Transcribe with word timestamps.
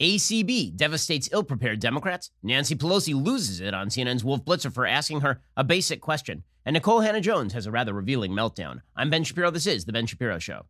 ACB 0.00 0.74
devastates 0.74 1.28
ill 1.30 1.44
prepared 1.44 1.78
Democrats. 1.78 2.30
Nancy 2.42 2.74
Pelosi 2.74 3.12
loses 3.14 3.60
it 3.60 3.74
on 3.74 3.88
CNN's 3.88 4.24
Wolf 4.24 4.42
Blitzer 4.46 4.72
for 4.72 4.86
asking 4.86 5.20
her 5.20 5.42
a 5.58 5.64
basic 5.64 6.00
question. 6.00 6.42
And 6.64 6.74
Nikole 6.74 7.04
Hannah-Jones 7.04 7.52
has 7.52 7.66
a 7.66 7.70
rather 7.70 7.92
revealing 7.92 8.32
meltdown. 8.32 8.80
I'm 8.96 9.10
Ben 9.10 9.24
Shapiro. 9.24 9.50
This 9.50 9.66
is 9.66 9.84
The 9.84 9.92
Ben 9.92 10.06
Shapiro 10.06 10.38
Show. 10.38 10.64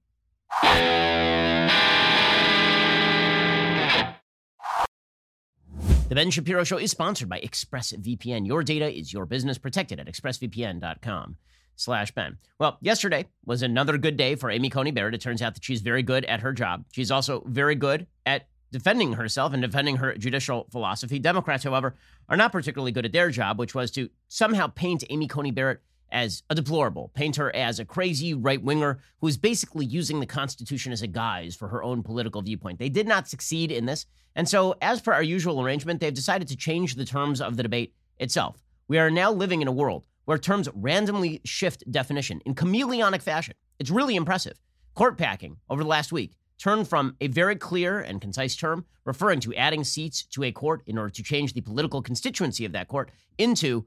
The 6.08 6.16
Ben 6.16 6.32
Shapiro 6.32 6.64
Show 6.64 6.78
is 6.78 6.90
sponsored 6.90 7.28
by 7.28 7.38
ExpressVPN. 7.38 8.48
Your 8.48 8.64
data 8.64 8.90
is 8.90 9.12
your 9.12 9.26
business. 9.26 9.58
Protected 9.58 10.00
at 10.00 10.08
expressvpn.com 10.08 11.36
slash 11.76 12.10
Ben. 12.10 12.38
Well, 12.58 12.78
yesterday 12.80 13.26
was 13.44 13.62
another 13.62 13.96
good 13.96 14.16
day 14.16 14.34
for 14.34 14.50
Amy 14.50 14.70
Coney 14.70 14.90
Barrett. 14.90 15.14
It 15.14 15.20
turns 15.20 15.40
out 15.40 15.54
that 15.54 15.62
she's 15.62 15.82
very 15.82 16.02
good 16.02 16.24
at 16.24 16.40
her 16.40 16.52
job. 16.52 16.84
She's 16.90 17.12
also 17.12 17.44
very 17.46 17.76
good 17.76 18.08
at 18.26 18.48
defending 18.72 19.14
herself 19.14 19.52
and 19.52 19.62
defending 19.62 19.96
her 19.96 20.14
judicial 20.16 20.66
philosophy. 20.70 21.18
Democrats, 21.18 21.64
however, 21.64 21.94
are 22.28 22.36
not 22.36 22.52
particularly 22.52 22.92
good 22.92 23.04
at 23.04 23.12
their 23.12 23.30
job, 23.30 23.58
which 23.58 23.74
was 23.74 23.90
to 23.92 24.08
somehow 24.28 24.66
paint 24.66 25.04
Amy 25.10 25.26
Coney 25.26 25.50
Barrett 25.50 25.80
as 26.12 26.42
a 26.50 26.54
deplorable, 26.54 27.10
paint 27.14 27.36
her 27.36 27.54
as 27.54 27.78
a 27.78 27.84
crazy 27.84 28.34
right 28.34 28.62
winger 28.62 29.00
who 29.20 29.28
is 29.28 29.36
basically 29.36 29.86
using 29.86 30.20
the 30.20 30.26
Constitution 30.26 30.92
as 30.92 31.02
a 31.02 31.06
guise 31.06 31.54
for 31.54 31.68
her 31.68 31.82
own 31.82 32.02
political 32.02 32.42
viewpoint. 32.42 32.78
They 32.78 32.88
did 32.88 33.06
not 33.06 33.28
succeed 33.28 33.70
in 33.70 33.86
this. 33.86 34.06
And 34.34 34.48
so, 34.48 34.74
as 34.80 35.00
per 35.00 35.12
our 35.12 35.22
usual 35.22 35.60
arrangement, 35.60 36.00
they've 36.00 36.14
decided 36.14 36.48
to 36.48 36.56
change 36.56 36.94
the 36.94 37.04
terms 37.04 37.40
of 37.40 37.56
the 37.56 37.62
debate 37.62 37.94
itself. 38.18 38.62
We 38.88 38.98
are 38.98 39.10
now 39.10 39.32
living 39.32 39.62
in 39.62 39.68
a 39.68 39.72
world 39.72 40.06
where 40.24 40.38
terms 40.38 40.68
randomly 40.74 41.40
shift 41.44 41.90
definition 41.90 42.40
in 42.44 42.54
chameleonic 42.54 43.22
fashion. 43.22 43.54
It's 43.78 43.90
really 43.90 44.16
impressive. 44.16 44.58
Court 44.94 45.16
packing 45.16 45.56
over 45.68 45.82
the 45.82 45.88
last 45.88 46.12
week 46.12 46.32
turned 46.60 46.86
from 46.86 47.16
a 47.20 47.26
very 47.26 47.56
clear 47.56 48.00
and 48.00 48.20
concise 48.20 48.54
term 48.54 48.84
referring 49.04 49.40
to 49.40 49.54
adding 49.54 49.82
seats 49.82 50.22
to 50.22 50.44
a 50.44 50.52
court 50.52 50.82
in 50.86 50.98
order 50.98 51.10
to 51.10 51.22
change 51.22 51.54
the 51.54 51.60
political 51.60 52.02
constituency 52.02 52.64
of 52.64 52.72
that 52.72 52.86
court 52.86 53.10
into 53.38 53.86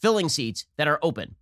filling 0.00 0.28
seats 0.28 0.64
that 0.76 0.88
are 0.88 0.98
open. 1.02 1.36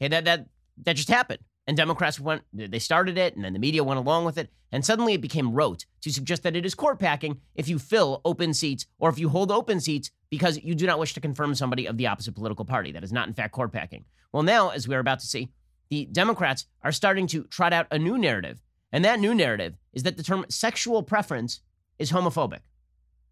Okay, 0.00 0.08
that 0.08 0.24
that 0.24 0.46
that 0.84 0.96
just 0.96 1.08
happened. 1.08 1.40
And 1.66 1.76
Democrats 1.76 2.18
went, 2.18 2.42
they 2.52 2.78
started 2.78 3.16
it, 3.16 3.36
and 3.36 3.44
then 3.44 3.52
the 3.52 3.58
media 3.58 3.84
went 3.84 3.98
along 3.98 4.24
with 4.24 4.38
it. 4.38 4.50
And 4.72 4.84
suddenly 4.84 5.12
it 5.12 5.20
became 5.20 5.52
rote 5.52 5.84
to 6.00 6.12
suggest 6.12 6.42
that 6.42 6.56
it 6.56 6.64
is 6.66 6.74
court 6.74 6.98
packing 6.98 7.40
if 7.54 7.68
you 7.68 7.78
fill 7.78 8.20
open 8.24 8.54
seats 8.54 8.86
or 8.98 9.08
if 9.08 9.18
you 9.18 9.28
hold 9.28 9.52
open 9.52 9.78
seats 9.78 10.10
because 10.30 10.58
you 10.64 10.74
do 10.74 10.86
not 10.86 10.98
wish 10.98 11.14
to 11.14 11.20
confirm 11.20 11.54
somebody 11.54 11.86
of 11.86 11.96
the 11.96 12.06
opposite 12.06 12.34
political 12.34 12.64
party. 12.64 12.92
That 12.92 13.04
is 13.04 13.12
not, 13.12 13.28
in 13.28 13.34
fact, 13.34 13.52
court 13.52 13.72
packing. 13.72 14.04
Well, 14.32 14.42
now, 14.42 14.70
as 14.70 14.88
we 14.88 14.94
are 14.96 15.00
about 15.00 15.20
to 15.20 15.26
see, 15.26 15.50
the 15.90 16.06
Democrats 16.06 16.66
are 16.82 16.92
starting 16.92 17.26
to 17.28 17.44
trot 17.44 17.72
out 17.72 17.86
a 17.90 17.98
new 17.98 18.16
narrative 18.16 18.60
and 18.90 19.04
that 19.04 19.20
new 19.20 19.34
narrative 19.34 19.74
is 19.92 20.02
that 20.04 20.16
the 20.16 20.22
term 20.22 20.44
sexual 20.48 21.02
preference 21.02 21.60
is 21.98 22.12
homophobic. 22.12 22.60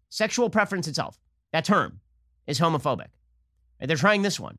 Sexual 0.09 0.49
preference 0.49 0.87
itself, 0.87 1.19
that 1.53 1.65
term, 1.65 1.99
is 2.47 2.59
homophobic. 2.59 3.07
And 3.79 3.89
they're 3.89 3.97
trying 3.97 4.21
this 4.21 4.39
one. 4.39 4.57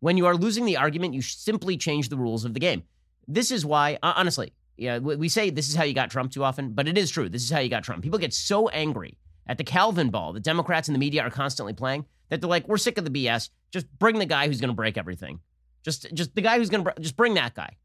When 0.00 0.16
you 0.16 0.26
are 0.26 0.34
losing 0.34 0.64
the 0.64 0.76
argument, 0.76 1.14
you 1.14 1.22
simply 1.22 1.76
change 1.76 2.08
the 2.08 2.16
rules 2.16 2.44
of 2.44 2.54
the 2.54 2.60
game. 2.60 2.82
This 3.26 3.50
is 3.50 3.64
why, 3.64 3.98
honestly, 4.02 4.52
yeah, 4.76 4.98
we 4.98 5.28
say 5.28 5.50
this 5.50 5.68
is 5.68 5.74
how 5.74 5.84
you 5.84 5.94
got 5.94 6.10
Trump 6.10 6.32
too 6.32 6.44
often, 6.44 6.72
but 6.72 6.88
it 6.88 6.98
is 6.98 7.10
true. 7.10 7.28
This 7.28 7.44
is 7.44 7.50
how 7.50 7.60
you 7.60 7.68
got 7.68 7.84
Trump. 7.84 8.02
People 8.02 8.18
get 8.18 8.34
so 8.34 8.68
angry 8.68 9.16
at 9.46 9.56
the 9.56 9.64
Calvin 9.64 10.10
ball 10.10 10.32
that 10.32 10.42
Democrats 10.42 10.88
and 10.88 10.94
the 10.94 10.98
media 10.98 11.22
are 11.22 11.30
constantly 11.30 11.72
playing 11.72 12.04
that 12.28 12.40
they're 12.40 12.50
like, 12.50 12.66
we're 12.66 12.76
sick 12.76 12.98
of 12.98 13.04
the 13.04 13.10
BS. 13.10 13.50
Just 13.70 13.86
bring 13.98 14.18
the 14.18 14.26
guy 14.26 14.46
who's 14.46 14.60
going 14.60 14.68
to 14.68 14.74
break 14.74 14.98
everything. 14.98 15.40
Just, 15.84 16.12
just 16.14 16.34
the 16.34 16.40
guy 16.40 16.58
who's 16.58 16.70
going 16.70 16.84
to 16.84 16.94
just 17.00 17.16
bring 17.16 17.34
that 17.34 17.54
guy, 17.54 17.76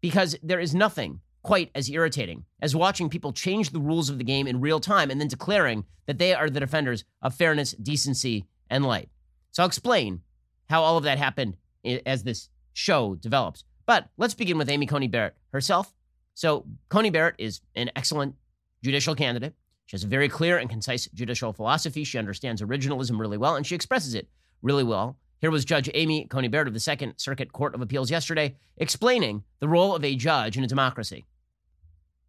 because 0.00 0.36
there 0.42 0.60
is 0.60 0.74
nothing 0.74 1.20
quite 1.42 1.70
as 1.74 1.90
irritating 1.90 2.44
as 2.60 2.76
watching 2.76 3.08
people 3.08 3.32
change 3.32 3.70
the 3.70 3.80
rules 3.80 4.08
of 4.08 4.18
the 4.18 4.24
game 4.24 4.46
in 4.46 4.60
real 4.60 4.80
time 4.80 5.10
and 5.10 5.20
then 5.20 5.28
declaring 5.28 5.84
that 6.06 6.18
they 6.18 6.34
are 6.34 6.48
the 6.48 6.60
defenders 6.60 7.04
of 7.20 7.34
fairness, 7.34 7.72
decency, 7.72 8.46
and 8.70 8.84
light. 8.84 9.08
So 9.50 9.62
I'll 9.62 9.66
explain 9.66 10.20
how 10.68 10.82
all 10.82 10.96
of 10.96 11.04
that 11.04 11.18
happened 11.18 11.56
as 12.06 12.22
this 12.22 12.48
show 12.72 13.16
develops. 13.16 13.64
But 13.86 14.08
let's 14.16 14.34
begin 14.34 14.58
with 14.58 14.70
Amy 14.70 14.86
Coney 14.86 15.08
Barrett 15.08 15.36
herself. 15.52 15.92
So 16.34 16.64
Coney 16.88 17.10
Barrett 17.10 17.34
is 17.38 17.60
an 17.74 17.90
excellent 17.96 18.36
judicial 18.82 19.14
candidate. 19.14 19.54
She 19.86 19.96
has 19.96 20.04
a 20.04 20.08
very 20.08 20.28
clear 20.28 20.58
and 20.58 20.70
concise 20.70 21.06
judicial 21.08 21.52
philosophy. 21.52 22.04
She 22.04 22.18
understands 22.18 22.62
originalism 22.62 23.18
really 23.18 23.36
well, 23.36 23.56
and 23.56 23.66
she 23.66 23.74
expresses 23.74 24.14
it 24.14 24.28
really 24.62 24.84
well 24.84 25.18
here 25.42 25.50
was 25.50 25.64
Judge 25.64 25.90
Amy 25.94 26.24
Coney 26.26 26.46
Barrett 26.46 26.68
of 26.68 26.74
the 26.74 26.78
Second 26.78 27.14
Circuit 27.16 27.52
Court 27.52 27.74
of 27.74 27.82
Appeals 27.82 28.12
yesterday 28.12 28.54
explaining 28.76 29.42
the 29.58 29.66
role 29.66 29.92
of 29.92 30.04
a 30.04 30.14
judge 30.14 30.56
in 30.56 30.62
a 30.62 30.68
democracy. 30.68 31.26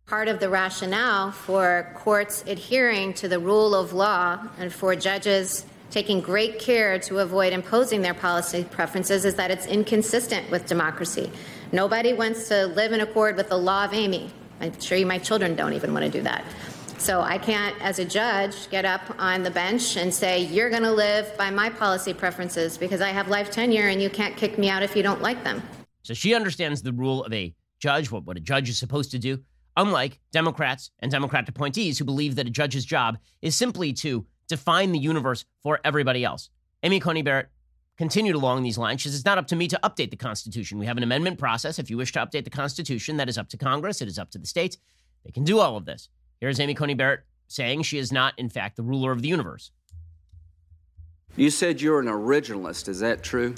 Part 0.06 0.28
of 0.28 0.41
the 0.41 0.50
rationale 0.50 1.31
for 1.31 1.90
courts 1.96 2.44
adhering 2.46 3.14
to 3.16 3.30
the 3.30 3.40
rule 3.40 3.74
of 3.74 3.94
law 3.94 4.38
and 4.59 4.72
for 4.72 4.96
judges 4.97 5.66
taking 5.91 6.19
great 6.19 6.59
care 6.59 7.00
to 7.00 7.19
avoid 7.19 7.53
imposing 7.53 8.02
their 8.02 8.14
policy 8.14 8.66
preferences 8.66 9.24
is 9.24 9.36
that 9.36 9.50
it's 9.50 9.66
inconsistent 9.66 10.52
with 10.52 10.66
democracy. 10.66 11.31
Nobody 11.72 12.12
wants 12.12 12.50
to 12.50 12.68
live 12.68 12.91
in 12.91 13.00
accord 13.00 13.38
with 13.38 13.47
the 13.47 13.58
law 13.58 13.86
of 13.86 13.94
Amy. 13.94 14.30
I'm 14.59 14.78
sure 14.80 15.03
my 15.06 15.19
children 15.19 15.56
don't 15.56 15.72
even 15.74 15.94
want 15.94 16.03
to 16.06 16.12
do 16.12 16.22
that. 16.24 16.44
So 16.97 17.22
I 17.22 17.38
can't, 17.38 17.75
as 17.81 17.97
a 17.97 18.06
judge, 18.06 18.70
get 18.70 18.84
up 18.84 19.02
on 19.18 19.44
the 19.44 19.52
bench 19.52 19.96
and 19.96 20.14
say, 20.14 20.44
you're 20.44 20.70
going 20.70 20.84
to 20.84 20.91
live 20.91 21.35
by 21.38 21.50
my 21.50 21.70
policy 21.70 22.14
preferences 22.14 22.78
because 22.78 23.00
I 23.00 23.09
have 23.09 23.30
life 23.30 23.52
tenure 23.52 23.88
and 23.88 24.02
you 24.02 24.09
can't 24.09 24.35
kick 24.35 24.58
me 24.58 24.70
out 24.70 24.84
if 24.84 24.97
you 24.97 25.03
don't 25.03 25.22
like 25.22 25.44
them. 25.46 25.64
So 26.03 26.14
she 26.14 26.35
understands 26.35 26.81
the 26.81 26.91
rule 26.91 27.24
of 27.24 27.31
a 27.31 27.53
judge, 27.80 28.12
what, 28.12 28.25
what 28.25 28.35
a 28.35 28.41
judge 28.41 28.70
is 28.70 28.78
supposed 28.78 29.12
to 29.12 29.20
do, 29.20 29.40
unlike 29.75 30.19
Democrats 30.31 30.91
and 31.00 31.11
Democrat 31.11 31.47
appointees 31.50 31.97
who 31.97 32.06
believe 32.06 32.35
that 32.35 32.47
a 32.47 32.51
judge's 32.51 32.85
job 32.85 33.17
is 33.41 33.56
simply 33.56 33.94
to 33.94 34.25
define 34.47 34.91
the 34.91 35.00
universe 35.00 35.45
for 35.61 35.79
everybody 35.84 36.23
else. 36.23 36.50
Amy 36.84 37.00
Coney 37.00 37.22
Barrett 37.22 37.50
continued 37.97 38.35
along 38.35 38.63
these 38.63 38.78
lines. 38.78 39.01
She 39.01 39.09
says, 39.09 39.16
It's 39.16 39.25
not 39.25 39.38
up 39.38 39.47
to 39.47 39.56
me 39.56 39.67
to 39.67 39.79
update 39.84 40.11
the 40.11 40.17
Constitution. 40.17 40.79
We 40.79 40.85
have 40.85 40.97
an 40.97 41.03
amendment 41.03 41.39
process. 41.39 41.79
If 41.79 41.89
you 41.89 41.97
wish 41.97 42.11
to 42.13 42.19
update 42.19 42.44
the 42.44 42.50
Constitution, 42.50 43.17
that 43.17 43.29
is 43.29 43.38
up 43.38 43.50
to 43.50 43.57
Congress, 43.57 44.01
it 44.01 44.07
is 44.07 44.19
up 44.19 44.31
to 44.31 44.38
the 44.38 44.47
states. 44.47 44.78
They 45.23 45.31
can 45.31 45.44
do 45.44 45.59
all 45.59 45.78
of 45.78 45.85
this. 45.85 46.09
Here's 46.40 46.59
Amy 46.59 46.73
Coney 46.73 46.95
Barrett 46.95 47.22
saying 47.47 47.84
she 47.84 47.97
is 47.97 48.11
not, 48.11 48.34
in 48.38 48.50
fact, 48.50 48.75
the 48.75 48.84
ruler 48.84 49.11
of 49.11 49.22
the 49.22 49.28
universe. 49.28 49.72
You 51.35 51.50
said 51.50 51.81
you're 51.81 52.00
an 52.00 52.07
originalist. 52.07 52.88
Is 52.88 53.00
that 53.00 53.23
true? 53.23 53.55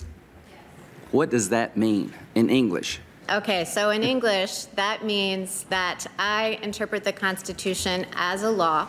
What 1.11 1.29
does 1.29 1.49
that 1.49 1.75
mean 1.75 2.13
in 2.35 2.49
English? 2.49 2.99
Okay, 3.27 3.65
so 3.65 3.89
in 3.89 4.03
English, 4.03 4.65
that 4.75 5.03
means 5.03 5.63
that 5.69 6.05
I 6.19 6.59
interpret 6.61 7.03
the 7.03 7.11
Constitution 7.11 8.05
as 8.15 8.43
a 8.43 8.51
law, 8.51 8.87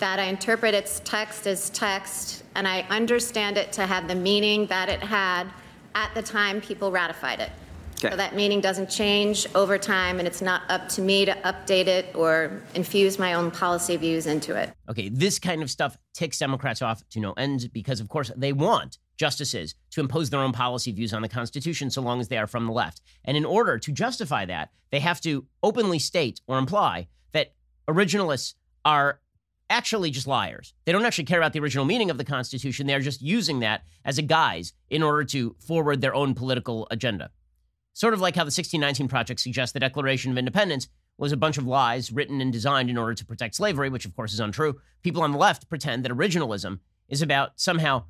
that 0.00 0.18
I 0.18 0.24
interpret 0.24 0.74
its 0.74 1.00
text 1.04 1.46
as 1.46 1.70
text, 1.70 2.42
and 2.56 2.66
I 2.66 2.80
understand 2.90 3.56
it 3.56 3.70
to 3.74 3.86
have 3.86 4.08
the 4.08 4.16
meaning 4.16 4.66
that 4.66 4.88
it 4.88 5.00
had 5.00 5.46
at 5.94 6.12
the 6.16 6.22
time 6.22 6.60
people 6.60 6.90
ratified 6.90 7.38
it. 7.38 7.52
Okay. 8.02 8.12
So 8.12 8.16
that 8.16 8.34
meaning 8.34 8.60
doesn't 8.60 8.88
change 8.88 9.46
over 9.54 9.78
time, 9.78 10.18
and 10.18 10.26
it's 10.26 10.40
not 10.42 10.62
up 10.68 10.88
to 10.90 11.02
me 11.02 11.24
to 11.24 11.32
update 11.44 11.86
it 11.86 12.14
or 12.14 12.62
infuse 12.74 13.18
my 13.18 13.34
own 13.34 13.50
policy 13.50 13.96
views 13.96 14.26
into 14.26 14.56
it. 14.56 14.72
Okay, 14.88 15.08
this 15.08 15.38
kind 15.38 15.62
of 15.62 15.70
stuff 15.70 15.96
ticks 16.14 16.38
Democrats 16.38 16.82
off 16.82 17.06
to 17.10 17.20
no 17.20 17.32
end 17.32 17.70
because, 17.72 18.00
of 18.00 18.08
course, 18.08 18.30
they 18.36 18.52
want 18.52 18.98
justices 19.16 19.74
to 19.90 20.00
impose 20.00 20.30
their 20.30 20.40
own 20.40 20.52
policy 20.52 20.92
views 20.92 21.12
on 21.12 21.20
the 21.20 21.28
Constitution 21.28 21.90
so 21.90 22.00
long 22.00 22.20
as 22.20 22.28
they 22.28 22.38
are 22.38 22.46
from 22.46 22.66
the 22.66 22.72
left. 22.72 23.02
And 23.24 23.36
in 23.36 23.44
order 23.44 23.78
to 23.78 23.92
justify 23.92 24.46
that, 24.46 24.70
they 24.90 25.00
have 25.00 25.20
to 25.20 25.46
openly 25.62 25.98
state 25.98 26.40
or 26.46 26.56
imply 26.56 27.08
that 27.32 27.52
originalists 27.86 28.54
are 28.84 29.20
actually 29.68 30.10
just 30.10 30.26
liars. 30.26 30.74
They 30.84 30.92
don't 30.92 31.04
actually 31.04 31.24
care 31.24 31.38
about 31.38 31.52
the 31.52 31.60
original 31.60 31.84
meaning 31.84 32.10
of 32.10 32.18
the 32.18 32.24
Constitution. 32.24 32.86
They're 32.86 33.00
just 33.00 33.22
using 33.22 33.60
that 33.60 33.82
as 34.04 34.18
a 34.18 34.22
guise 34.22 34.72
in 34.88 35.02
order 35.02 35.24
to 35.24 35.54
forward 35.60 36.00
their 36.00 36.14
own 36.14 36.34
political 36.34 36.88
agenda. 36.90 37.30
Sort 37.92 38.14
of 38.14 38.20
like 38.20 38.34
how 38.34 38.42
the 38.42 38.46
1619 38.46 39.08
Project 39.08 39.40
suggests 39.40 39.72
the 39.72 39.80
Declaration 39.80 40.30
of 40.30 40.38
Independence 40.38 40.88
was 41.18 41.32
a 41.32 41.36
bunch 41.36 41.58
of 41.58 41.66
lies 41.66 42.10
written 42.10 42.40
and 42.40 42.52
designed 42.52 42.88
in 42.88 42.96
order 42.96 43.14
to 43.14 43.26
protect 43.26 43.54
slavery, 43.54 43.90
which 43.90 44.06
of 44.06 44.16
course 44.16 44.32
is 44.32 44.40
untrue. 44.40 44.80
People 45.02 45.22
on 45.22 45.32
the 45.32 45.38
left 45.38 45.68
pretend 45.68 46.04
that 46.04 46.12
originalism 46.12 46.78
is 47.08 47.20
about 47.20 47.52
somehow 47.56 48.04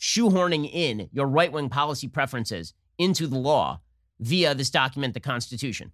shoehorning 0.00 0.68
in 0.70 1.08
your 1.12 1.26
right 1.26 1.52
wing 1.52 1.68
policy 1.68 2.08
preferences 2.08 2.74
into 2.98 3.26
the 3.26 3.38
law 3.38 3.80
via 4.18 4.54
this 4.54 4.70
document, 4.70 5.14
the 5.14 5.20
Constitution. 5.20 5.92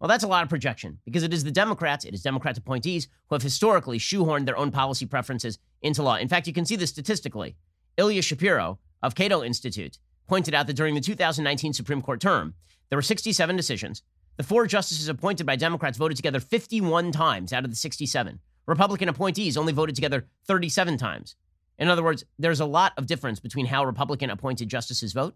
Well, 0.00 0.08
that's 0.08 0.24
a 0.24 0.28
lot 0.28 0.42
of 0.42 0.48
projection 0.48 0.98
because 1.04 1.22
it 1.22 1.34
is 1.34 1.44
the 1.44 1.50
Democrats, 1.50 2.06
it 2.06 2.14
is 2.14 2.22
Democrat 2.22 2.56
appointees 2.56 3.06
who 3.28 3.34
have 3.34 3.42
historically 3.42 3.98
shoehorned 3.98 4.46
their 4.46 4.56
own 4.56 4.70
policy 4.70 5.04
preferences 5.04 5.58
into 5.82 6.02
law. 6.02 6.16
In 6.16 6.28
fact, 6.28 6.46
you 6.46 6.54
can 6.54 6.64
see 6.64 6.76
this 6.76 6.90
statistically. 6.90 7.56
Ilya 7.98 8.22
Shapiro 8.22 8.78
of 9.02 9.14
Cato 9.14 9.42
Institute 9.42 9.98
pointed 10.30 10.54
out 10.54 10.68
that 10.68 10.76
during 10.76 10.94
the 10.94 11.00
2019 11.00 11.72
Supreme 11.72 12.00
Court 12.00 12.20
term, 12.20 12.54
there 12.88 12.96
were 12.96 13.02
67 13.02 13.56
decisions. 13.56 14.04
The 14.36 14.44
four 14.44 14.64
justices 14.68 15.08
appointed 15.08 15.44
by 15.44 15.56
Democrats 15.56 15.98
voted 15.98 16.16
together 16.16 16.38
51 16.38 17.10
times 17.10 17.52
out 17.52 17.64
of 17.64 17.70
the 17.70 17.76
67. 17.76 18.38
Republican 18.66 19.08
appointees 19.08 19.56
only 19.56 19.72
voted 19.72 19.96
together 19.96 20.28
37 20.46 20.98
times. 20.98 21.34
In 21.78 21.88
other 21.88 22.04
words, 22.04 22.24
there's 22.38 22.60
a 22.60 22.64
lot 22.64 22.92
of 22.96 23.08
difference 23.08 23.40
between 23.40 23.66
how 23.66 23.84
Republican 23.84 24.30
appointed 24.30 24.68
justices 24.68 25.12
vote. 25.12 25.34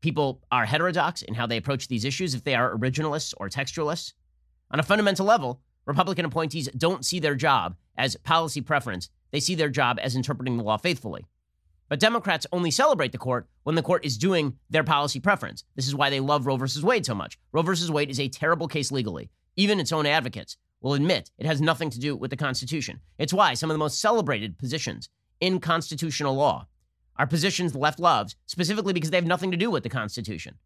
People 0.00 0.40
are 0.50 0.64
heterodox 0.64 1.20
in 1.20 1.34
how 1.34 1.46
they 1.46 1.58
approach 1.58 1.88
these 1.88 2.06
issues 2.06 2.34
if 2.34 2.42
they 2.42 2.54
are 2.54 2.74
originalists 2.74 3.34
or 3.36 3.50
textualists. 3.50 4.14
On 4.70 4.80
a 4.80 4.82
fundamental 4.82 5.26
level, 5.26 5.60
Republican 5.84 6.24
appointees 6.24 6.70
don't 6.74 7.04
see 7.04 7.20
their 7.20 7.34
job 7.34 7.76
as 7.98 8.16
policy 8.16 8.62
preference, 8.62 9.10
they 9.30 9.40
see 9.40 9.54
their 9.54 9.68
job 9.68 9.98
as 10.00 10.16
interpreting 10.16 10.56
the 10.56 10.64
law 10.64 10.78
faithfully. 10.78 11.26
But 11.88 12.00
Democrats 12.00 12.46
only 12.50 12.70
celebrate 12.70 13.12
the 13.12 13.18
court 13.18 13.48
when 13.62 13.76
the 13.76 13.82
court 13.82 14.04
is 14.04 14.18
doing 14.18 14.58
their 14.68 14.84
policy 14.84 15.20
preference. 15.20 15.64
This 15.76 15.86
is 15.86 15.94
why 15.94 16.10
they 16.10 16.20
love 16.20 16.46
Roe 16.46 16.56
versus 16.56 16.82
Wade 16.82 17.06
so 17.06 17.14
much. 17.14 17.38
Roe 17.52 17.62
versus 17.62 17.90
Wade 17.90 18.10
is 18.10 18.18
a 18.18 18.28
terrible 18.28 18.66
case 18.66 18.90
legally. 18.90 19.30
Even 19.54 19.78
its 19.78 19.92
own 19.92 20.06
advocates 20.06 20.56
will 20.80 20.94
admit 20.94 21.30
it 21.38 21.46
has 21.46 21.60
nothing 21.60 21.90
to 21.90 22.00
do 22.00 22.16
with 22.16 22.30
the 22.30 22.36
Constitution. 22.36 23.00
It's 23.18 23.32
why 23.32 23.54
some 23.54 23.70
of 23.70 23.74
the 23.74 23.78
most 23.78 24.00
celebrated 24.00 24.58
positions 24.58 25.08
in 25.40 25.60
constitutional 25.60 26.34
law 26.34 26.66
are 27.16 27.26
positions 27.26 27.72
the 27.72 27.78
left 27.78 27.98
loves, 27.98 28.36
specifically 28.46 28.92
because 28.92 29.10
they 29.10 29.16
have 29.16 29.24
nothing 29.24 29.50
to 29.50 29.56
do 29.56 29.70
with 29.70 29.82
the 29.82 29.88
Constitution. 29.88 30.56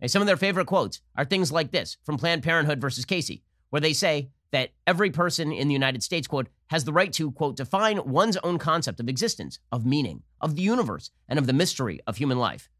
And 0.00 0.10
some 0.10 0.22
of 0.22 0.26
their 0.26 0.36
favorite 0.36 0.66
quotes 0.66 1.00
are 1.16 1.24
things 1.24 1.52
like 1.52 1.70
this 1.70 1.96
from 2.04 2.18
Planned 2.18 2.42
Parenthood 2.42 2.80
versus 2.80 3.04
Casey, 3.04 3.44
where 3.70 3.80
they 3.80 3.92
say 3.92 4.30
that 4.50 4.70
every 4.86 5.10
person 5.10 5.52
in 5.52 5.68
the 5.68 5.74
United 5.74 6.02
States, 6.02 6.26
quote, 6.26 6.48
has 6.72 6.84
the 6.84 6.92
right 6.92 7.12
to, 7.12 7.30
quote, 7.30 7.54
define 7.54 7.98
one's 7.98 8.38
own 8.38 8.56
concept 8.56 8.98
of 8.98 9.06
existence, 9.06 9.58
of 9.70 9.84
meaning, 9.84 10.22
of 10.40 10.56
the 10.56 10.62
universe, 10.62 11.10
and 11.28 11.38
of 11.38 11.46
the 11.46 11.52
mystery 11.52 12.00
of 12.06 12.16
human 12.16 12.38
life. 12.38 12.70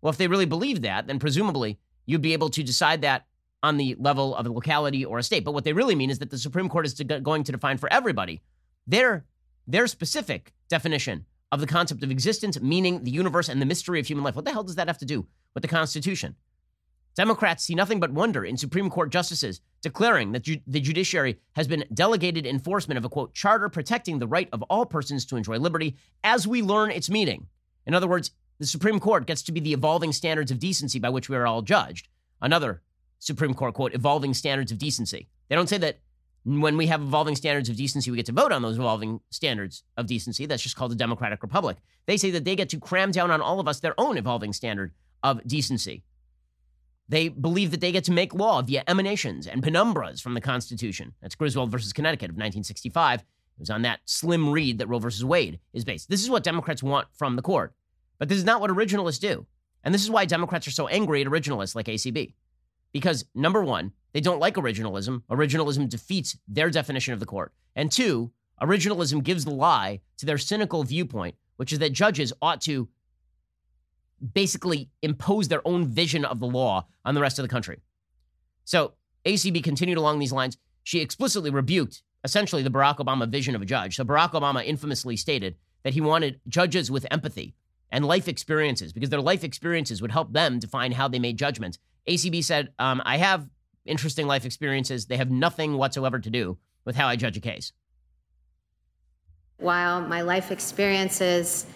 Well, 0.00 0.10
if 0.10 0.16
they 0.16 0.26
really 0.26 0.46
believe 0.46 0.80
that, 0.80 1.06
then 1.06 1.18
presumably 1.18 1.78
you'd 2.06 2.22
be 2.22 2.32
able 2.32 2.48
to 2.48 2.62
decide 2.62 3.02
that 3.02 3.26
on 3.62 3.76
the 3.76 3.94
level 3.98 4.34
of 4.34 4.46
a 4.46 4.50
locality 4.50 5.04
or 5.04 5.18
a 5.18 5.22
state. 5.22 5.44
But 5.44 5.52
what 5.52 5.64
they 5.64 5.74
really 5.74 5.94
mean 5.94 6.08
is 6.08 6.18
that 6.20 6.30
the 6.30 6.38
Supreme 6.38 6.70
Court 6.70 6.86
is 6.86 6.94
to, 6.94 7.04
going 7.04 7.44
to 7.44 7.52
define 7.52 7.76
for 7.76 7.92
everybody 7.92 8.40
their, 8.86 9.26
their 9.66 9.86
specific 9.86 10.54
definition 10.70 11.26
of 11.52 11.60
the 11.60 11.66
concept 11.66 12.02
of 12.02 12.10
existence, 12.10 12.58
meaning, 12.58 13.04
the 13.04 13.10
universe, 13.10 13.50
and 13.50 13.60
the 13.60 13.66
mystery 13.66 14.00
of 14.00 14.06
human 14.06 14.24
life. 14.24 14.34
What 14.34 14.46
the 14.46 14.52
hell 14.52 14.64
does 14.64 14.76
that 14.76 14.88
have 14.88 14.98
to 14.98 15.04
do 15.04 15.26
with 15.52 15.60
the 15.60 15.68
Constitution? 15.68 16.36
Democrats 17.14 17.64
see 17.64 17.74
nothing 17.74 18.00
but 18.00 18.12
wonder 18.12 18.46
in 18.46 18.56
Supreme 18.56 18.88
Court 18.88 19.12
justices 19.12 19.60
declaring 19.86 20.32
that 20.32 20.42
ju- 20.42 20.60
the 20.66 20.80
judiciary 20.80 21.38
has 21.54 21.68
been 21.68 21.84
delegated 21.94 22.44
enforcement 22.44 22.98
of 22.98 23.04
a 23.04 23.08
quote 23.08 23.32
charter 23.34 23.68
protecting 23.68 24.18
the 24.18 24.26
right 24.26 24.48
of 24.52 24.60
all 24.62 24.84
persons 24.84 25.24
to 25.24 25.36
enjoy 25.36 25.58
liberty 25.58 25.94
as 26.24 26.44
we 26.44 26.60
learn 26.60 26.90
its 26.90 27.08
meaning. 27.08 27.46
In 27.86 27.94
other 27.94 28.08
words, 28.08 28.32
the 28.58 28.66
Supreme 28.66 28.98
Court 28.98 29.28
gets 29.28 29.42
to 29.42 29.52
be 29.52 29.60
the 29.60 29.72
evolving 29.72 30.12
standards 30.12 30.50
of 30.50 30.58
decency 30.58 30.98
by 30.98 31.08
which 31.08 31.28
we 31.28 31.36
are 31.36 31.46
all 31.46 31.62
judged. 31.62 32.08
Another 32.42 32.82
Supreme 33.20 33.54
Court 33.54 33.74
quote, 33.74 33.94
evolving 33.94 34.34
standards 34.34 34.72
of 34.72 34.78
decency. 34.78 35.28
They 35.48 35.54
don't 35.54 35.68
say 35.68 35.78
that 35.78 36.00
when 36.44 36.76
we 36.76 36.88
have 36.88 37.00
evolving 37.00 37.36
standards 37.36 37.68
of 37.68 37.76
decency, 37.76 38.10
we 38.10 38.16
get 38.16 38.26
to 38.26 38.32
vote 38.32 38.50
on 38.50 38.62
those 38.62 38.78
evolving 38.78 39.20
standards 39.30 39.84
of 39.96 40.08
decency. 40.08 40.46
That's 40.46 40.64
just 40.64 40.74
called 40.74 40.90
a 40.90 40.96
democratic 40.96 41.44
republic. 41.44 41.76
They 42.06 42.16
say 42.16 42.32
that 42.32 42.44
they 42.44 42.56
get 42.56 42.70
to 42.70 42.80
cram 42.80 43.12
down 43.12 43.30
on 43.30 43.40
all 43.40 43.60
of 43.60 43.68
us 43.68 43.78
their 43.78 43.94
own 44.00 44.18
evolving 44.18 44.52
standard 44.52 44.92
of 45.22 45.46
decency. 45.46 46.02
They 47.08 47.28
believe 47.28 47.70
that 47.70 47.80
they 47.80 47.92
get 47.92 48.04
to 48.04 48.12
make 48.12 48.34
law 48.34 48.62
via 48.62 48.82
emanations 48.88 49.46
and 49.46 49.62
penumbras 49.62 50.20
from 50.20 50.34
the 50.34 50.40
Constitution. 50.40 51.14
That's 51.22 51.36
Griswold 51.36 51.70
versus 51.70 51.92
Connecticut 51.92 52.30
of 52.30 52.34
1965. 52.34 53.20
It 53.20 53.24
was 53.60 53.70
on 53.70 53.82
that 53.82 54.00
slim 54.04 54.50
reed 54.50 54.78
that 54.78 54.88
Roe 54.88 54.98
versus 54.98 55.24
Wade 55.24 55.60
is 55.72 55.84
based. 55.84 56.10
This 56.10 56.22
is 56.22 56.30
what 56.30 56.42
Democrats 56.42 56.82
want 56.82 57.08
from 57.14 57.36
the 57.36 57.42
court. 57.42 57.74
But 58.18 58.28
this 58.28 58.38
is 58.38 58.44
not 58.44 58.60
what 58.60 58.70
originalists 58.70 59.20
do. 59.20 59.46
And 59.84 59.94
this 59.94 60.02
is 60.02 60.10
why 60.10 60.24
Democrats 60.24 60.66
are 60.66 60.72
so 60.72 60.88
angry 60.88 61.20
at 61.20 61.28
originalists 61.28 61.74
like 61.74 61.86
ACB. 61.86 62.34
Because 62.92 63.24
number 63.34 63.62
one, 63.62 63.92
they 64.12 64.20
don't 64.20 64.40
like 64.40 64.54
originalism. 64.54 65.22
Originalism 65.30 65.88
defeats 65.88 66.36
their 66.48 66.70
definition 66.70 67.14
of 67.14 67.20
the 67.20 67.26
court. 67.26 67.52
And 67.76 67.92
two, 67.92 68.32
originalism 68.60 69.22
gives 69.22 69.44
the 69.44 69.52
lie 69.52 70.00
to 70.18 70.26
their 70.26 70.38
cynical 70.38 70.82
viewpoint, 70.82 71.36
which 71.56 71.72
is 71.72 71.78
that 71.78 71.92
judges 71.92 72.32
ought 72.42 72.60
to 72.62 72.88
basically 74.32 74.90
impose 75.02 75.48
their 75.48 75.66
own 75.66 75.86
vision 75.86 76.24
of 76.24 76.40
the 76.40 76.46
law 76.46 76.86
on 77.04 77.14
the 77.14 77.20
rest 77.20 77.38
of 77.38 77.42
the 77.42 77.48
country. 77.48 77.80
So 78.64 78.94
ACB 79.24 79.62
continued 79.62 79.98
along 79.98 80.18
these 80.18 80.32
lines. 80.32 80.56
She 80.82 81.00
explicitly 81.00 81.50
rebuked 81.50 82.02
essentially 82.24 82.62
the 82.62 82.70
Barack 82.70 82.96
Obama 82.96 83.28
vision 83.28 83.54
of 83.54 83.62
a 83.62 83.66
judge. 83.66 83.96
So 83.96 84.04
Barack 84.04 84.32
Obama 84.32 84.64
infamously 84.64 85.16
stated 85.16 85.56
that 85.84 85.94
he 85.94 86.00
wanted 86.00 86.40
judges 86.48 86.90
with 86.90 87.06
empathy 87.10 87.54
and 87.90 88.04
life 88.04 88.26
experiences 88.26 88.92
because 88.92 89.10
their 89.10 89.20
life 89.20 89.44
experiences 89.44 90.02
would 90.02 90.10
help 90.10 90.32
them 90.32 90.58
define 90.58 90.92
how 90.92 91.08
they 91.08 91.18
made 91.18 91.38
judgments. 91.38 91.78
ACB 92.08 92.42
said, 92.42 92.72
um, 92.78 93.02
I 93.04 93.18
have 93.18 93.48
interesting 93.84 94.26
life 94.26 94.44
experiences. 94.44 95.06
They 95.06 95.16
have 95.16 95.30
nothing 95.30 95.76
whatsoever 95.76 96.18
to 96.18 96.30
do 96.30 96.58
with 96.84 96.96
how 96.96 97.06
I 97.06 97.16
judge 97.16 97.36
a 97.36 97.40
case. 97.40 97.72
While 99.58 100.00
my 100.02 100.22
life 100.22 100.50
experiences, 100.50 101.66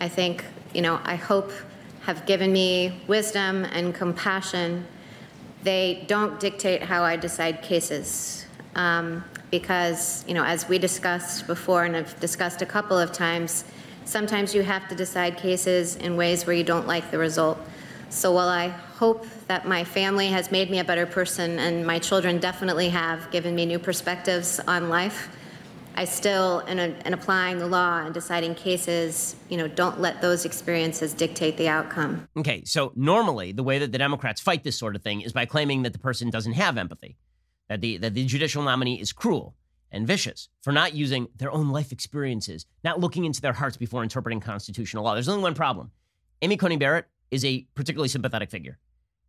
I 0.00 0.08
think, 0.08 0.44
you 0.74 0.82
know, 0.82 1.00
I 1.04 1.16
hope 1.16 1.52
have 2.08 2.24
given 2.24 2.50
me 2.50 2.98
wisdom 3.06 3.66
and 3.66 3.94
compassion, 3.94 4.86
they 5.62 6.06
don't 6.06 6.40
dictate 6.40 6.82
how 6.82 7.02
I 7.02 7.16
decide 7.16 7.60
cases. 7.60 8.46
Um, 8.76 9.22
because, 9.50 10.24
you 10.26 10.32
know, 10.32 10.42
as 10.42 10.66
we 10.70 10.78
discussed 10.78 11.46
before 11.46 11.84
and 11.84 11.94
have 11.94 12.18
discussed 12.18 12.62
a 12.62 12.66
couple 12.66 12.98
of 12.98 13.12
times, 13.12 13.64
sometimes 14.06 14.54
you 14.54 14.62
have 14.62 14.88
to 14.88 14.94
decide 14.94 15.36
cases 15.36 15.96
in 15.96 16.16
ways 16.16 16.46
where 16.46 16.56
you 16.56 16.64
don't 16.64 16.86
like 16.86 17.10
the 17.10 17.18
result. 17.18 17.58
So 18.08 18.32
while 18.32 18.48
I 18.48 18.68
hope 18.68 19.26
that 19.48 19.68
my 19.68 19.84
family 19.84 20.28
has 20.28 20.50
made 20.50 20.70
me 20.70 20.78
a 20.78 20.84
better 20.84 21.04
person 21.04 21.58
and 21.58 21.86
my 21.86 21.98
children 21.98 22.38
definitely 22.38 22.88
have 22.88 23.30
given 23.30 23.54
me 23.54 23.66
new 23.66 23.78
perspectives 23.78 24.60
on 24.60 24.88
life, 24.88 25.28
I 25.98 26.04
still, 26.04 26.60
in, 26.60 26.78
a, 26.78 26.94
in, 27.04 27.12
applying 27.12 27.58
the 27.58 27.66
law 27.66 27.98
and 28.04 28.14
deciding 28.14 28.54
cases, 28.54 29.34
you 29.48 29.56
know, 29.56 29.66
don't 29.66 30.00
let 30.00 30.22
those 30.22 30.44
experiences 30.44 31.12
dictate 31.12 31.56
the 31.56 31.68
outcome. 31.68 32.28
Okay, 32.36 32.62
so 32.64 32.92
normally 32.94 33.50
the 33.50 33.64
way 33.64 33.80
that 33.80 33.90
the 33.90 33.98
Democrats 33.98 34.40
fight 34.40 34.62
this 34.62 34.78
sort 34.78 34.94
of 34.94 35.02
thing 35.02 35.22
is 35.22 35.32
by 35.32 35.44
claiming 35.44 35.82
that 35.82 35.92
the 35.92 35.98
person 35.98 36.30
doesn't 36.30 36.52
have 36.52 36.78
empathy, 36.78 37.16
that 37.68 37.80
the 37.80 37.96
that 37.96 38.14
the 38.14 38.24
judicial 38.24 38.62
nominee 38.62 39.00
is 39.00 39.12
cruel 39.12 39.56
and 39.90 40.06
vicious 40.06 40.48
for 40.62 40.72
not 40.72 40.94
using 40.94 41.26
their 41.34 41.50
own 41.50 41.70
life 41.70 41.90
experiences, 41.90 42.64
not 42.84 43.00
looking 43.00 43.24
into 43.24 43.40
their 43.40 43.54
hearts 43.54 43.76
before 43.76 44.04
interpreting 44.04 44.38
constitutional 44.38 45.02
law. 45.02 45.14
There's 45.14 45.28
only 45.28 45.42
one 45.42 45.54
problem. 45.54 45.90
Amy 46.42 46.56
Coney 46.56 46.76
Barrett 46.76 47.06
is 47.32 47.44
a 47.44 47.66
particularly 47.74 48.08
sympathetic 48.08 48.52
figure. 48.52 48.78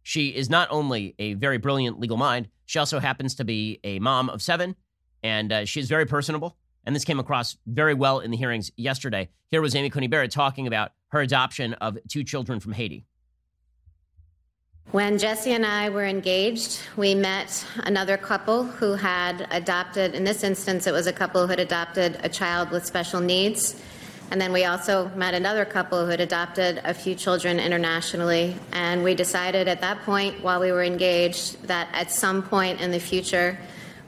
She 0.04 0.28
is 0.28 0.52
not 0.52 0.68
only 0.70 1.16
a 1.18 1.34
very 1.34 1.58
brilliant 1.58 2.00
legal 2.00 2.18
mind, 2.18 2.48
she 2.68 2.78
also 2.78 3.00
happens 3.00 3.34
to 3.36 3.44
be 3.44 3.80
a 3.84 3.98
mom 3.98 4.30
of 4.30 4.44
seven, 4.44 4.76
and 5.24 5.52
uh, 5.52 5.66
she's 5.66 5.88
very 5.88 6.06
personable. 6.06 6.58
And 6.86 6.96
this 6.96 7.06
came 7.06 7.20
across 7.20 7.58
very 7.68 7.94
well 7.94 8.20
in 8.20 8.32
the 8.32 8.38
hearings 8.38 8.72
yesterday. 8.76 9.30
Here 9.52 9.62
was 9.62 9.76
Amy 9.76 9.90
Coney 9.90 10.08
Barrett 10.08 10.32
talking 10.32 10.66
about 10.66 10.92
her 11.10 11.22
adoption 11.22 11.74
of 11.76 11.98
two 12.08 12.24
children 12.24 12.60
from 12.60 12.74
Haiti. 12.74 13.06
When 14.92 15.20
Jesse 15.20 15.52
and 15.52 15.68
I 15.68 15.90
were 15.90 16.06
engaged, 16.06 16.80
we 16.98 17.14
met 17.14 17.64
another 17.84 18.18
couple 18.18 18.64
who 18.64 18.94
had 18.94 19.48
adopted, 19.52 20.16
in 20.16 20.24
this 20.24 20.44
instance, 20.44 20.88
it 20.88 20.92
was 20.94 21.06
a 21.06 21.14
couple 21.14 21.42
who 21.42 21.48
had 21.48 21.60
adopted 21.60 22.20
a 22.24 22.30
child 22.30 22.72
with 22.72 22.88
special 22.88 23.20
needs. 23.20 23.80
And 24.32 24.42
then 24.42 24.52
we 24.52 24.66
also 24.66 25.10
met 25.10 25.36
another 25.36 25.64
couple 25.64 26.04
who 26.04 26.10
had 26.10 26.22
adopted 26.22 26.82
a 26.84 26.94
few 26.96 27.14
children 27.14 27.60
internationally. 27.60 28.56
And 28.72 29.04
we 29.04 29.14
decided 29.14 29.68
at 29.68 29.82
that 29.82 30.02
point, 30.04 30.44
while 30.44 30.60
we 30.60 30.72
were 30.72 30.84
engaged, 30.84 31.62
that 31.68 31.90
at 31.94 32.12
some 32.12 32.42
point 32.42 32.82
in 32.82 32.90
the 32.90 33.00
future, 33.00 33.60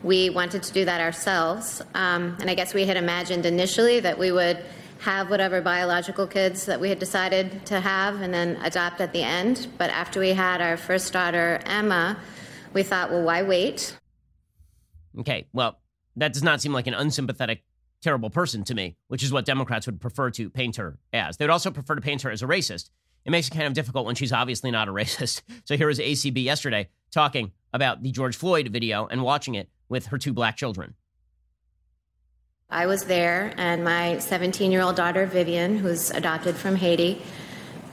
we 0.03 0.29
wanted 0.29 0.63
to 0.63 0.73
do 0.73 0.85
that 0.85 1.01
ourselves. 1.01 1.81
Um, 1.93 2.37
and 2.39 2.49
I 2.49 2.55
guess 2.55 2.73
we 2.73 2.85
had 2.85 2.97
imagined 2.97 3.45
initially 3.45 3.99
that 3.99 4.17
we 4.17 4.31
would 4.31 4.63
have 4.99 5.29
whatever 5.29 5.61
biological 5.61 6.27
kids 6.27 6.65
that 6.65 6.79
we 6.79 6.89
had 6.89 6.99
decided 6.99 7.65
to 7.65 7.79
have 7.79 8.21
and 8.21 8.33
then 8.33 8.55
adopt 8.63 9.01
at 9.01 9.13
the 9.13 9.23
end. 9.23 9.67
But 9.77 9.89
after 9.89 10.19
we 10.19 10.29
had 10.29 10.61
our 10.61 10.77
first 10.77 11.11
daughter, 11.11 11.59
Emma, 11.65 12.17
we 12.73 12.83
thought, 12.83 13.11
well, 13.11 13.23
why 13.23 13.43
wait? 13.43 13.97
Okay, 15.19 15.47
well, 15.53 15.79
that 16.15 16.33
does 16.33 16.43
not 16.43 16.61
seem 16.61 16.71
like 16.71 16.87
an 16.87 16.93
unsympathetic 16.93 17.63
terrible 18.01 18.29
person 18.29 18.63
to 18.65 18.75
me, 18.75 18.95
which 19.07 19.23
is 19.23 19.31
what 19.31 19.45
Democrats 19.45 19.85
would 19.85 19.99
prefer 19.99 20.29
to 20.31 20.49
paint 20.49 20.75
her 20.75 20.97
as. 21.13 21.37
They 21.37 21.45
would 21.45 21.51
also 21.51 21.71
prefer 21.71 21.95
to 21.95 22.01
paint 22.01 22.21
her 22.23 22.31
as 22.31 22.41
a 22.41 22.47
racist. 22.47 22.89
It 23.25 23.31
makes 23.31 23.47
it 23.47 23.51
kind 23.51 23.67
of 23.67 23.73
difficult 23.73 24.05
when 24.05 24.15
she's 24.15 24.33
obviously 24.33 24.71
not 24.71 24.87
a 24.87 24.91
racist. 24.93 25.41
So 25.65 25.77
here 25.77 25.87
was 25.87 25.99
ACB 25.99 26.43
yesterday 26.43 26.89
talking 27.11 27.51
about 27.73 28.03
the 28.03 28.11
George 28.11 28.35
Floyd 28.35 28.67
video 28.69 29.07
and 29.07 29.23
watching 29.23 29.55
it 29.55 29.69
with 29.91 30.07
her 30.07 30.17
two 30.17 30.33
black 30.33 30.55
children. 30.55 30.95
I 32.69 32.85
was 32.85 33.03
there, 33.03 33.53
and 33.57 33.83
my 33.83 34.17
17 34.19 34.71
year 34.71 34.81
old 34.81 34.95
daughter, 34.95 35.25
Vivian, 35.25 35.77
who's 35.77 36.09
adopted 36.09 36.55
from 36.55 36.77
Haiti, 36.77 37.21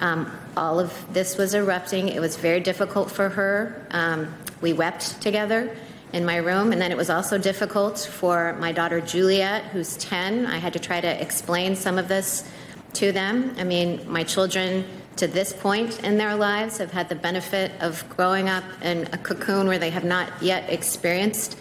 um, 0.00 0.30
all 0.56 0.78
of 0.78 0.94
this 1.12 1.36
was 1.36 1.54
erupting. 1.54 2.08
It 2.08 2.20
was 2.20 2.36
very 2.36 2.60
difficult 2.60 3.10
for 3.10 3.28
her. 3.28 3.84
Um, 3.90 4.32
we 4.60 4.72
wept 4.72 5.20
together 5.20 5.76
in 6.12 6.24
my 6.24 6.36
room. 6.36 6.70
And 6.70 6.80
then 6.80 6.92
it 6.92 6.96
was 6.96 7.10
also 7.10 7.36
difficult 7.36 7.98
for 7.98 8.54
my 8.60 8.70
daughter 8.70 9.00
Juliet, 9.00 9.64
who's 9.64 9.96
10. 9.96 10.46
I 10.46 10.58
had 10.58 10.72
to 10.74 10.78
try 10.78 11.00
to 11.00 11.22
explain 11.22 11.74
some 11.74 11.98
of 11.98 12.06
this 12.06 12.48
to 12.94 13.10
them. 13.10 13.54
I 13.58 13.64
mean, 13.64 14.10
my 14.10 14.22
children 14.22 14.84
to 15.16 15.26
this 15.26 15.52
point 15.52 16.02
in 16.04 16.16
their 16.16 16.36
lives 16.36 16.78
have 16.78 16.92
had 16.92 17.08
the 17.08 17.16
benefit 17.16 17.72
of 17.80 18.08
growing 18.08 18.48
up 18.48 18.64
in 18.82 19.08
a 19.12 19.18
cocoon 19.18 19.66
where 19.66 19.78
they 19.78 19.90
have 19.90 20.04
not 20.04 20.28
yet 20.40 20.70
experienced 20.70 21.58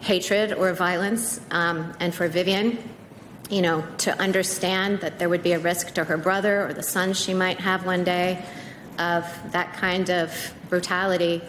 hatred 0.00 0.52
or 0.52 0.72
violence. 0.72 1.40
Um, 1.50 1.92
and 2.00 2.14
for 2.14 2.28
Vivian, 2.28 2.78
you 3.50 3.62
know, 3.62 3.84
to 3.98 4.18
understand 4.20 5.00
that 5.00 5.18
there 5.18 5.28
would 5.28 5.42
be 5.42 5.52
a 5.52 5.58
risk 5.58 5.94
to 5.94 6.04
her 6.04 6.16
brother 6.16 6.66
or 6.66 6.72
the 6.72 6.82
son 6.82 7.12
she 7.12 7.34
might 7.34 7.60
have 7.60 7.84
one 7.84 8.04
day 8.04 8.42
of 8.98 9.24
that 9.52 9.72
kind 9.74 10.10
of 10.10 10.54
brutality 10.68 11.42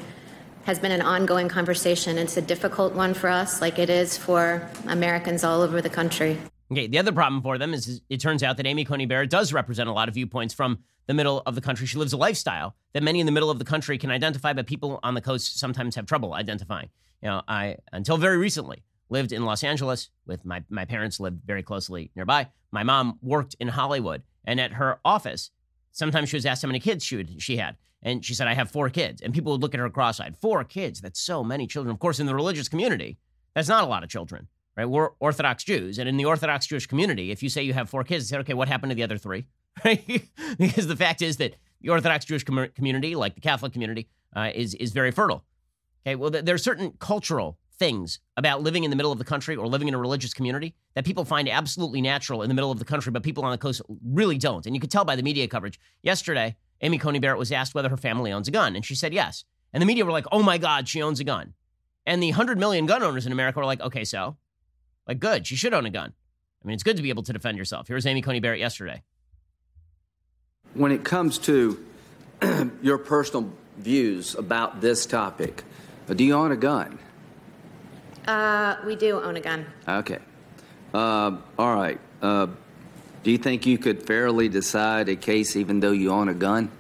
has 0.63 0.79
been 0.79 0.91
an 0.91 1.01
ongoing 1.01 1.50
conversation. 1.50 2.17
It's 2.17 2.38
a 2.38 2.41
difficult 2.41 2.93
one 2.93 3.13
for 3.13 3.29
us, 3.29 3.62
like 3.62 3.79
it 3.79 3.89
is 3.89 4.17
for 4.17 4.67
Americans 4.88 5.43
all 5.43 5.62
over 5.62 5.81
the 5.81 5.89
country. 5.89 6.38
Okay, 6.72 6.88
the 6.88 7.00
other 7.00 7.12
problem 7.12 7.41
for 7.41 7.58
them 7.58 7.74
is 7.74 8.01
it 8.10 8.22
turns 8.22 8.43
out 8.43 8.58
that 8.58 8.65
Amy 8.65 8.86
Coney 8.86 9.05
Barrett 9.05 9.29
does 9.29 9.51
represent 9.51 9.89
a 9.89 9.91
lot 9.91 10.08
of 10.08 10.13
viewpoints 10.13 10.53
from 10.53 10.79
the 11.08 11.13
middle 11.13 11.41
of 11.46 11.55
the 11.55 11.62
country. 11.62 11.86
She 11.86 11.98
lives 11.98 12.13
a 12.13 12.17
lifestyle 12.17 12.75
that 12.93 13.03
many 13.03 13.20
in 13.20 13.25
the 13.25 13.31
middle 13.31 13.50
of 13.50 13.60
the 13.60 13.65
country 13.65 13.98
can 13.98 14.12
identify, 14.12 14.53
but 14.53 14.67
people 14.67 15.00
on 15.03 15.13
the 15.13 15.22
coast 15.22 15.60
sometimes 15.60 15.96
have 15.96 16.05
trouble 16.05 16.34
identifying. 16.34 16.89
You 17.22 17.30
know, 17.30 17.42
I 17.48 17.78
until 17.92 18.18
very 18.18 18.38
recently 18.38 18.84
lived 19.10 19.32
in 19.32 19.46
Los 19.46 19.63
Angeles 19.63 20.10
with 20.25 20.46
my 20.46 20.63
my 20.70 20.86
parents 20.86 21.20
lived 21.20 21.42
very 21.46 21.63
closely 21.63 22.12
nearby. 22.16 22.48
My 22.72 22.84
mom 22.84 23.20
worked 23.22 23.56
in 23.60 23.68
Hollywood, 23.68 24.24
and 24.46 24.60
at 24.60 24.74
her 24.74 25.00
office, 25.06 25.51
sometimes 25.92 26.30
she 26.30 26.38
was 26.38 26.46
asked 26.46 26.62
how 26.62 26.68
many 26.68 26.80
kids 26.80 27.04
she 27.04 27.18
would, 27.18 27.42
she 27.42 27.58
had, 27.58 27.75
and 28.01 28.24
she 28.25 28.34
said, 28.34 28.48
"I 28.48 28.54
have 28.54 28.72
four 28.72 28.90
kids," 28.90 29.22
and 29.22 29.34
people 29.34 29.51
would 29.51 29.62
look 29.62 29.74
at 29.74 29.80
her 29.80 29.90
cross-eyed. 29.90 30.38
Four 30.38 30.63
kids? 30.63 31.01
That's 31.01 31.20
so 31.20 31.44
many 31.44 31.68
children. 31.68 31.94
Of 31.94 32.00
course, 32.00 32.20
in 32.20 32.25
the 32.25 32.36
religious 32.36 32.70
community, 32.70 33.18
that's 33.54 33.70
not 33.70 33.84
a 33.84 33.88
lot 33.88 34.04
of 34.04 34.10
children, 34.10 34.48
right? 34.75 34.86
We're 34.86 35.10
Orthodox 35.20 35.63
Jews, 35.63 36.00
and 36.00 36.08
in 36.10 36.18
the 36.18 36.25
Orthodox 36.25 36.66
Jewish 36.66 36.88
community, 36.88 37.30
if 37.32 37.44
you 37.44 37.50
say 37.50 37.62
you 37.62 37.74
have 37.74 37.90
four 37.90 38.04
kids, 38.04 38.30
they 38.30 38.36
say, 38.36 38.40
"Okay, 38.40 38.54
what 38.54 38.68
happened 38.68 38.92
to 38.92 38.96
the 38.96 39.04
other 39.04 39.18
three? 39.18 39.46
Right? 39.86 40.24
because 40.58 40.88
the 40.88 40.98
fact 40.98 41.22
is 41.22 41.38
that 41.38 41.56
the 41.80 41.90
Orthodox 41.90 42.25
Jewish 42.25 42.44
com- 42.44 42.68
community, 42.75 43.16
like 43.16 43.36
the 43.36 43.42
Catholic 43.42 43.72
community, 43.72 44.10
uh, 44.36 44.51
is 44.54 44.74
is 44.75 44.92
very 44.92 45.12
fertile. 45.12 45.44
Okay, 46.05 46.15
well, 46.15 46.31
there 46.31 46.55
are 46.55 46.60
certain 46.60 46.93
cultural 47.00 47.58
things 47.81 48.20
about 48.38 48.62
living 48.62 48.84
in 48.84 48.91
the 48.91 48.96
middle 48.96 49.12
of 49.12 49.17
the 49.17 49.25
country 49.25 49.55
or 49.55 49.67
living 49.67 49.88
in 49.88 49.93
a 49.93 49.98
religious 49.98 50.34
community 50.34 50.75
that 50.93 51.03
people 51.03 51.25
find 51.25 51.50
absolutely 51.50 52.00
natural 52.00 52.43
in 52.43 52.48
the 52.48 52.53
middle 52.53 52.72
of 52.72 52.79
the 52.79 52.86
country, 52.86 53.12
but 53.12 53.24
people 53.24 53.43
on 53.43 53.51
the 53.51 53.58
coast 53.58 53.81
really 54.05 54.38
don't. 54.38 54.65
And 54.65 54.75
you 54.75 54.79
could 54.79 54.91
tell 54.91 55.03
by 55.03 55.15
the 55.15 55.24
media 55.24 55.48
coverage. 55.48 55.79
Yesterday, 56.03 56.55
Amy 56.81 57.00
Coney 57.00 57.17
Barrett 57.17 57.39
was 57.39 57.51
asked 57.51 57.74
whether 57.74 57.89
her 57.89 57.98
family 57.98 58.31
owns 58.31 58.48
a 58.48 58.51
gun, 58.51 58.75
and 58.75 58.86
she 58.86 58.93
said 58.93 59.13
yes. 59.13 59.46
And 59.74 59.81
the 59.81 59.86
media 59.86 60.05
were 60.05 60.12
like, 60.12 60.25
oh 60.31 60.43
my 60.43 60.60
God, 60.60 60.88
she 60.88 61.01
owns 61.01 61.20
a 61.20 61.24
gun. 61.24 61.53
And 62.05 62.22
the 62.22 62.29
100 62.29 62.60
million 62.60 62.86
gun 62.86 63.01
owners 63.03 63.25
in 63.25 63.31
America 63.31 63.60
were 63.60 63.65
like, 63.65 63.81
okay, 63.81 64.03
so, 64.03 64.38
like, 65.08 65.20
good, 65.20 65.48
she 65.48 65.55
should 65.55 65.74
own 65.74 65.86
a 65.88 65.89
gun. 65.89 66.13
I 66.63 66.67
mean, 66.67 66.75
it's 66.75 66.84
good 66.84 66.98
to 66.98 67.03
be 67.03 67.10
able 67.10 67.24
to 67.24 67.34
defend 67.34 67.58
yourself. 67.58 67.88
Here's 67.88 68.05
Amy 68.05 68.22
Coney 68.22 68.39
Barrett 68.39 68.60
yesterday. 68.60 69.01
When 70.74 70.91
it 70.91 71.03
comes 71.03 71.39
to 71.39 71.84
your 72.84 73.00
personal 73.00 73.51
views 73.77 74.36
about 74.36 74.81
this 74.81 75.08
topic, 75.08 75.63
do 76.13 76.24
you 76.24 76.34
own 76.34 76.51
a 76.51 76.58
gun? 76.58 77.00
Uh, 78.27 78.77
we 78.86 78.96
do 78.96 79.22
own 79.22 79.38
a 79.38 79.41
gun. 79.41 79.65
Okay. 79.88 80.20
Uh, 80.94 81.38
all 81.58 81.75
right. 81.75 82.00
Uh, 82.22 82.48
do 83.24 83.32
you 83.32 83.38
think 83.38 83.65
you 83.65 83.77
could 83.77 84.03
fairly 84.03 84.50
decide 84.50 85.10
a 85.10 85.15
case 85.15 85.56
even 85.56 85.80
though 85.80 85.91
you 85.91 86.12
own 86.12 86.30
a 86.30 86.34
gun? 86.34 86.72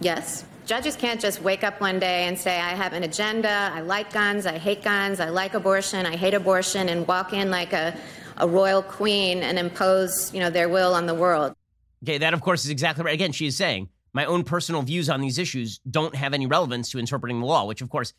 Yes. 0.00 0.44
Judges 0.66 0.96
can't 0.96 1.20
just 1.20 1.42
wake 1.42 1.62
up 1.62 1.80
one 1.80 1.98
day 1.98 2.24
and 2.24 2.38
say, 2.38 2.58
I 2.58 2.70
have 2.70 2.92
an 2.92 3.04
agenda, 3.04 3.70
I 3.72 3.82
like 3.82 4.12
guns, 4.12 4.46
I 4.46 4.58
hate 4.58 4.82
guns, 4.82 5.20
I 5.20 5.28
like 5.28 5.54
abortion, 5.54 6.06
I 6.06 6.16
hate 6.16 6.34
abortion, 6.34 6.88
and 6.88 7.06
walk 7.06 7.32
in 7.32 7.50
like 7.50 7.72
a, 7.72 7.96
a 8.36 8.48
royal 8.48 8.82
queen 8.82 9.44
and 9.44 9.58
impose, 9.60 10.34
you 10.34 10.40
know, 10.40 10.50
their 10.50 10.68
will 10.68 10.92
on 10.92 11.06
the 11.06 11.14
world. 11.14 11.54
Okay, 12.02 12.18
that 12.18 12.34
of 12.34 12.40
course 12.40 12.64
is 12.64 12.70
exactly 12.70 13.04
right. 13.04 13.14
Again, 13.14 13.30
she 13.30 13.46
is 13.46 13.56
saying, 13.56 13.88
my 14.12 14.24
own 14.24 14.42
personal 14.42 14.82
views 14.82 15.08
on 15.08 15.20
these 15.20 15.38
issues 15.38 15.78
don't 15.88 16.14
have 16.14 16.34
any 16.34 16.46
relevance 16.46 16.90
to 16.90 16.98
interpreting 16.98 17.40
the 17.40 17.46
law, 17.46 17.64
which 17.64 17.80
of 17.80 17.88
course 17.88 18.12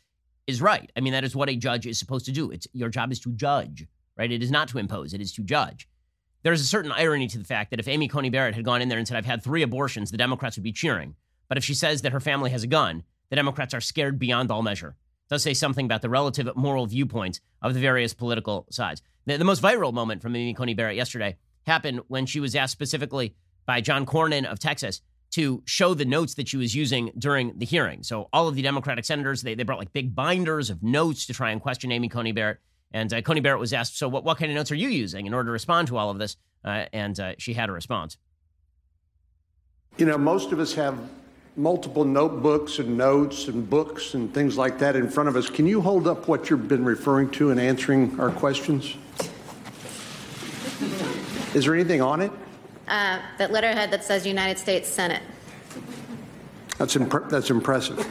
is 0.48 0.62
right. 0.62 0.90
I 0.96 1.00
mean, 1.00 1.12
that 1.12 1.22
is 1.24 1.36
what 1.36 1.50
a 1.50 1.54
judge 1.54 1.86
is 1.86 1.98
supposed 1.98 2.24
to 2.26 2.32
do. 2.32 2.50
It's 2.50 2.66
your 2.72 2.88
job 2.88 3.12
is 3.12 3.20
to 3.20 3.30
judge, 3.32 3.86
right? 4.16 4.32
It 4.32 4.42
is 4.42 4.50
not 4.50 4.66
to 4.68 4.78
impose, 4.78 5.14
it 5.14 5.20
is 5.20 5.32
to 5.34 5.42
judge. 5.42 5.88
There's 6.42 6.60
a 6.60 6.64
certain 6.64 6.90
irony 6.90 7.28
to 7.28 7.38
the 7.38 7.44
fact 7.44 7.70
that 7.70 7.80
if 7.80 7.86
Amy 7.86 8.08
Coney 8.08 8.30
Barrett 8.30 8.54
had 8.54 8.64
gone 8.64 8.80
in 8.80 8.88
there 8.88 8.98
and 8.98 9.06
said, 9.06 9.16
I've 9.16 9.26
had 9.26 9.44
three 9.44 9.62
abortions, 9.62 10.10
the 10.10 10.16
Democrats 10.16 10.56
would 10.56 10.64
be 10.64 10.72
cheering. 10.72 11.14
But 11.48 11.58
if 11.58 11.64
she 11.64 11.74
says 11.74 12.02
that 12.02 12.12
her 12.12 12.20
family 12.20 12.50
has 12.50 12.62
a 12.62 12.68
gun, 12.68 13.04
the 13.28 13.36
Democrats 13.36 13.74
are 13.74 13.80
scared 13.80 14.18
beyond 14.18 14.50
all 14.50 14.62
measure. 14.62 14.96
It 15.26 15.34
does 15.34 15.42
say 15.42 15.52
something 15.52 15.84
about 15.84 16.00
the 16.00 16.08
relative 16.08 16.48
moral 16.56 16.86
viewpoints 16.86 17.40
of 17.60 17.74
the 17.74 17.80
various 17.80 18.14
political 18.14 18.66
sides. 18.70 19.02
The, 19.26 19.36
the 19.36 19.44
most 19.44 19.62
viral 19.62 19.92
moment 19.92 20.22
from 20.22 20.34
Amy 20.34 20.54
Coney 20.54 20.74
Barrett 20.74 20.96
yesterday 20.96 21.36
happened 21.66 22.00
when 22.08 22.24
she 22.24 22.40
was 22.40 22.54
asked 22.54 22.72
specifically 22.72 23.34
by 23.66 23.82
John 23.82 24.06
Cornyn 24.06 24.46
of 24.46 24.58
Texas 24.58 25.02
to 25.30 25.62
show 25.66 25.94
the 25.94 26.04
notes 26.04 26.34
that 26.34 26.48
she 26.48 26.56
was 26.56 26.74
using 26.74 27.10
during 27.18 27.58
the 27.58 27.66
hearing. 27.66 28.02
So 28.02 28.28
all 28.32 28.48
of 28.48 28.54
the 28.54 28.62
Democratic 28.62 29.04
senators, 29.04 29.42
they, 29.42 29.54
they 29.54 29.62
brought 29.62 29.78
like 29.78 29.92
big 29.92 30.14
binders 30.14 30.70
of 30.70 30.82
notes 30.82 31.26
to 31.26 31.34
try 31.34 31.50
and 31.50 31.60
question 31.60 31.92
Amy 31.92 32.08
Coney 32.08 32.32
Barrett. 32.32 32.58
And 32.92 33.12
uh, 33.12 33.20
Coney 33.20 33.40
Barrett 33.40 33.60
was 33.60 33.72
asked, 33.72 33.98
so 33.98 34.08
what, 34.08 34.24
what 34.24 34.38
kind 34.38 34.50
of 34.50 34.56
notes 34.56 34.72
are 34.72 34.76
you 34.76 34.88
using 34.88 35.26
in 35.26 35.34
order 35.34 35.48
to 35.48 35.52
respond 35.52 35.88
to 35.88 35.98
all 35.98 36.10
of 36.10 36.18
this? 36.18 36.36
Uh, 36.64 36.86
and 36.92 37.18
uh, 37.20 37.34
she 37.38 37.54
had 37.54 37.68
a 37.68 37.72
response. 37.72 38.16
You 39.98 40.06
know, 40.06 40.16
most 40.16 40.52
of 40.52 40.60
us 40.60 40.74
have 40.74 40.98
multiple 41.56 42.04
notebooks 42.04 42.78
and 42.78 42.96
notes 42.96 43.48
and 43.48 43.68
books 43.68 44.14
and 44.14 44.32
things 44.32 44.56
like 44.56 44.78
that 44.78 44.96
in 44.96 45.10
front 45.10 45.28
of 45.28 45.36
us. 45.36 45.50
Can 45.50 45.66
you 45.66 45.80
hold 45.80 46.06
up 46.06 46.28
what 46.28 46.48
you've 46.48 46.68
been 46.68 46.84
referring 46.84 47.30
to 47.32 47.50
in 47.50 47.58
answering 47.58 48.18
our 48.18 48.30
questions? 48.30 48.94
Is 51.54 51.64
there 51.64 51.74
anything 51.74 52.00
on 52.00 52.20
it? 52.20 52.30
Uh, 52.88 53.20
that 53.36 53.52
letterhead 53.52 53.90
that 53.90 54.02
says 54.02 54.26
United 54.26 54.58
States 54.58 54.88
Senate. 54.88 55.22
That's, 56.78 56.96
imp- 56.96 57.28
that's 57.28 57.50
impressive. 57.50 58.06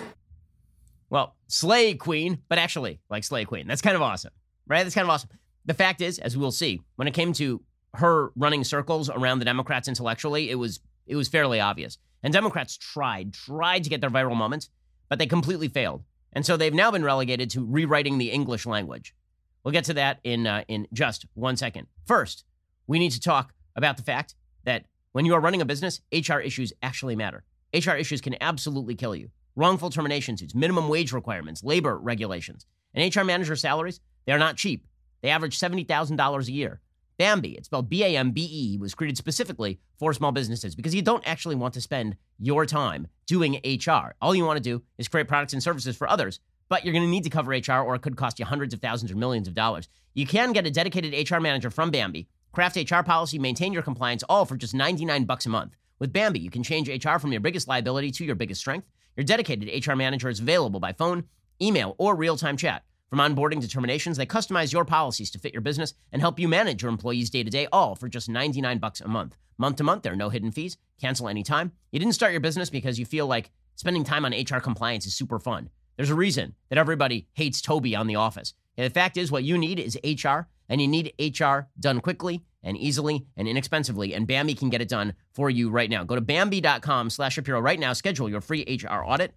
Well, 1.09 1.35
Slay 1.47 1.95
Queen, 1.95 2.39
but 2.47 2.57
actually, 2.57 2.99
like 3.09 3.23
Slay 3.23 3.45
Queen. 3.45 3.65
That's 3.67 3.81
kind 3.81 3.95
of 3.95 4.01
awesome, 4.01 4.31
right? 4.67 4.83
That's 4.83 4.93
kind 4.93 5.05
of 5.05 5.09
awesome. 5.09 5.29
The 5.65 5.73
fact 5.73 6.01
is, 6.01 6.19
as 6.19 6.37
we 6.37 6.41
will 6.41 6.51
see, 6.51 6.81
when 6.95 7.07
it 7.07 7.13
came 7.13 7.33
to 7.33 7.61
her 7.95 8.31
running 8.35 8.63
circles 8.63 9.09
around 9.09 9.39
the 9.39 9.45
Democrats 9.45 9.87
intellectually, 9.87 10.49
it 10.49 10.55
was 10.55 10.79
it 11.07 11.15
was 11.15 11.27
fairly 11.27 11.59
obvious. 11.59 11.97
And 12.21 12.33
Democrats 12.33 12.77
tried, 12.77 13.33
tried 13.33 13.83
to 13.83 13.89
get 13.89 14.01
their 14.01 14.09
viral 14.09 14.35
moments, 14.35 14.69
but 15.09 15.19
they 15.19 15.25
completely 15.25 15.69
failed. 15.69 16.03
And 16.33 16.45
so 16.45 16.57
they've 16.57 16.73
now 16.73 16.91
been 16.91 17.03
relegated 17.03 17.49
to 17.51 17.65
rewriting 17.65 18.17
the 18.17 18.31
English 18.31 18.65
language. 18.65 19.15
We'll 19.63 19.71
get 19.71 19.85
to 19.85 19.93
that 19.95 20.19
in 20.23 20.45
uh, 20.45 20.63
in 20.67 20.87
just 20.93 21.25
one 21.33 21.57
second. 21.57 21.87
First, 22.05 22.43
we 22.85 22.99
need 22.99 23.11
to 23.11 23.19
talk 23.19 23.53
about 23.75 23.97
the 23.97 24.03
fact 24.03 24.35
that 24.67 24.83
when 25.13 25.25
you 25.25 25.33
are 25.33 25.39
running 25.39 25.61
a 25.61 25.65
business, 25.65 26.01
HR 26.13 26.39
issues 26.39 26.73
actually 26.83 27.15
matter. 27.15 27.43
HR 27.73 27.91
issues 27.91 28.19
can 28.21 28.35
absolutely 28.41 28.95
kill 28.95 29.15
you. 29.15 29.29
Wrongful 29.55 29.89
termination 29.89 30.35
suits, 30.35 30.53
minimum 30.53 30.89
wage 30.89 31.13
requirements, 31.13 31.63
labor 31.63 31.97
regulations. 31.97 32.65
And 32.93 33.15
HR 33.15 33.23
manager 33.23 33.55
salaries, 33.55 34.01
they 34.25 34.33
are 34.33 34.37
not 34.37 34.57
cheap. 34.57 34.85
They 35.21 35.29
average 35.29 35.57
$70,000 35.57 36.47
a 36.47 36.51
year. 36.51 36.81
Bambee, 37.17 37.55
it's 37.57 37.67
spelled 37.67 37.89
B 37.89 38.03
A 38.03 38.17
M 38.17 38.31
B 38.31 38.47
E, 38.51 38.77
was 38.77 38.93
created 38.93 39.17
specifically 39.17 39.79
for 39.97 40.13
small 40.13 40.33
businesses 40.33 40.75
because 40.75 40.93
you 40.93 41.01
don't 41.01 41.27
actually 41.27 41.55
want 41.55 41.73
to 41.73 41.81
spend 41.81 42.17
your 42.37 42.65
time 42.65 43.07
doing 43.25 43.59
HR. 43.65 44.15
All 44.21 44.35
you 44.35 44.45
want 44.45 44.57
to 44.57 44.63
do 44.63 44.83
is 44.97 45.07
create 45.07 45.29
products 45.29 45.53
and 45.53 45.63
services 45.63 45.95
for 45.95 46.09
others, 46.09 46.41
but 46.69 46.83
you're 46.83 46.93
going 46.93 47.05
to 47.05 47.09
need 47.09 47.23
to 47.23 47.29
cover 47.29 47.51
HR 47.51 47.81
or 47.81 47.95
it 47.95 48.01
could 48.01 48.17
cost 48.17 48.37
you 48.37 48.45
hundreds 48.45 48.73
of 48.73 48.81
thousands 48.81 49.11
or 49.11 49.15
millions 49.15 49.47
of 49.47 49.55
dollars. 49.55 49.87
You 50.13 50.27
can 50.27 50.51
get 50.51 50.67
a 50.67 50.71
dedicated 50.71 51.31
HR 51.31 51.39
manager 51.39 51.71
from 51.71 51.89
Bambee, 51.89 52.27
craft 52.57 52.75
HR 52.75 53.03
policy, 53.03 53.37
maintain 53.37 53.71
your 53.71 53.83
compliance, 53.83 54.23
all 54.27 54.43
for 54.43 54.57
just 54.57 54.73
99 54.73 55.25
bucks 55.25 55.45
a 55.45 55.49
month. 55.49 55.75
With 55.99 56.11
Bambee, 56.11 56.39
you 56.39 56.49
can 56.49 56.63
change 56.63 56.89
HR 56.89 57.19
from 57.19 57.31
your 57.31 57.39
biggest 57.39 57.67
liability 57.67 58.09
to 58.09 58.25
your 58.25 58.33
biggest 58.33 58.61
strength. 58.61 58.87
Your 59.15 59.25
dedicated 59.25 59.85
HR 59.85 59.93
manager 59.93 60.27
is 60.27 60.39
available 60.39 60.79
by 60.79 60.91
phone, 60.91 61.25
email, 61.61 61.93
or 61.99 62.15
real 62.15 62.35
time 62.35 62.57
chat. 62.57 62.83
From 63.11 63.19
onboarding 63.19 63.61
to 63.61 63.67
terminations, 63.67 64.17
they 64.17 64.25
customize 64.25 64.73
your 64.73 64.85
policies 64.85 65.29
to 65.29 65.37
fit 65.37 65.53
your 65.53 65.61
business 65.61 65.93
and 66.11 66.19
help 66.19 66.39
you 66.39 66.47
manage 66.47 66.81
your 66.81 66.89
employees 66.89 67.29
day 67.29 67.43
to 67.43 67.51
day, 67.51 67.67
all 67.71 67.93
for 67.93 68.09
just 68.09 68.27
99 68.27 68.79
bucks 68.79 69.01
a 69.01 69.07
month. 69.07 69.37
Month 69.59 69.75
to 69.75 69.83
month, 69.83 70.01
there 70.01 70.13
are 70.13 70.15
no 70.15 70.29
hidden 70.29 70.49
fees. 70.49 70.77
Cancel 70.99 71.29
anytime. 71.29 71.73
You 71.91 71.99
didn't 71.99 72.15
start 72.15 72.31
your 72.31 72.41
business 72.41 72.71
because 72.71 72.97
you 72.97 73.05
feel 73.05 73.27
like 73.27 73.51
spending 73.75 74.03
time 74.03 74.25
on 74.25 74.33
HR 74.33 74.61
compliance 74.61 75.05
is 75.05 75.13
super 75.13 75.37
fun. 75.37 75.69
There's 75.95 76.09
a 76.09 76.15
reason 76.15 76.55
that 76.69 76.79
everybody 76.79 77.27
hates 77.33 77.61
Toby 77.61 77.95
on 77.95 78.07
The 78.07 78.15
Office. 78.15 78.55
And 78.77 78.85
the 78.87 78.93
fact 78.93 79.15
is, 79.15 79.31
what 79.31 79.43
you 79.43 79.59
need 79.59 79.79
is 79.79 79.95
HR, 80.03 80.47
and 80.69 80.81
you 80.81 80.87
need 80.87 81.13
HR 81.19 81.67
done 81.79 82.01
quickly 82.01 82.43
and 82.63 82.77
easily 82.77 83.25
and 83.35 83.47
inexpensively. 83.47 84.13
And 84.13 84.27
Bambee 84.27 84.55
can 84.55 84.69
get 84.69 84.81
it 84.81 84.89
done 84.89 85.13
for 85.33 85.49
you 85.49 85.69
right 85.69 85.89
now. 85.89 86.03
Go 86.03 86.15
to 86.15 86.21
Bambee.com 86.21 87.09
slash 87.09 87.33
Shapiro 87.33 87.59
right 87.61 87.79
now. 87.79 87.93
Schedule 87.93 88.29
your 88.29 88.41
free 88.41 88.63
HR 88.67 89.03
audit. 89.05 89.33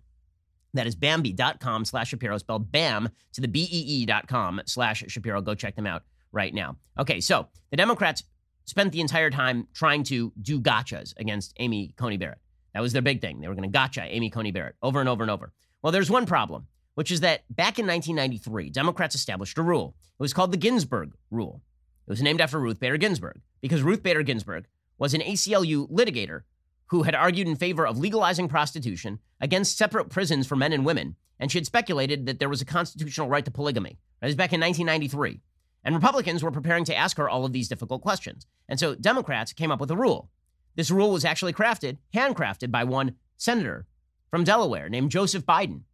That 0.74 0.86
is 0.86 0.94
Bambee.com 0.94 1.84
slash 1.84 2.08
Shapiro, 2.10 2.38
spelled 2.38 2.70
BAM 2.70 3.08
to 3.32 3.40
the 3.40 3.48
B-E-E.com 3.48 4.62
slash 4.66 5.04
Shapiro. 5.08 5.40
Go 5.40 5.54
check 5.54 5.74
them 5.76 5.86
out 5.86 6.02
right 6.32 6.54
now. 6.54 6.76
Okay, 6.98 7.20
so 7.20 7.48
the 7.70 7.76
Democrats 7.76 8.22
spent 8.66 8.92
the 8.92 9.00
entire 9.00 9.30
time 9.30 9.66
trying 9.74 10.04
to 10.04 10.32
do 10.40 10.60
gotchas 10.60 11.12
against 11.16 11.54
Amy 11.58 11.92
Coney 11.96 12.16
Barrett. 12.16 12.38
That 12.74 12.80
was 12.80 12.92
their 12.92 13.02
big 13.02 13.20
thing. 13.20 13.40
They 13.40 13.48
were 13.48 13.54
going 13.54 13.68
to 13.68 13.72
gotcha 13.72 14.02
Amy 14.02 14.30
Coney 14.30 14.52
Barrett 14.52 14.76
over 14.80 15.00
and 15.00 15.08
over 15.08 15.24
and 15.24 15.30
over. 15.30 15.52
Well, 15.82 15.92
there's 15.92 16.10
one 16.10 16.26
problem, 16.26 16.68
which 17.00 17.10
is 17.10 17.20
that 17.20 17.44
back 17.48 17.78
in 17.78 17.86
1993, 17.86 18.68
Democrats 18.68 19.14
established 19.14 19.56
a 19.56 19.62
rule. 19.62 19.94
It 20.18 20.22
was 20.22 20.34
called 20.34 20.52
the 20.52 20.58
Ginsburg 20.58 21.14
Rule. 21.30 21.62
It 22.06 22.10
was 22.10 22.20
named 22.20 22.42
after 22.42 22.60
Ruth 22.60 22.78
Bader 22.78 22.98
Ginsburg 22.98 23.40
because 23.62 23.80
Ruth 23.80 24.02
Bader 24.02 24.22
Ginsburg 24.22 24.66
was 24.98 25.14
an 25.14 25.22
ACLU 25.22 25.90
litigator 25.90 26.42
who 26.88 27.04
had 27.04 27.14
argued 27.14 27.48
in 27.48 27.56
favor 27.56 27.86
of 27.86 27.96
legalizing 27.96 28.48
prostitution 28.48 29.18
against 29.40 29.78
separate 29.78 30.10
prisons 30.10 30.46
for 30.46 30.56
men 30.56 30.74
and 30.74 30.84
women, 30.84 31.16
and 31.38 31.50
she 31.50 31.56
had 31.56 31.64
speculated 31.64 32.26
that 32.26 32.38
there 32.38 32.50
was 32.50 32.60
a 32.60 32.66
constitutional 32.66 33.30
right 33.30 33.46
to 33.46 33.50
polygamy. 33.50 33.96
That 34.20 34.26
was 34.26 34.36
back 34.36 34.52
in 34.52 34.60
1993. 34.60 35.40
And 35.82 35.94
Republicans 35.94 36.42
were 36.42 36.50
preparing 36.50 36.84
to 36.84 36.94
ask 36.94 37.16
her 37.16 37.30
all 37.30 37.46
of 37.46 37.54
these 37.54 37.70
difficult 37.70 38.02
questions. 38.02 38.46
And 38.68 38.78
so 38.78 38.94
Democrats 38.94 39.54
came 39.54 39.72
up 39.72 39.80
with 39.80 39.90
a 39.90 39.96
rule. 39.96 40.28
This 40.76 40.90
rule 40.90 41.12
was 41.12 41.24
actually 41.24 41.54
crafted, 41.54 41.96
handcrafted 42.14 42.70
by 42.70 42.84
one 42.84 43.14
senator 43.38 43.86
from 44.30 44.44
Delaware 44.44 44.90
named 44.90 45.10
Joseph 45.10 45.46
Biden. 45.46 45.84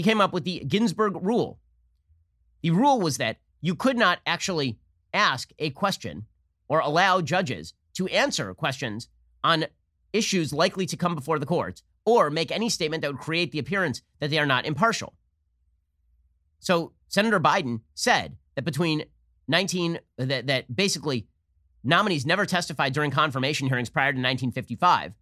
He 0.00 0.04
came 0.04 0.22
up 0.22 0.32
with 0.32 0.44
the 0.44 0.60
Ginsburg 0.60 1.18
rule. 1.20 1.58
The 2.62 2.70
rule 2.70 3.02
was 3.02 3.18
that 3.18 3.36
you 3.60 3.74
could 3.74 3.98
not 3.98 4.20
actually 4.24 4.78
ask 5.12 5.50
a 5.58 5.68
question 5.68 6.24
or 6.68 6.80
allow 6.80 7.20
judges 7.20 7.74
to 7.98 8.06
answer 8.06 8.54
questions 8.54 9.10
on 9.44 9.66
issues 10.14 10.54
likely 10.54 10.86
to 10.86 10.96
come 10.96 11.14
before 11.14 11.38
the 11.38 11.44
court 11.44 11.82
or 12.06 12.30
make 12.30 12.50
any 12.50 12.70
statement 12.70 13.02
that 13.02 13.12
would 13.12 13.20
create 13.20 13.52
the 13.52 13.58
appearance 13.58 14.00
that 14.20 14.30
they 14.30 14.38
are 14.38 14.46
not 14.46 14.64
impartial. 14.64 15.12
So 16.60 16.92
Senator 17.08 17.38
Biden 17.38 17.82
said 17.92 18.38
that 18.54 18.64
between 18.64 19.04
19 19.48 19.98
that, 20.16 20.46
that 20.46 20.74
basically 20.74 21.26
nominees 21.84 22.24
never 22.24 22.46
testified 22.46 22.94
during 22.94 23.10
confirmation 23.10 23.68
hearings 23.68 23.90
prior 23.90 24.12
to 24.12 24.16
1955. 24.16 25.12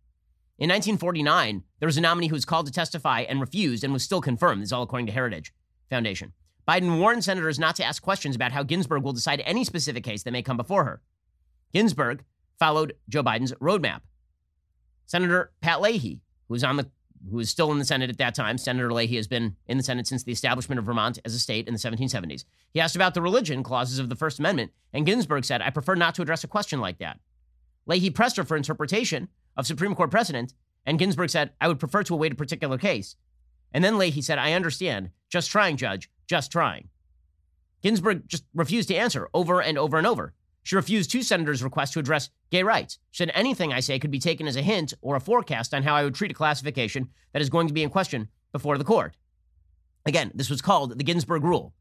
In 0.58 0.70
1949, 0.70 1.62
there 1.78 1.86
was 1.86 1.96
a 1.96 2.00
nominee 2.00 2.26
who 2.26 2.34
was 2.34 2.44
called 2.44 2.66
to 2.66 2.72
testify 2.72 3.20
and 3.20 3.40
refused 3.40 3.84
and 3.84 3.92
was 3.92 4.02
still 4.02 4.20
confirmed. 4.20 4.60
This 4.60 4.70
is 4.70 4.72
all 4.72 4.82
according 4.82 5.06
to 5.06 5.12
Heritage 5.12 5.52
Foundation. 5.88 6.32
Biden 6.66 6.98
warned 6.98 7.22
senators 7.22 7.60
not 7.60 7.76
to 7.76 7.84
ask 7.84 8.02
questions 8.02 8.34
about 8.34 8.50
how 8.50 8.64
Ginsburg 8.64 9.04
will 9.04 9.12
decide 9.12 9.40
any 9.44 9.62
specific 9.62 10.02
case 10.02 10.24
that 10.24 10.32
may 10.32 10.42
come 10.42 10.56
before 10.56 10.84
her. 10.84 11.00
Ginsburg 11.72 12.24
followed 12.58 12.94
Joe 13.08 13.22
Biden's 13.22 13.52
roadmap. 13.54 14.00
Senator 15.06 15.52
Pat 15.60 15.80
Leahy, 15.80 16.20
who 16.48 16.54
was 16.54 16.64
on 16.64 16.76
the 16.76 16.90
who 17.30 17.36
was 17.36 17.50
still 17.50 17.72
in 17.72 17.78
the 17.78 17.84
Senate 17.84 18.10
at 18.10 18.18
that 18.18 18.34
time. 18.34 18.58
Senator 18.58 18.92
Leahy 18.92 19.16
has 19.16 19.26
been 19.26 19.56
in 19.66 19.76
the 19.76 19.82
Senate 19.82 20.06
since 20.06 20.22
the 20.22 20.32
establishment 20.32 20.78
of 20.78 20.84
Vermont 20.84 21.18
as 21.24 21.34
a 21.34 21.38
state 21.38 21.66
in 21.66 21.74
the 21.74 21.80
1770s. 21.80 22.44
He 22.72 22.80
asked 22.80 22.94
about 22.94 23.14
the 23.14 23.22
religion 23.22 23.64
clauses 23.64 23.98
of 23.98 24.08
the 24.08 24.14
First 24.14 24.38
Amendment, 24.38 24.70
and 24.92 25.04
Ginsburg 25.04 25.44
said, 25.44 25.60
I 25.60 25.70
prefer 25.70 25.96
not 25.96 26.14
to 26.14 26.22
address 26.22 26.44
a 26.44 26.48
question 26.48 26.80
like 26.80 26.98
that. 26.98 27.18
Leahy 27.86 28.10
pressed 28.10 28.36
her 28.36 28.44
for 28.44 28.56
interpretation 28.56 29.28
of 29.58 29.66
Supreme 29.66 29.94
Court 29.94 30.10
precedent, 30.10 30.54
and 30.86 30.98
Ginsburg 30.98 31.28
said, 31.28 31.50
I 31.60 31.68
would 31.68 31.80
prefer 31.80 32.02
to 32.04 32.14
await 32.14 32.32
a 32.32 32.36
particular 32.36 32.78
case. 32.78 33.16
And 33.72 33.84
then 33.84 33.98
Leahy 33.98 34.22
said, 34.22 34.38
I 34.38 34.54
understand. 34.54 35.10
Just 35.28 35.50
trying, 35.50 35.76
Judge. 35.76 36.08
Just 36.26 36.50
trying. 36.50 36.88
Ginsburg 37.82 38.26
just 38.26 38.44
refused 38.54 38.88
to 38.88 38.94
answer 38.94 39.28
over 39.34 39.60
and 39.60 39.76
over 39.76 39.98
and 39.98 40.06
over. 40.06 40.32
She 40.62 40.76
refused 40.76 41.10
two 41.10 41.22
senators' 41.22 41.62
requests 41.62 41.92
to 41.92 41.98
address 41.98 42.30
gay 42.50 42.62
rights. 42.62 42.98
She 43.10 43.22
said 43.22 43.32
anything 43.34 43.72
I 43.72 43.80
say 43.80 43.98
could 43.98 44.10
be 44.10 44.18
taken 44.18 44.46
as 44.46 44.56
a 44.56 44.62
hint 44.62 44.94
or 45.00 45.16
a 45.16 45.20
forecast 45.20 45.74
on 45.74 45.82
how 45.82 45.94
I 45.94 46.04
would 46.04 46.14
treat 46.14 46.30
a 46.30 46.34
classification 46.34 47.08
that 47.32 47.42
is 47.42 47.50
going 47.50 47.68
to 47.68 47.74
be 47.74 47.82
in 47.82 47.90
question 47.90 48.28
before 48.52 48.78
the 48.78 48.84
court. 48.84 49.16
Again, 50.06 50.30
this 50.34 50.50
was 50.50 50.62
called 50.62 50.98
the 50.98 51.04
Ginsburg 51.04 51.44
Rule. 51.44 51.74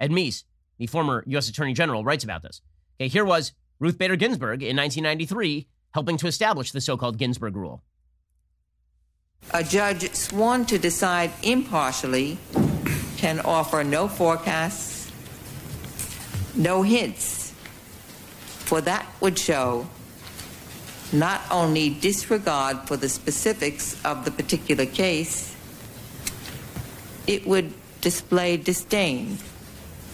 Ed 0.00 0.10
Meese, 0.10 0.44
the 0.78 0.86
former 0.86 1.24
U.S. 1.26 1.48
Attorney 1.48 1.74
General, 1.74 2.04
writes 2.04 2.24
about 2.24 2.42
this. 2.42 2.60
Okay, 3.00 3.08
here 3.08 3.24
was 3.24 3.52
Ruth 3.78 3.98
Bader 3.98 4.16
Ginsburg 4.16 4.62
in 4.62 4.76
1993 4.76 5.66
helping 5.92 6.16
to 6.18 6.26
establish 6.26 6.72
the 6.72 6.80
so 6.80 6.96
called 6.96 7.18
Ginsburg 7.18 7.56
Rule. 7.56 7.82
A 9.52 9.64
judge 9.64 10.14
sworn 10.14 10.64
to 10.66 10.78
decide 10.78 11.32
impartially 11.42 12.38
can 13.16 13.40
offer 13.40 13.82
no 13.82 14.08
forecasts, 14.08 15.10
no 16.54 16.82
hints 16.82 17.40
for 18.70 18.80
that 18.80 19.04
would 19.20 19.36
show 19.36 19.84
not 21.12 21.40
only 21.50 21.90
disregard 21.90 22.78
for 22.86 22.96
the 22.96 23.08
specifics 23.08 24.00
of 24.04 24.24
the 24.24 24.30
particular 24.30 24.86
case, 24.86 25.56
it 27.26 27.44
would 27.44 27.74
display 28.00 28.56
disdain 28.56 29.36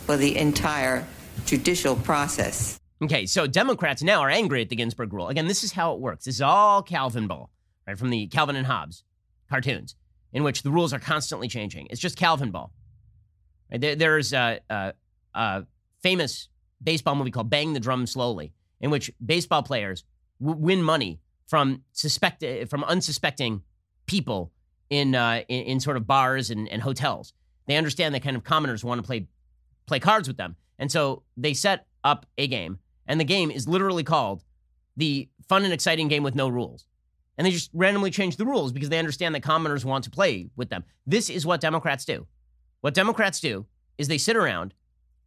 for 0.07 0.17
the 0.17 0.39
entire 0.39 1.07
judicial 1.45 1.97
process. 1.97 2.81
Okay, 3.03 3.27
so 3.27 3.47
Democrats 3.47 4.03
now 4.03 4.21
are 4.21 4.31
angry 4.31 4.63
at 4.63 4.71
the 4.71 4.77
Ginsburg 4.77 5.13
rule. 5.13 5.29
Again, 5.29 5.49
this 5.49 5.63
is 5.63 5.73
how 5.73 5.93
it 5.93 6.01
works. 6.01 6.25
This 6.25 6.37
is 6.37 6.43
all 6.43 6.83
Calvin 6.83 7.27
ball, 7.27 7.51
right, 7.87 7.99
from 7.99 8.11
the 8.11 8.27
Calvin 8.29 8.57
and 8.57 8.67
Hobbes 8.67 9.05
cartoons, 9.51 9.97
in 10.33 10.43
which 10.43 10.63
the 10.63 10.71
rules 10.71 10.93
are 10.95 10.99
constantly 10.99 11.47
changing. 11.47 11.89
It's 11.91 12.01
just 12.01 12.17
Calvin 12.17 12.51
ball. 12.51 12.73
Right? 13.71 13.81
There, 13.81 13.97
there's 13.97 14.33
a, 14.33 14.61
a, 14.71 14.95
a 15.35 15.67
famous 16.03 16.49
baseball 16.83 17.15
movie 17.15 17.31
called 17.31 17.51
Bang 17.51 17.75
the 17.75 17.81
Drum 17.81 18.07
Slowly, 18.07 18.53
in 18.81 18.91
which 18.91 19.11
baseball 19.25 19.63
players 19.63 20.05
w- 20.41 20.59
win 20.59 20.83
money 20.83 21.21
from 21.47 21.83
suspect 21.93 22.43
from 22.69 22.83
unsuspecting 22.85 23.63
people 24.07 24.53
in, 24.89 25.15
uh, 25.15 25.43
in, 25.49 25.65
in 25.65 25.81
sort 25.81 25.97
of 25.97 26.07
bars 26.07 26.51
and, 26.51 26.69
and 26.69 26.83
hotels. 26.83 27.35
They 27.67 27.77
understand 27.77 28.15
that 28.15 28.23
kind 28.23 28.37
of 28.37 28.45
commoners 28.45 28.85
want 28.85 29.01
to 29.01 29.07
play 29.07 29.29
play 29.87 30.01
cards 30.01 30.27
with 30.27 30.37
them, 30.37 30.57
and 30.79 30.91
so 30.91 31.23
they 31.37 31.55
set 31.55 31.87
up 32.03 32.27
a 32.39 32.49
game, 32.49 32.79
and 33.07 33.21
the 33.21 33.25
game 33.25 33.51
is 33.51 33.69
literally 33.69 34.05
called 34.05 34.43
the 34.97 35.29
fun 35.49 35.65
and 35.65 35.73
exciting 35.73 36.09
game 36.09 36.23
with 36.23 36.35
no 36.35 36.49
rules. 36.49 36.87
And 37.39 37.47
they 37.47 37.51
just 37.51 37.71
randomly 37.75 38.11
change 38.11 38.37
the 38.37 38.47
rules 38.47 38.73
because 38.73 38.89
they 38.89 38.99
understand 38.99 39.35
that 39.35 39.43
commoners 39.43 39.85
want 39.85 40.05
to 40.05 40.11
play 40.11 40.49
with 40.57 40.71
them. 40.71 40.85
This 41.07 41.29
is 41.29 41.45
what 41.45 41.61
Democrats 41.61 42.05
do. 42.05 42.27
What 42.81 42.95
Democrats 42.95 43.41
do 43.41 43.67
is 43.99 44.09
they 44.09 44.19
sit 44.19 44.37
around 44.37 44.75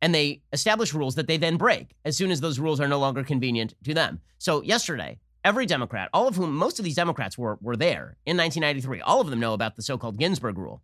and 0.01 0.15
they 0.15 0.41
establish 0.53 0.93
rules 0.93 1.15
that 1.15 1.27
they 1.27 1.37
then 1.37 1.57
break 1.57 1.95
as 2.05 2.17
soon 2.17 2.31
as 2.31 2.41
those 2.41 2.59
rules 2.59 2.79
are 2.79 2.87
no 2.87 2.99
longer 2.99 3.23
convenient 3.23 3.75
to 3.83 3.93
them. 3.93 4.21
So 4.37 4.63
yesterday, 4.63 5.19
every 5.43 5.65
Democrat, 5.65 6.09
all 6.13 6.27
of 6.27 6.35
whom 6.35 6.55
most 6.55 6.79
of 6.79 6.85
these 6.85 6.95
Democrats 6.95 7.37
were 7.37 7.57
were 7.61 7.75
there 7.75 8.17
in 8.25 8.37
1993, 8.37 9.01
all 9.01 9.21
of 9.21 9.29
them 9.29 9.39
know 9.39 9.53
about 9.53 9.75
the 9.75 9.81
so-called 9.81 10.17
Ginsburg 10.17 10.57
rule. 10.57 10.81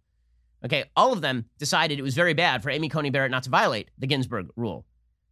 Okay, 0.63 0.85
all 0.95 1.13
of 1.13 1.21
them 1.21 1.45
decided 1.59 1.99
it 1.99 2.03
was 2.03 2.15
very 2.15 2.33
bad 2.33 2.63
for 2.63 2.69
Amy 2.69 2.89
Coney 2.89 3.09
Barrett 3.09 3.31
not 3.31 3.43
to 3.43 3.49
violate 3.49 3.89
the 3.97 4.07
Ginsburg 4.07 4.49
rule. 4.55 4.85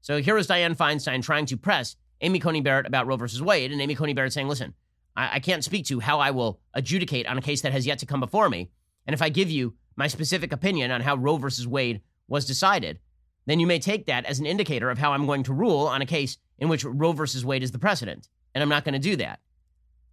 So 0.03 0.21
here 0.21 0.35
was 0.35 0.47
Dianne 0.47 0.75
Feinstein 0.75 1.23
trying 1.23 1.45
to 1.45 1.55
press 1.55 1.95
Amy 2.19 2.39
Coney 2.39 2.59
Barrett 2.59 2.85
about 2.85 3.07
Roe 3.07 3.15
versus 3.15 3.41
Wade, 3.41 3.71
and 3.71 3.81
Amy 3.81 3.95
Coney 3.95 4.13
Barrett 4.13 4.33
saying, 4.33 4.49
"Listen, 4.49 4.73
I, 5.15 5.35
I 5.35 5.39
can't 5.39 5.63
speak 5.63 5.85
to 5.85 6.01
how 6.01 6.19
I 6.19 6.31
will 6.31 6.59
adjudicate 6.73 7.25
on 7.25 7.37
a 7.37 7.41
case 7.41 7.61
that 7.61 7.71
has 7.71 7.87
yet 7.87 7.99
to 7.99 8.05
come 8.05 8.19
before 8.19 8.49
me, 8.49 8.69
and 9.07 9.13
if 9.13 9.21
I 9.21 9.29
give 9.29 9.49
you 9.49 9.75
my 9.95 10.07
specific 10.07 10.51
opinion 10.51 10.91
on 10.91 10.99
how 11.01 11.15
Roe 11.15 11.37
versus 11.37 11.65
Wade 11.65 12.01
was 12.27 12.45
decided, 12.45 12.99
then 13.45 13.61
you 13.61 13.67
may 13.67 13.79
take 13.79 14.05
that 14.07 14.25
as 14.25 14.39
an 14.39 14.45
indicator 14.45 14.89
of 14.89 14.97
how 14.97 15.13
I'm 15.13 15.25
going 15.25 15.43
to 15.43 15.53
rule 15.53 15.87
on 15.87 16.01
a 16.01 16.05
case 16.05 16.37
in 16.59 16.67
which 16.67 16.83
Roe 16.83 17.13
versus 17.13 17.45
Wade 17.45 17.63
is 17.63 17.71
the 17.71 17.79
precedent. 17.79 18.27
And 18.53 18.61
I'm 18.61 18.69
not 18.69 18.83
going 18.83 18.93
to 18.93 18.99
do 18.99 19.15
that. 19.17 19.39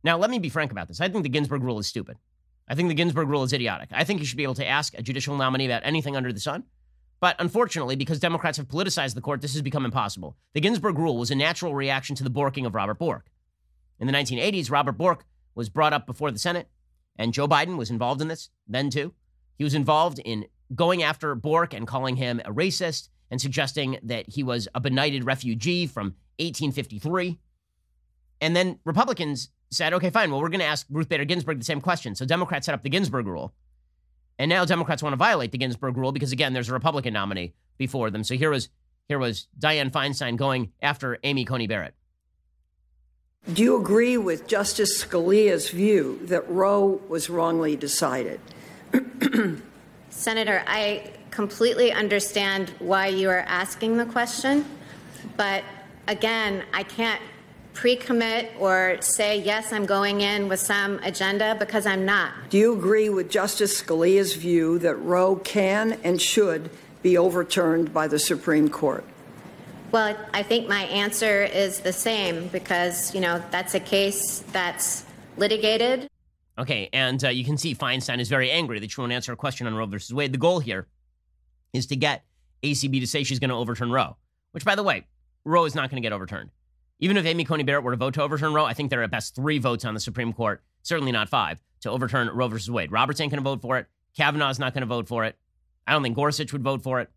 Now, 0.05 0.19
let 0.19 0.31
me 0.31 0.39
be 0.39 0.49
frank 0.49 0.71
about 0.71 0.89
this. 0.89 1.01
I 1.01 1.09
think 1.09 1.25
the 1.25 1.29
Ginsburg 1.29 1.63
rule 1.63 1.79
is 1.79 1.87
stupid. 1.87 2.17
I 2.69 2.75
think 2.75 2.89
the 2.89 2.95
Ginsburg 2.95 3.29
rule 3.29 3.43
is 3.43 3.53
idiotic. 3.53 3.91
I 3.93 4.05
think 4.05 4.21
you 4.21 4.27
should 4.27 4.37
be 4.37 4.45
able 4.45 4.55
to 4.55 4.67
ask 4.67 4.95
a 4.97 5.03
judicial 5.03 5.37
nominee 5.37 5.67
about 5.67 5.83
anything 5.85 6.17
under 6.17 6.33
the 6.33 6.41
sun. 6.41 6.65
But 7.21 7.37
unfortunately, 7.39 7.97
because 7.97 8.19
Democrats 8.19 8.57
have 8.57 8.69
politicized 8.69 9.15
the 9.15 9.21
court, 9.21 9.43
this 9.43 9.53
has 9.53 9.63
become 9.63 9.85
impossible. 9.85 10.37
The 10.55 10.61
Ginsburg 10.61 10.99
rule 10.99 11.19
was 11.19 11.31
a 11.31 11.35
natural 11.35 11.75
reaction 11.75 12.17
to 12.17 12.25
the 12.25 12.31
borking 12.31 12.67
of 12.67 12.75
Robert 12.75 12.99
Bork. 12.99 13.27
In 13.99 14.07
the 14.07 14.13
1980s, 14.13 14.71
Robert 14.71 14.93
Bork 14.97 15.27
was 15.55 15.69
brought 15.69 15.93
up 15.93 16.07
before 16.07 16.31
the 16.31 16.39
Senate, 16.39 16.69
and 17.17 17.35
Joe 17.35 17.47
Biden 17.47 17.77
was 17.77 17.91
involved 17.91 18.23
in 18.23 18.29
this 18.29 18.49
then 18.67 18.89
too. 18.89 19.13
He 19.59 19.65
was 19.65 19.75
involved 19.75 20.19
in 20.21 20.47
going 20.75 21.03
after 21.03 21.35
Bork 21.35 21.75
and 21.75 21.87
calling 21.87 22.17
him 22.17 22.41
a 22.47 22.53
racist 22.53 23.11
and 23.31 23.41
suggesting 23.41 23.99
that 24.03 24.29
he 24.31 24.43
was 24.43 24.67
a 24.75 24.81
benighted 24.81 25.25
refugee 25.25 25.87
from 25.87 26.15
1853. 26.39 27.39
And 28.41 28.57
then 28.57 28.79
Republicans 28.85 29.51
said, 29.71 29.93
okay, 29.93 30.09
fine, 30.09 30.31
well, 30.31 30.41
we're 30.41 30.49
going 30.49 30.61
to 30.61 30.67
ask 30.67 30.87
Ruth 30.89 31.09
Bader 31.09 31.27
Ginsburg 31.27 31.59
the 31.59 31.65
same 31.65 31.81
question. 31.81 32.15
So 32.15 32.25
Democrats 32.25 32.67
set 32.67 32.75
up 32.75 32.83
the 32.83 32.89
Ginsburg 32.89 33.27
rule. 33.27 33.53
And 34.41 34.49
now 34.49 34.65
Democrats 34.65 35.03
want 35.03 35.13
to 35.13 35.19
violate 35.19 35.53
the 35.53 35.59
Ginsburg 35.59 35.99
rule 35.99 36.13
because, 36.13 36.33
again, 36.33 36.55
there's 36.55 36.71
a 36.71 36.73
Republican 36.73 37.13
nominee 37.13 37.53
before 37.77 38.11
them. 38.11 38.25
So 38.25 38.37
here 38.37 38.49
was, 38.49 38.71
here 39.07 39.19
was 39.19 39.49
Dianne 39.59 39.91
Feinstein 39.91 40.39
going 40.39 40.73
after 40.81 41.19
Amy 41.25 41.45
Coney 41.45 41.67
Barrett. 41.67 41.93
Do 43.53 43.63
you 43.63 43.79
agree 43.79 44.17
with 44.17 44.47
Justice 44.47 45.05
Scalia's 45.05 45.69
view 45.69 46.21
that 46.23 46.49
Roe 46.49 47.03
was 47.07 47.29
wrongly 47.29 47.77
decided? 47.77 48.41
Senator, 50.09 50.65
I 50.67 51.11
completely 51.31 51.93
understand 51.93 52.71
why 52.79 53.09
you 53.09 53.29
are 53.29 53.41
asking 53.47 53.99
the 53.99 54.07
question, 54.07 54.65
but 55.37 55.65
again, 56.09 56.65
I 56.73 56.83
can't 56.85 57.21
pre 57.81 57.97
commit 57.97 58.53
or 58.59 58.99
say, 59.01 59.41
yes, 59.41 59.73
I'm 59.73 59.87
going 59.87 60.21
in 60.21 60.51
with 60.51 60.61
some 60.61 60.99
agenda 60.99 61.57
because 61.59 61.87
I'm 61.87 62.05
not. 62.05 62.35
Do 62.51 62.59
you 62.59 62.77
agree 62.77 63.09
with 63.09 63.31
Justice 63.31 63.81
Scalia's 63.81 64.35
view 64.35 64.79
that 64.81 64.97
Roe 64.97 65.37
can 65.37 65.99
and 66.05 66.21
should 66.21 66.69
be 67.01 67.17
overturned 67.17 67.95
by 67.95 68.07
the 68.07 68.19
Supreme 68.19 68.69
Court? 68.69 69.03
Well, 69.93 70.15
I 70.35 70.43
think 70.43 70.69
my 70.69 70.83
answer 70.83 71.43
is 71.43 71.81
the 71.81 71.95
same 71.95 72.49
because, 72.49 73.15
you 73.15 73.21
know, 73.23 73.43
that's 73.51 73.75
a 73.75 73.81
case 73.81 74.41
that's 74.53 75.07
litigated. 75.39 76.07
Okay, 76.59 76.91
and 76.93 77.25
uh, 77.25 77.31
you 77.31 77.47
can 77.47 77.57
see 77.57 77.75
Feinstein 77.75 78.21
is 78.21 78.29
very 78.29 78.51
angry 78.51 78.79
that 78.79 78.91
she 78.91 79.01
won't 79.01 79.13
answer 79.13 79.33
a 79.33 79.37
question 79.37 79.67
on 79.67 79.75
Roe 79.75 79.87
versus 79.87 80.13
Wade. 80.13 80.33
The 80.33 80.39
goal 80.39 80.61
here 80.61 80.87
is 81.73 81.87
to 81.87 81.97
get 81.97 82.25
ACB 82.63 83.01
to 83.01 83.07
say 83.07 83.25
she's 83.25 83.39
going 83.39 83.49
to 83.49 83.57
overturn 83.57 83.91
Roe, 83.91 84.19
which, 84.53 84.67
by 84.67 84.75
the 84.75 84.83
way, 84.83 85.07
Roe 85.47 85.65
is 85.65 85.75
not 85.75 85.89
going 85.89 86.03
to 86.03 86.07
get 86.07 86.13
overturned. 86.13 86.51
Even 87.01 87.17
if 87.17 87.25
Amy 87.25 87.45
Coney 87.45 87.63
Barrett 87.63 87.83
were 87.83 87.93
to 87.93 87.97
vote 87.97 88.15
to 88.15 88.23
overturn 88.23 88.53
Roe, 88.53 88.67
I 88.67 88.75
think 88.75 88.91
there 88.91 89.01
are 89.01 89.05
at 89.05 89.11
best 89.11 89.35
three 89.35 89.59
votes 89.59 89.85
on 89.87 89.95
the 89.95 90.01
Supreme 90.01 90.35
Court, 90.35 90.63
certainly 90.83 91.13
not 91.13 91.31
five, 91.31 91.61
to 91.81 91.91
overturn 91.91 92.29
Roe 92.29 92.49
versus 92.49 92.71
Wade. 92.71 92.93
Roberts 92.93 93.21
ain't 93.21 93.31
going 93.31 93.43
to 93.43 93.49
vote 93.49 93.63
for 93.63 93.79
it. 93.79 93.87
Kavanaugh's 94.17 94.59
not 94.59 94.75
going 94.75 94.83
to 94.83 94.87
vote 94.87 95.09
for 95.09 95.25
it. 95.25 95.37
I 95.87 95.93
don't 95.93 96.03
think 96.03 96.15
Gorsuch 96.15 96.53
would 96.53 96.63
vote 96.63 96.83
for 96.83 97.01
it. 97.01 97.09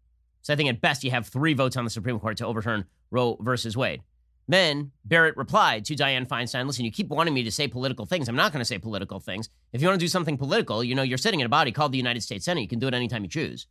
So 0.41 0.53
I 0.53 0.55
think 0.55 0.69
at 0.69 0.81
best 0.81 1.03
you 1.03 1.11
have 1.11 1.27
three 1.27 1.53
votes 1.53 1.75
on 1.75 1.83
the 1.83 1.89
Supreme 1.89 2.19
Court 2.19 2.37
to 2.37 2.45
overturn 2.45 2.85
Roe 3.11 3.37
versus 3.41 3.75
Wade. 3.75 4.01
Then 4.47 4.91
Barrett 5.05 5.37
replied 5.37 5.85
to 5.85 5.95
Dianne 5.95 6.27
Feinstein, 6.27 6.65
listen, 6.65 6.85
you 6.85 6.91
keep 6.91 7.07
wanting 7.07 7.33
me 7.33 7.43
to 7.43 7.51
say 7.51 7.67
political 7.67 8.05
things. 8.05 8.27
I'm 8.27 8.35
not 8.35 8.51
going 8.51 8.59
to 8.59 8.65
say 8.65 8.77
political 8.77 9.19
things. 9.19 9.49
If 9.71 9.81
you 9.81 9.87
want 9.87 9.99
to 9.99 10.03
do 10.03 10.09
something 10.09 10.37
political, 10.37 10.83
you 10.83 10.95
know, 10.95 11.03
you're 11.03 11.17
sitting 11.17 11.39
in 11.39 11.45
a 11.45 11.49
body 11.49 11.71
called 11.71 11.91
the 11.91 11.97
United 11.97 12.21
States 12.21 12.45
Senate. 12.45 12.61
You 12.61 12.67
can 12.67 12.79
do 12.79 12.87
it 12.87 12.93
anytime 12.93 13.23
you 13.23 13.29
choose. 13.29 13.67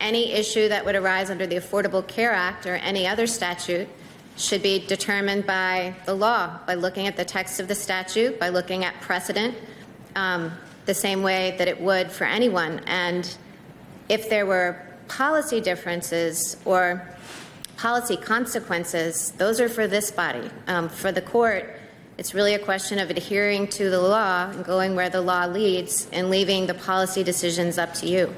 Any 0.00 0.32
issue 0.32 0.68
that 0.68 0.84
would 0.84 0.96
arise 0.96 1.30
under 1.30 1.46
the 1.46 1.56
Affordable 1.56 2.06
Care 2.06 2.32
Act 2.32 2.66
or 2.66 2.74
any 2.76 3.06
other 3.06 3.26
statute 3.26 3.88
should 4.36 4.62
be 4.62 4.84
determined 4.86 5.46
by 5.46 5.94
the 6.06 6.14
law, 6.14 6.58
by 6.66 6.74
looking 6.74 7.06
at 7.06 7.16
the 7.16 7.24
text 7.24 7.60
of 7.60 7.68
the 7.68 7.74
statute, 7.74 8.38
by 8.40 8.48
looking 8.48 8.84
at 8.84 9.00
precedent, 9.00 9.56
um, 10.16 10.52
the 10.86 10.94
same 10.94 11.22
way 11.22 11.54
that 11.58 11.68
it 11.68 11.80
would 11.80 12.10
for 12.10 12.24
anyone. 12.24 12.80
And 12.86 13.36
if 14.08 14.28
there 14.28 14.46
were 14.46 14.82
policy 15.08 15.60
differences 15.60 16.56
or 16.64 17.08
policy 17.76 18.16
consequences, 18.16 19.30
those 19.32 19.60
are 19.60 19.68
for 19.68 19.86
this 19.86 20.10
body. 20.10 20.50
Um, 20.66 20.88
for 20.88 21.12
the 21.12 21.22
court, 21.22 21.80
it's 22.18 22.34
really 22.34 22.54
a 22.54 22.58
question 22.58 22.98
of 22.98 23.10
adhering 23.10 23.68
to 23.68 23.90
the 23.90 24.00
law 24.00 24.50
and 24.50 24.64
going 24.64 24.94
where 24.94 25.10
the 25.10 25.20
law 25.20 25.46
leads 25.46 26.08
and 26.12 26.30
leaving 26.30 26.66
the 26.66 26.74
policy 26.74 27.24
decisions 27.24 27.78
up 27.78 27.94
to 27.94 28.06
you. 28.06 28.34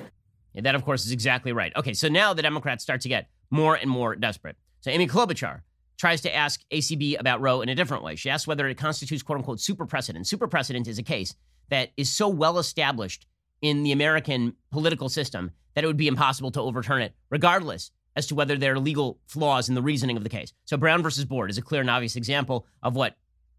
That, 0.55 0.75
of 0.75 0.85
course, 0.85 1.05
is 1.05 1.13
exactly 1.13 1.53
right. 1.53 1.73
Okay, 1.77 1.93
so 1.93 2.09
now 2.09 2.33
the 2.33 2.41
Democrats 2.41 2.83
start 2.83 3.03
to 3.03 3.09
get 3.09 3.29
more 3.51 3.75
and 3.75 3.91
more 3.91 4.17
desperate. 4.17 4.57
So 4.81 4.91
Amy 4.91 5.07
Klobuchar 5.07 5.61
tries 5.97 6.21
to 6.23 6.35
ask 6.35 6.61
ACB 6.73 7.19
about 7.19 7.41
Roe 7.41 7.61
in 7.61 7.69
a 7.69 7.75
different 7.75 8.03
way. 8.03 8.17
She 8.17 8.31
asks 8.31 8.47
whether 8.47 8.69
it 8.69 8.77
constitutes 8.77 9.23
quote 9.23 9.39
unquote 9.39 9.61
super 9.61 9.87
precedent. 9.87 10.27
Super 10.27 10.49
precedent 10.49 10.89
is 10.89 10.99
a 10.99 11.03
case 11.03 11.35
that 11.71 11.91
is 11.97 12.13
so 12.13 12.29
well 12.29 12.59
established 12.59 13.27
in 13.63 13.83
the 13.83 13.93
American 13.93 14.55
political 14.71 15.09
system 15.09 15.51
that 15.75 15.85
it 15.85 15.87
would 15.87 15.97
be 15.97 16.09
impossible 16.09 16.51
to 16.53 16.61
overturn 16.61 17.03
it, 17.03 17.15
regardless 17.31 17.91
as 18.15 18.27
to 18.27 18.35
whether 18.35 18.57
there 18.57 18.73
are 18.73 18.79
legal 18.79 19.19
flaws 19.27 19.69
in 19.69 19.75
the 19.75 19.83
reasoning 19.83 20.17
of 20.17 20.23
the 20.23 20.29
case. 20.31 20.53
So 20.65 20.77
Brown 20.77 21.03
versus 21.03 21.25
Board 21.25 21.51
is 21.51 21.59
a 21.59 21.63
clear 21.63 21.83
and 21.83 21.91
obvious 21.91 22.17
example 22.17 22.67
of 22.83 22.97
what 22.97 23.17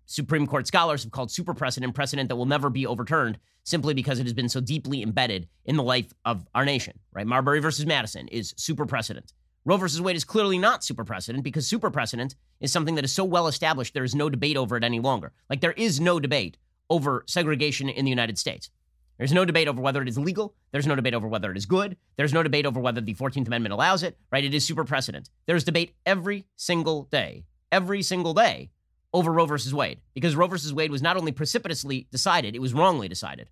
Supreme 0.08 0.48
Court 0.48 0.66
scholars 0.66 1.04
have 1.04 1.12
called 1.12 1.32
super 1.32 1.54
precedent, 1.54 1.94
precedent 1.94 2.30
that 2.30 2.36
will 2.36 2.46
never 2.46 2.70
be 2.70 2.88
overturned 2.88 3.38
simply 3.64 3.94
because 3.94 4.20
it 4.20 4.24
has 4.24 4.34
been 4.34 4.50
so 4.50 4.62
deeply 4.62 5.04
embedded 5.04 5.48
in 5.66 5.76
the 5.76 5.84
life 5.84 6.12
of 6.26 6.48
our 6.56 6.66
nation, 6.66 6.98
right? 7.12 7.28
Marbury 7.28 7.60
versus 7.60 7.86
Madison 7.86 8.28
is 8.30 8.54
super 8.58 8.86
precedent. 8.86 9.34
Roe 9.68 9.76
versus 9.76 10.00
Wade 10.00 10.16
is 10.16 10.24
clearly 10.24 10.58
not 10.58 10.82
super 10.82 11.04
precedent 11.04 11.44
because 11.44 11.68
super 11.68 11.92
precedent 11.92 12.36
is 12.62 12.72
something 12.72 12.96
that 12.96 13.04
is 13.04 13.12
so 13.12 13.26
well 13.26 13.48
established 13.48 13.94
there 13.94 14.06
is 14.06 14.16
no 14.16 14.30
debate 14.30 14.56
over 14.56 14.78
it 14.78 14.84
any 14.84 15.02
longer. 15.02 15.34
Like 15.50 15.60
there 15.60 15.74
is 15.74 16.00
no 16.00 16.22
debate 16.22 16.56
over 16.90 17.26
segregation 17.28 17.90
in 17.90 18.06
the 18.06 18.10
United 18.10 18.38
States. 18.38 18.70
There's 19.18 19.34
no 19.34 19.44
debate 19.44 19.68
over 19.68 19.82
whether 19.82 20.02
it 20.02 20.08
is 20.08 20.18
legal. 20.18 20.56
There's 20.72 20.88
no 20.88 20.96
debate 20.96 21.14
over 21.14 21.28
whether 21.28 21.52
it 21.52 21.58
is 21.58 21.66
good. 21.66 21.98
There's 22.16 22.32
no 22.32 22.44
debate 22.44 22.66
over 22.66 22.80
whether 22.80 23.02
the 23.02 23.14
14th 23.14 23.48
Amendment 23.48 23.74
allows 23.74 24.04
it, 24.04 24.18
right? 24.32 24.46
It 24.46 24.54
is 24.54 24.64
super 24.64 24.86
precedent. 24.86 25.30
There's 25.48 25.66
debate 25.66 25.96
every 26.06 26.46
single 26.56 27.04
day, 27.12 27.44
every 27.70 28.04
single 28.04 28.34
day 28.34 28.70
over 29.12 29.34
Roe 29.34 29.48
versus 29.48 29.74
Wade 29.74 30.00
because 30.14 30.38
Roe 30.38 30.48
versus 30.48 30.74
Wade 30.74 30.92
was 30.92 31.02
not 31.02 31.18
only 31.18 31.34
precipitously 31.34 32.08
decided, 32.10 32.56
it 32.56 32.62
was 32.62 32.74
wrongly 32.74 33.10
decided. 33.10 33.50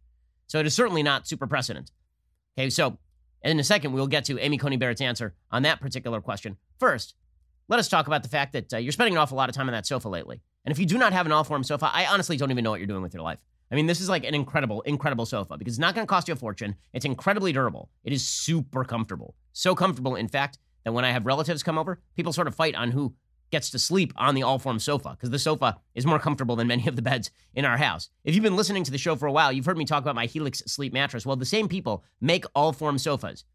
So 0.47 0.59
it 0.59 0.65
is 0.65 0.73
certainly 0.73 1.03
not 1.03 1.27
super 1.27 1.45
precedent. 1.45 1.91
Okay, 2.57 2.69
so 2.69 2.99
in 3.51 3.59
a 3.59 3.63
second, 3.63 3.93
we'll 3.93 4.07
get 4.07 4.25
to 4.25 4.39
Amy 4.39 4.57
Coney 4.57 4.77
Barrett's 4.77 5.01
answer 5.01 5.35
on 5.51 5.63
that 5.63 5.79
particular 5.79 6.21
question. 6.21 6.57
First, 6.79 7.15
let 7.67 7.79
us 7.79 7.87
talk 7.87 8.07
about 8.07 8.23
the 8.23 8.29
fact 8.29 8.53
that 8.53 8.73
uh, 8.73 8.77
you're 8.77 8.91
spending 8.91 9.15
an 9.15 9.19
awful 9.19 9.37
lot 9.37 9.49
of 9.49 9.55
time 9.55 9.67
on 9.67 9.73
that 9.73 9.87
sofa 9.87 10.09
lately. 10.09 10.41
And 10.65 10.71
if 10.71 10.79
you 10.79 10.85
do 10.85 10.97
not 10.97 11.13
have 11.13 11.25
an 11.25 11.31
Allform 11.31 11.65
sofa, 11.65 11.89
I 11.91 12.05
honestly 12.05 12.37
don't 12.37 12.51
even 12.51 12.63
know 12.63 12.71
what 12.71 12.79
you're 12.79 12.87
doing 12.87 13.01
with 13.01 13.13
your 13.13 13.23
life. 13.23 13.39
I 13.71 13.75
mean, 13.75 13.87
this 13.87 14.01
is 14.01 14.09
like 14.09 14.23
an 14.23 14.35
incredible, 14.35 14.81
incredible 14.81 15.25
sofa 15.25 15.57
because 15.57 15.73
it's 15.73 15.79
not 15.79 15.95
going 15.95 16.05
to 16.05 16.09
cost 16.09 16.27
you 16.27 16.33
a 16.33 16.37
fortune. 16.37 16.75
It's 16.93 17.05
incredibly 17.05 17.51
durable. 17.51 17.89
It 18.03 18.13
is 18.13 18.27
super 18.27 18.83
comfortable. 18.83 19.35
So 19.53 19.73
comfortable, 19.73 20.15
in 20.15 20.27
fact, 20.27 20.59
that 20.83 20.93
when 20.93 21.03
I 21.03 21.11
have 21.11 21.25
relatives 21.25 21.63
come 21.63 21.77
over, 21.77 21.99
people 22.15 22.31
sort 22.31 22.47
of 22.47 22.55
fight 22.55 22.75
on 22.75 22.91
who 22.91 23.15
gets 23.51 23.69
to 23.69 23.79
sleep 23.79 24.13
on 24.15 24.35
the 24.35 24.41
Allform 24.41 24.81
sofa 24.81 25.11
because 25.11 25.29
the 25.29 25.39
sofa 25.39 25.77
is 25.93 26.05
more 26.05 26.19
comfortable 26.19 26.55
than 26.55 26.67
many 26.67 26.87
of 26.87 26.95
the 26.95 27.01
beds 27.01 27.31
in 27.53 27.65
our 27.65 27.77
house. 27.77 28.09
If 28.23 28.35
you've 28.35 28.43
been 28.43 28.55
listening 28.55 28.83
to 28.83 28.91
the 28.91 28.97
show 28.97 29.15
for 29.15 29.27
a 29.27 29.31
while, 29.31 29.51
you've 29.51 29.65
heard 29.65 29.77
me 29.77 29.85
talk 29.85 30.01
about 30.03 30.15
my 30.15 30.25
Helix 30.25 30.63
sleep 30.67 30.93
mattress. 30.93 31.25
Well, 31.25 31.35
the 31.35 31.45
same 31.45 31.67
people 31.67 32.03
make 32.21 32.45
Allform 32.55 32.99
sofas. 32.99 33.45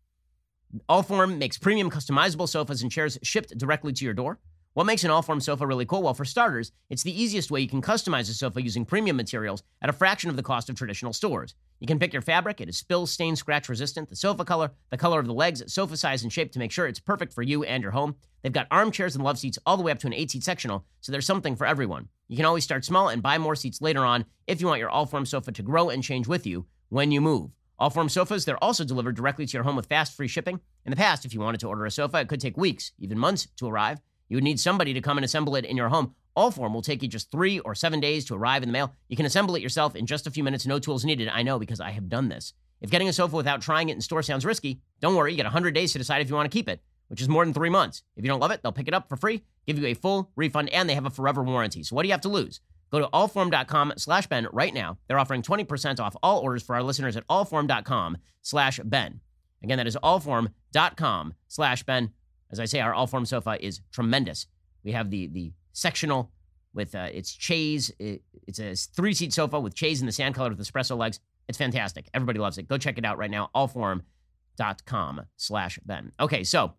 Allform 0.88 1.38
makes 1.38 1.58
premium 1.58 1.90
customizable 1.90 2.48
sofas 2.48 2.82
and 2.82 2.92
chairs 2.92 3.18
shipped 3.22 3.56
directly 3.58 3.92
to 3.92 4.04
your 4.04 4.14
door. 4.14 4.38
What 4.74 4.86
makes 4.86 5.02
an 5.02 5.10
Allform 5.10 5.42
sofa 5.42 5.66
really 5.66 5.84
cool? 5.84 6.02
Well, 6.02 6.14
for 6.14 6.24
starters, 6.24 6.70
it's 6.90 7.02
the 7.02 7.20
easiest 7.20 7.50
way 7.50 7.60
you 7.60 7.68
can 7.68 7.82
customize 7.82 8.30
a 8.30 8.34
sofa 8.34 8.62
using 8.62 8.84
premium 8.84 9.16
materials 9.16 9.64
at 9.82 9.90
a 9.90 9.92
fraction 9.92 10.30
of 10.30 10.36
the 10.36 10.44
cost 10.44 10.70
of 10.70 10.76
traditional 10.76 11.12
stores. 11.12 11.56
You 11.80 11.86
can 11.86 11.98
pick 11.98 12.12
your 12.12 12.20
fabric, 12.20 12.60
it 12.60 12.68
is 12.68 12.76
spill, 12.76 13.06
stain, 13.06 13.36
scratch 13.36 13.68
resistant, 13.70 14.10
the 14.10 14.16
sofa 14.16 14.44
color, 14.44 14.72
the 14.90 14.98
color 14.98 15.18
of 15.18 15.26
the 15.26 15.32
legs, 15.32 15.62
sofa 15.66 15.96
size 15.96 16.22
and 16.22 16.30
shape 16.30 16.52
to 16.52 16.58
make 16.58 16.70
sure 16.70 16.86
it's 16.86 17.00
perfect 17.00 17.32
for 17.32 17.40
you 17.40 17.64
and 17.64 17.82
your 17.82 17.92
home. 17.92 18.16
They've 18.42 18.52
got 18.52 18.66
armchairs 18.70 19.14
and 19.14 19.24
love 19.24 19.38
seats 19.38 19.58
all 19.64 19.78
the 19.78 19.82
way 19.82 19.90
up 19.90 19.98
to 20.00 20.06
an 20.06 20.12
eight 20.12 20.30
seat 20.30 20.44
sectional, 20.44 20.84
so 21.00 21.10
there's 21.10 21.24
something 21.24 21.56
for 21.56 21.66
everyone. 21.66 22.08
You 22.28 22.36
can 22.36 22.44
always 22.44 22.64
start 22.64 22.84
small 22.84 23.08
and 23.08 23.22
buy 23.22 23.38
more 23.38 23.56
seats 23.56 23.80
later 23.80 24.04
on 24.04 24.26
if 24.46 24.60
you 24.60 24.66
want 24.66 24.78
your 24.78 24.90
Allform 24.90 25.26
sofa 25.26 25.52
to 25.52 25.62
grow 25.62 25.88
and 25.88 26.02
change 26.02 26.28
with 26.28 26.46
you 26.46 26.66
when 26.90 27.12
you 27.12 27.22
move. 27.22 27.50
Allform 27.80 28.10
sofas, 28.10 28.44
they're 28.44 28.62
also 28.62 28.84
delivered 28.84 29.16
directly 29.16 29.46
to 29.46 29.52
your 29.54 29.64
home 29.64 29.76
with 29.76 29.86
fast, 29.86 30.14
free 30.14 30.28
shipping. 30.28 30.60
In 30.84 30.90
the 30.90 30.96
past, 30.96 31.24
if 31.24 31.32
you 31.32 31.40
wanted 31.40 31.60
to 31.60 31.68
order 31.68 31.86
a 31.86 31.90
sofa, 31.90 32.20
it 32.20 32.28
could 32.28 32.40
take 32.40 32.58
weeks, 32.58 32.92
even 32.98 33.18
months 33.18 33.48
to 33.56 33.66
arrive. 33.66 34.00
You 34.28 34.36
would 34.36 34.44
need 34.44 34.60
somebody 34.60 34.92
to 34.92 35.00
come 35.00 35.16
and 35.16 35.24
assemble 35.24 35.56
it 35.56 35.64
in 35.64 35.78
your 35.78 35.88
home. 35.88 36.14
Allform 36.36 36.72
will 36.72 36.82
take 36.82 37.02
you 37.02 37.08
just 37.08 37.30
three 37.30 37.58
or 37.60 37.74
seven 37.74 38.00
days 38.00 38.24
to 38.26 38.34
arrive 38.34 38.62
in 38.62 38.68
the 38.68 38.72
mail. 38.72 38.94
You 39.08 39.16
can 39.16 39.26
assemble 39.26 39.56
it 39.56 39.62
yourself 39.62 39.96
in 39.96 40.06
just 40.06 40.26
a 40.26 40.30
few 40.30 40.44
minutes, 40.44 40.66
no 40.66 40.78
tools 40.78 41.04
needed. 41.04 41.28
I 41.28 41.42
know 41.42 41.58
because 41.58 41.80
I 41.80 41.90
have 41.90 42.08
done 42.08 42.28
this. 42.28 42.52
If 42.80 42.90
getting 42.90 43.08
a 43.08 43.12
sofa 43.12 43.36
without 43.36 43.60
trying 43.60 43.88
it 43.88 43.94
in 43.94 44.00
store 44.00 44.22
sounds 44.22 44.44
risky, 44.44 44.80
don't 45.00 45.14
worry. 45.16 45.32
You 45.32 45.36
get 45.36 45.46
100 45.46 45.74
days 45.74 45.92
to 45.92 45.98
decide 45.98 46.22
if 46.22 46.28
you 46.28 46.34
want 46.34 46.50
to 46.50 46.56
keep 46.56 46.68
it, 46.68 46.80
which 47.08 47.20
is 47.20 47.28
more 47.28 47.44
than 47.44 47.52
three 47.52 47.68
months. 47.68 48.02
If 48.16 48.24
you 48.24 48.28
don't 48.28 48.40
love 48.40 48.52
it, 48.52 48.62
they'll 48.62 48.72
pick 48.72 48.88
it 48.88 48.94
up 48.94 49.08
for 49.08 49.16
free, 49.16 49.42
give 49.66 49.78
you 49.78 49.86
a 49.86 49.94
full 49.94 50.30
refund, 50.36 50.70
and 50.70 50.88
they 50.88 50.94
have 50.94 51.06
a 51.06 51.10
forever 51.10 51.42
warranty. 51.42 51.82
So 51.82 51.94
what 51.94 52.02
do 52.02 52.08
you 52.08 52.12
have 52.12 52.22
to 52.22 52.28
lose? 52.28 52.60
Go 52.90 53.00
to 53.00 53.08
allform.com 53.08 53.94
slash 53.96 54.26
Ben 54.26 54.48
right 54.52 54.74
now. 54.74 54.98
They're 55.06 55.18
offering 55.18 55.42
20% 55.42 56.00
off 56.00 56.16
all 56.22 56.40
orders 56.40 56.62
for 56.62 56.74
our 56.74 56.82
listeners 56.82 57.16
at 57.16 57.26
allform.com 57.28 58.18
slash 58.42 58.80
Ben. 58.82 59.20
Again, 59.62 59.76
that 59.78 59.86
is 59.86 59.96
allform.com 60.02 61.34
slash 61.48 61.82
Ben. 61.84 62.10
As 62.50 62.58
I 62.58 62.64
say, 62.64 62.80
our 62.80 62.92
allform 62.92 63.26
sofa 63.26 63.58
is 63.64 63.80
tremendous. 63.92 64.46
We 64.82 64.92
have 64.92 65.10
the 65.10 65.26
the 65.26 65.52
sectional 65.72 66.30
with 66.74 66.94
uh, 66.94 67.08
its 67.12 67.30
chaise. 67.30 67.90
It, 67.98 68.22
it's 68.46 68.58
a 68.58 68.74
three 68.74 69.14
seat 69.14 69.32
sofa 69.32 69.58
with 69.60 69.76
chaise 69.76 70.00
in 70.00 70.06
the 70.06 70.12
sand 70.12 70.34
color 70.34 70.50
with 70.50 70.60
espresso 70.60 70.96
legs. 70.96 71.20
It's 71.48 71.58
fantastic. 71.58 72.08
Everybody 72.14 72.38
loves 72.38 72.58
it. 72.58 72.68
Go 72.68 72.78
check 72.78 72.98
it 72.98 73.04
out 73.04 73.18
right 73.18 73.30
now. 73.30 73.50
Allform.com 73.54 75.22
slash 75.36 75.78
Ben. 75.84 76.12
Okay, 76.20 76.44
so 76.44 76.74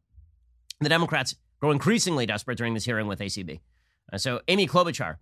the 0.79 0.89
Democrats 0.89 1.35
grow 1.59 1.71
increasingly 1.71 2.25
desperate 2.25 2.57
during 2.57 2.73
this 2.73 2.85
hearing 2.85 3.07
with 3.07 3.19
ACB. 3.19 3.59
Uh, 4.11 4.17
so 4.17 4.41
Amy 4.47 4.67
Klobuchar 4.67 5.17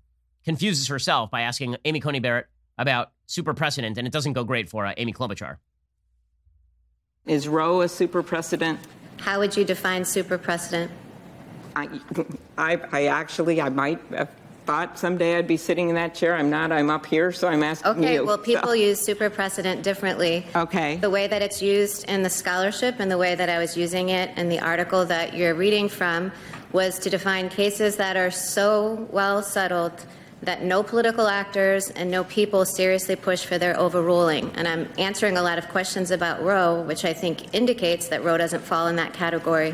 confuses 0.46 0.88
herself 0.88 1.32
by 1.32 1.42
asking 1.42 1.76
Amy 1.86 2.00
Coney 2.00 2.20
Barrett 2.20 2.48
about 2.78 3.12
super 3.26 3.54
precedent, 3.54 3.98
and 3.98 4.08
it 4.08 4.14
doesn't 4.14 4.34
go 4.34 4.44
great 4.44 4.70
for 4.70 4.86
uh, 4.86 4.94
Amy 4.98 5.14
Klobuchar. 5.14 5.58
Is 7.26 7.48
Roe 7.48 7.82
a 7.82 7.90
super 7.90 8.24
precedent? 8.24 8.80
How 9.20 9.40
would 9.40 9.58
you 9.58 9.66
define 9.66 10.06
super 10.06 10.38
precedent? 10.38 10.92
I, 11.76 12.00
I, 12.58 12.80
I 12.92 13.06
actually, 13.08 13.62
I 13.62 13.70
might 13.70 14.00
have 14.12 14.30
thought 14.66 15.00
someday 15.00 15.36
I'd 15.38 15.48
be 15.48 15.58
sitting 15.58 15.90
in 15.90 15.96
that 15.96 16.14
chair. 16.14 16.36
I'm 16.36 16.50
not. 16.50 16.72
I'm 16.72 16.90
up 16.92 17.06
here, 17.06 17.32
so 17.32 17.48
I'm 17.48 17.64
asking 17.64 17.92
Okay, 18.04 18.14
you. 18.16 18.26
well, 18.26 18.38
people 18.38 18.68
So- 18.70 18.74
use 18.74 19.00
super 19.00 19.30
precedent 19.30 19.82
differently. 19.84 20.46
Okay. 20.56 20.98
The 20.98 21.10
way 21.10 21.26
that 21.28 21.42
it's 21.42 21.62
used 21.62 22.08
in 22.08 22.22
the 22.24 22.30
scholarship 22.30 22.96
and 23.00 23.10
the 23.10 23.18
way 23.18 23.34
that 23.36 23.50
I 23.50 23.58
was 23.58 23.76
using 23.76 24.10
it 24.10 24.38
in 24.38 24.48
the 24.50 24.60
article 24.60 25.06
that 25.06 25.34
you're 25.34 25.56
reading 25.56 25.90
from 25.90 26.32
was 26.72 27.00
to 27.00 27.10
define 27.10 27.50
cases 27.50 27.96
that 27.96 28.16
are 28.16 28.30
so 28.30 29.08
well 29.12 29.42
settled 29.42 29.94
that 30.44 30.62
no 30.64 30.84
political 30.84 31.28
actors 31.28 31.90
and 31.90 32.10
no 32.12 32.24
people 32.26 32.64
seriously 32.64 33.16
push 33.16 33.44
for 33.44 33.58
their 33.58 33.78
overruling. 33.78 34.52
And 34.56 34.68
I'm 34.68 34.88
answering 34.98 35.36
a 35.36 35.42
lot 35.42 35.58
of 35.58 35.68
questions 35.70 36.12
about 36.12 36.42
Roe, 36.44 36.82
which 36.84 37.04
I 37.06 37.12
think 37.12 37.54
indicates 37.56 38.08
that 38.10 38.24
Roe 38.24 38.38
doesn't 38.38 38.62
fall 38.62 38.88
in 38.88 38.96
that 38.98 39.14
category. 39.14 39.74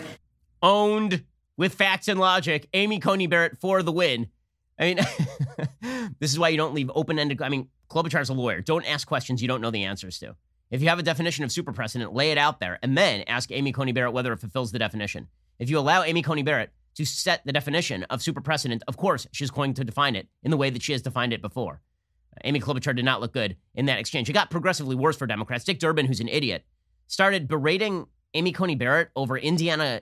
Owned 0.63 1.23
with 1.57 1.73
facts 1.73 2.07
and 2.07 2.19
logic. 2.19 2.67
Amy 2.73 2.99
Coney 2.99 3.27
Barrett 3.27 3.57
for 3.57 3.83
the 3.83 3.91
win. 3.91 4.27
I 4.79 4.83
mean, 4.83 4.97
this 6.19 6.31
is 6.31 6.39
why 6.39 6.49
you 6.49 6.57
don't 6.57 6.73
leave 6.73 6.91
open 6.93 7.19
ended. 7.19 7.41
I 7.41 7.49
mean, 7.49 7.69
Klobuchar's 7.89 8.29
a 8.29 8.33
lawyer. 8.33 8.61
Don't 8.61 8.85
ask 8.85 9.07
questions 9.07 9.41
you 9.41 9.47
don't 9.47 9.61
know 9.61 9.71
the 9.71 9.83
answers 9.83 10.19
to. 10.19 10.35
If 10.71 10.81
you 10.81 10.89
have 10.89 10.99
a 10.99 11.03
definition 11.03 11.43
of 11.43 11.51
super 11.51 11.71
precedent, 11.71 12.13
lay 12.13 12.31
it 12.31 12.37
out 12.37 12.59
there 12.59 12.79
and 12.81 12.97
then 12.97 13.21
ask 13.27 13.51
Amy 13.51 13.71
Coney 13.71 13.91
Barrett 13.91 14.13
whether 14.13 14.33
it 14.33 14.39
fulfills 14.39 14.71
the 14.71 14.79
definition. 14.79 15.27
If 15.59 15.69
you 15.69 15.79
allow 15.79 16.03
Amy 16.03 16.21
Coney 16.21 16.43
Barrett 16.43 16.71
to 16.95 17.05
set 17.05 17.45
the 17.45 17.53
definition 17.53 18.03
of 18.09 18.21
super 18.21 18.41
precedent, 18.41 18.83
of 18.87 18.97
course, 18.97 19.27
she's 19.31 19.51
going 19.51 19.73
to 19.75 19.83
define 19.83 20.15
it 20.15 20.27
in 20.43 20.51
the 20.51 20.57
way 20.57 20.69
that 20.69 20.81
she 20.81 20.91
has 20.91 21.01
defined 21.01 21.33
it 21.33 21.41
before. 21.41 21.81
Amy 22.43 22.59
Klobuchar 22.59 22.95
did 22.95 23.05
not 23.05 23.21
look 23.21 23.31
good 23.31 23.55
in 23.75 23.85
that 23.85 23.99
exchange. 23.99 24.29
It 24.29 24.33
got 24.33 24.49
progressively 24.49 24.95
worse 24.95 25.15
for 25.15 25.27
Democrats. 25.27 25.63
Dick 25.63 25.79
Durbin, 25.79 26.05
who's 26.05 26.19
an 26.19 26.27
idiot, 26.27 26.65
started 27.07 27.47
berating 27.47 28.07
Amy 28.33 28.51
Coney 28.51 28.75
Barrett 28.75 29.09
over 29.15 29.37
Indiana 29.37 30.01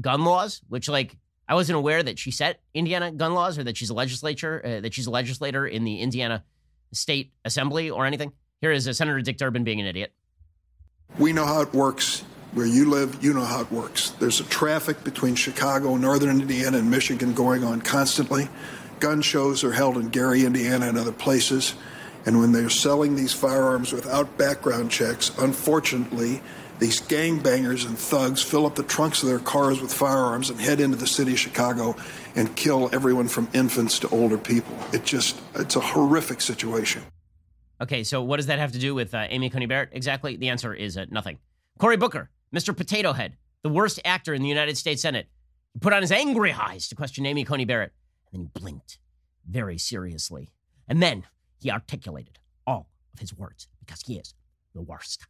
gun 0.00 0.24
laws, 0.24 0.60
which 0.68 0.88
like 0.88 1.16
I 1.48 1.54
wasn't 1.54 1.76
aware 1.76 2.02
that 2.02 2.18
she 2.18 2.30
set 2.30 2.60
Indiana 2.74 3.10
gun 3.10 3.34
laws 3.34 3.58
or 3.58 3.64
that 3.64 3.76
she's 3.76 3.90
a 3.90 3.94
legislature, 3.94 4.62
uh, 4.64 4.80
that 4.80 4.94
she's 4.94 5.06
a 5.06 5.10
legislator 5.10 5.66
in 5.66 5.84
the 5.84 6.00
Indiana 6.00 6.44
State 6.92 7.32
Assembly 7.44 7.90
or 7.90 8.06
anything. 8.06 8.32
Here 8.60 8.72
is 8.72 8.86
uh, 8.86 8.92
Senator 8.92 9.20
Dick 9.20 9.38
Durbin 9.38 9.64
being 9.64 9.80
an 9.80 9.86
idiot. 9.86 10.12
We 11.18 11.32
know 11.32 11.46
how 11.46 11.62
it 11.62 11.72
works 11.72 12.22
Where 12.54 12.66
you 12.66 12.88
live, 12.88 13.22
you 13.22 13.34
know 13.34 13.44
how 13.44 13.60
it 13.60 13.70
works. 13.70 14.10
There's 14.10 14.40
a 14.40 14.44
traffic 14.44 15.04
between 15.04 15.34
Chicago, 15.34 15.96
northern 15.96 16.40
Indiana, 16.40 16.78
and 16.78 16.90
Michigan 16.90 17.34
going 17.34 17.62
on 17.62 17.82
constantly. 17.82 18.48
Gun 19.00 19.20
shows 19.20 19.62
are 19.64 19.72
held 19.72 19.98
in 19.98 20.08
Gary, 20.08 20.44
Indiana, 20.46 20.88
and 20.88 20.96
other 20.96 21.12
places. 21.12 21.74
And 22.24 22.40
when 22.40 22.52
they're 22.52 22.70
selling 22.70 23.16
these 23.16 23.34
firearms 23.34 23.92
without 23.92 24.38
background 24.38 24.90
checks, 24.90 25.30
unfortunately, 25.38 26.40
these 26.78 27.00
gangbangers 27.00 27.86
and 27.86 27.98
thugs 27.98 28.42
fill 28.42 28.66
up 28.66 28.74
the 28.74 28.82
trunks 28.82 29.22
of 29.22 29.28
their 29.28 29.38
cars 29.38 29.80
with 29.80 29.92
firearms 29.92 30.50
and 30.50 30.60
head 30.60 30.80
into 30.80 30.96
the 30.96 31.06
city 31.06 31.32
of 31.32 31.38
Chicago 31.38 31.96
and 32.36 32.54
kill 32.56 32.88
everyone 32.92 33.28
from 33.28 33.48
infants 33.52 33.98
to 34.00 34.08
older 34.10 34.38
people. 34.38 34.76
It 34.92 35.04
just, 35.04 35.40
it's 35.54 35.76
a 35.76 35.80
horrific 35.80 36.40
situation. 36.40 37.02
Okay, 37.80 38.02
so 38.04 38.22
what 38.22 38.36
does 38.36 38.46
that 38.46 38.58
have 38.58 38.72
to 38.72 38.78
do 38.78 38.94
with 38.94 39.14
uh, 39.14 39.26
Amy 39.28 39.50
Coney 39.50 39.66
Barrett 39.66 39.90
exactly? 39.92 40.36
The 40.36 40.48
answer 40.48 40.74
is 40.74 40.96
uh, 40.96 41.06
nothing. 41.10 41.38
Cory 41.78 41.96
Booker, 41.96 42.30
Mr. 42.54 42.76
Potato 42.76 43.12
Head, 43.12 43.36
the 43.62 43.68
worst 43.68 44.00
actor 44.04 44.34
in 44.34 44.42
the 44.42 44.48
United 44.48 44.76
States 44.76 45.02
Senate, 45.02 45.28
put 45.80 45.92
on 45.92 46.02
his 46.02 46.12
angry 46.12 46.52
eyes 46.52 46.88
to 46.88 46.94
question 46.94 47.26
Amy 47.26 47.44
Coney 47.44 47.64
Barrett, 47.64 47.92
and 48.32 48.40
then 48.40 48.50
he 48.52 48.60
blinked 48.60 48.98
very 49.48 49.78
seriously. 49.78 50.50
And 50.88 51.02
then 51.02 51.24
he 51.60 51.70
articulated 51.70 52.38
all 52.66 52.88
of 53.14 53.20
his 53.20 53.36
words 53.36 53.68
because 53.80 54.02
he 54.06 54.16
is 54.16 54.34
the 54.74 54.82
worst. 54.82 55.26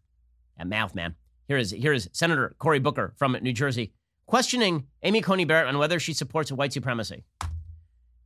And 0.57 0.71
mouth, 0.71 0.95
man. 0.95 1.17
Here 1.49 1.57
is, 1.57 1.71
here 1.71 1.95
is 1.95 2.11
Senator 2.13 2.55
Cory 2.59 2.79
Booker 2.79 3.15
from 3.17 3.33
New 3.41 3.55
Jersey 3.55 3.93
questioning 4.27 4.87
Amy 5.03 5.23
Coney 5.23 5.47
Barrett 5.47 5.67
on 5.67 5.79
whether 5.79 5.99
she 5.99 6.13
supports 6.13 6.53
white 6.53 6.73
supremacy. 6.73 7.25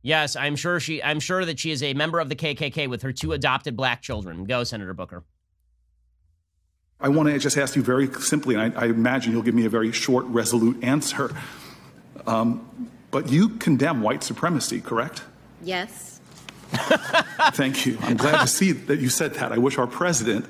Yes, 0.01 0.35
I'm 0.35 0.57
sure 0.57 0.81
she 0.81 1.01
I'm 1.01 1.21
sure 1.21 1.45
that 1.45 1.57
she 1.57 1.71
is 1.71 1.81
a 1.81 1.93
member 1.93 2.19
of 2.19 2.27
the 2.27 2.35
KKK 2.35 2.89
with 2.89 3.01
her 3.03 3.13
two 3.13 3.31
adopted 3.31 3.77
black 3.77 4.01
children. 4.01 4.43
Go, 4.43 4.65
Senator 4.65 4.93
Booker. 4.93 5.23
I 6.99 7.07
want 7.07 7.29
to 7.29 7.39
just 7.39 7.57
ask 7.57 7.77
you 7.77 7.81
very 7.81 8.11
simply, 8.15 8.55
and 8.55 8.77
I, 8.77 8.81
I 8.81 8.85
imagine 8.87 9.31
you'll 9.31 9.41
give 9.41 9.55
me 9.55 9.65
a 9.65 9.69
very 9.69 9.93
short, 9.93 10.25
resolute 10.25 10.83
answer. 10.83 11.33
Um, 12.27 12.89
but 13.11 13.29
you 13.29 13.49
condemn 13.49 14.01
white 14.01 14.23
supremacy, 14.23 14.81
correct? 14.81 15.23
Yes. 15.61 16.19
Thank 17.53 17.85
you. 17.85 17.97
I'm 18.01 18.17
glad 18.17 18.41
to 18.41 18.47
see 18.47 18.71
that 18.73 18.99
you 18.99 19.07
said 19.09 19.35
that. 19.35 19.51
I 19.51 19.57
wish 19.57 19.77
our 19.77 19.87
president 19.87 20.45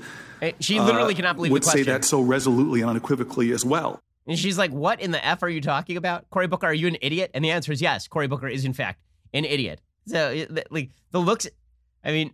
she 0.60 0.80
literally 0.80 1.14
uh, 1.14 1.18
cannot 1.18 1.36
believe 1.36 1.52
would 1.52 1.64
say 1.64 1.84
that 1.84 2.06
so 2.06 2.22
resolutely 2.22 2.82
and 2.82 2.90
unequivocally 2.90 3.52
as 3.52 3.66
well. 3.66 4.02
And 4.28 4.38
she's 4.38 4.58
like, 4.58 4.72
"What 4.72 5.02
in 5.02 5.12
the 5.12 5.24
f 5.26 5.44
are 5.44 5.50
you 5.50 5.62
talking 5.62 5.98
about, 5.98 6.30
Cory 6.30 6.48
Booker? 6.48 6.68
Are 6.68 6.74
you 6.74 6.88
an 6.88 6.98
idiot?" 7.02 7.32
And 7.34 7.44
the 7.44 7.52
answer 7.52 7.72
is 7.72 7.82
yes. 7.82 8.08
Cory 8.08 8.28
Booker 8.28 8.48
is 8.48 8.66
in 8.66 8.74
fact 8.74 9.02
an 9.34 9.46
idiot. 9.46 9.82
So 10.08 10.46
like 10.70 10.92
the 11.12 11.20
looks, 11.20 11.48
I 12.04 12.12
mean, 12.12 12.34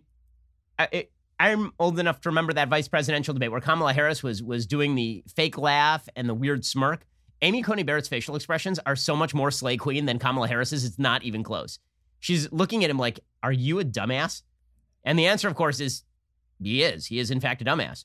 I, 0.78 1.06
I'm 1.38 1.72
old 1.78 1.98
enough 1.98 2.20
to 2.22 2.28
remember 2.28 2.52
that 2.52 2.68
vice 2.68 2.88
presidential 2.88 3.34
debate 3.34 3.50
where 3.50 3.60
Kamala 3.60 3.92
Harris 3.92 4.22
was 4.22 4.42
was 4.42 4.66
doing 4.66 4.94
the 4.94 5.22
fake 5.34 5.58
laugh 5.58 6.08
and 6.16 6.28
the 6.28 6.34
weird 6.34 6.64
smirk. 6.64 7.06
Amy 7.42 7.62
Coney 7.62 7.82
Barrett's 7.82 8.08
facial 8.08 8.36
expressions 8.36 8.78
are 8.84 8.96
so 8.96 9.16
much 9.16 9.32
more 9.32 9.50
slay 9.50 9.76
queen 9.76 10.04
than 10.04 10.18
Kamala 10.18 10.48
Harris's. 10.48 10.84
It's 10.84 10.98
not 10.98 11.22
even 11.22 11.42
close. 11.42 11.78
She's 12.18 12.52
looking 12.52 12.84
at 12.84 12.90
him 12.90 12.98
like, 12.98 13.20
"Are 13.42 13.52
you 13.52 13.80
a 13.80 13.84
dumbass?" 13.84 14.42
And 15.04 15.18
the 15.18 15.26
answer, 15.26 15.48
of 15.48 15.54
course, 15.54 15.80
is 15.80 16.02
he 16.62 16.82
is. 16.82 17.06
He 17.06 17.18
is, 17.18 17.30
in 17.30 17.40
fact, 17.40 17.62
a 17.62 17.64
dumbass. 17.64 18.04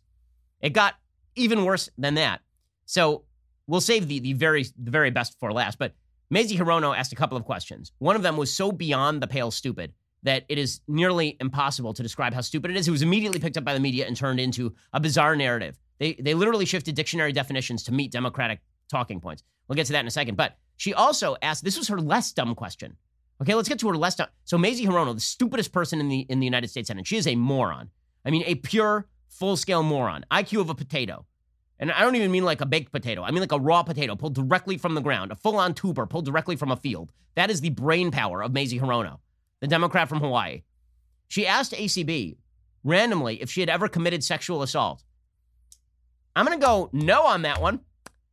It 0.62 0.74
got 0.74 0.96
even 1.36 1.66
worse 1.66 1.90
than 1.98 2.16
that. 2.16 2.42
So 2.86 3.26
we'll 3.68 3.82
save 3.82 4.08
the, 4.08 4.20
the 4.20 4.34
very 4.34 4.64
the 4.64 4.92
very 4.92 5.12
best 5.12 5.38
for 5.40 5.52
last. 5.52 5.78
But 5.78 5.94
Mazie 6.30 6.58
Hirono 6.58 6.98
asked 6.98 7.14
a 7.14 7.16
couple 7.16 7.38
of 7.38 7.46
questions. 7.46 7.92
One 8.00 8.16
of 8.16 8.24
them 8.24 8.38
was 8.38 8.56
so 8.56 8.72
beyond 8.72 9.22
the 9.22 9.28
pale 9.28 9.52
stupid 9.52 9.94
that 10.24 10.44
it 10.50 10.58
is 10.58 10.82
nearly 10.88 11.38
impossible 11.40 11.94
to 11.94 12.02
describe 12.02 12.34
how 12.34 12.42
stupid 12.42 12.72
it 12.72 12.78
is. 12.78 12.88
It 12.88 12.92
was 12.92 13.04
immediately 13.04 13.40
picked 13.40 13.58
up 13.58 13.64
by 13.64 13.74
the 13.74 13.80
media 13.80 14.08
and 14.08 14.16
turned 14.16 14.40
into 14.40 14.74
a 14.92 15.00
bizarre 15.00 15.36
narrative. 15.36 15.78
They 16.00 16.14
they 16.14 16.34
literally 16.34 16.66
shifted 16.66 16.96
dictionary 16.96 17.32
definitions 17.32 17.84
to 17.84 17.94
meet 17.94 18.12
democratic 18.12 18.60
talking 18.90 19.20
points. 19.20 19.44
We'll 19.68 19.76
get 19.76 19.86
to 19.88 19.94
that 19.94 20.02
in 20.02 20.08
a 20.08 20.12
second. 20.12 20.36
But 20.36 20.58
she 20.78 20.94
also 20.94 21.36
asked, 21.42 21.64
this 21.64 21.78
was 21.78 21.88
her 21.88 22.00
less 22.00 22.32
dumb 22.32 22.56
question. 22.56 22.98
Okay, 23.42 23.54
let's 23.54 23.70
get 23.70 23.80
to 23.80 23.88
her 23.90 23.98
less 23.98 24.16
dumb. 24.16 24.28
So 24.46 24.58
Mazie 24.58 24.86
Hirono, 24.86 25.14
the 25.14 25.22
stupidest 25.22 25.72
person 25.72 26.00
in 26.00 26.10
the 26.10 26.20
in 26.30 26.40
the 26.40 26.46
United 26.46 26.70
States 26.70 26.88
Senate, 26.88 27.08
she 27.08 27.18
is 27.18 27.28
a 27.28 27.36
moron. 27.36 27.90
I 28.26 28.32
mean, 28.32 28.44
a 28.46 28.56
pure, 28.56 29.08
full 29.28 29.56
scale 29.56 29.84
moron. 29.84 30.26
IQ 30.32 30.62
of 30.62 30.70
a 30.70 30.76
potato. 30.76 31.26
And 31.80 31.92
I 31.92 32.02
don't 32.02 32.16
even 32.16 32.32
mean 32.32 32.46
like 32.46 32.62
a 32.62 32.66
baked 32.66 32.92
potato. 32.92 33.22
I 33.24 33.32
mean 33.32 33.42
like 33.42 33.52
a 33.52 33.60
raw 33.60 33.84
potato 33.84 34.16
pulled 34.16 34.34
directly 34.34 34.78
from 34.78 34.96
the 34.96 35.02
ground, 35.02 35.32
a 35.32 35.36
full 35.36 35.58
on 35.58 35.74
tuber 35.74 36.06
pulled 36.06 36.26
directly 36.26 36.56
from 36.56 36.72
a 36.72 36.78
field. 36.78 37.12
That 37.36 37.52
is 37.52 37.62
the 37.62 37.70
brain 37.70 38.12
power 38.12 38.42
of 38.42 38.54
Mazie 38.54 38.80
Hirono, 38.80 39.20
the 39.60 39.68
Democrat 39.68 40.08
from 40.08 40.22
Hawaii. 40.22 40.64
She 41.28 41.46
asked 41.46 41.74
ACB 41.74 42.38
randomly 42.84 43.42
if 43.42 43.52
she 43.52 43.60
had 43.60 43.70
ever 43.70 43.90
committed 43.90 44.24
sexual 44.24 44.62
assault. 44.62 45.04
I'm 46.36 46.46
going 46.46 46.58
to 46.58 46.66
go 46.66 46.90
no 46.94 47.24
on 47.26 47.42
that 47.42 47.62
one. 47.62 47.82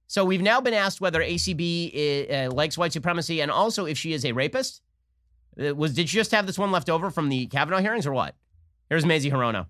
So 0.07 0.24
we've 0.24 0.42
now 0.42 0.61
been 0.61 0.74
asked 0.74 1.00
whether 1.00 1.20
ACB 1.20 1.90
is, 1.92 2.31
uh, 2.31 2.55
likes 2.55 2.76
white 2.76 2.92
supremacy 2.92 3.40
and 3.40 3.50
also 3.50 3.87
if 3.87 3.96
she 3.96 4.12
is 4.12 4.24
a 4.24 4.33
rapist. 4.33 4.83
Uh, 5.59 5.74
was 5.74 5.94
did 5.94 6.09
she 6.09 6.16
just 6.16 6.33
have 6.33 6.46
this 6.46 6.59
one 6.59 6.70
left 6.70 6.90
over 6.90 7.11
from 7.11 7.28
the 7.28 7.46
Kavanaugh 7.46 7.81
hearings 7.81 8.07
or 8.07 8.12
what? 8.12 8.35
Here's 8.88 9.07
Mazie 9.07 9.31
Hirono. 9.31 9.66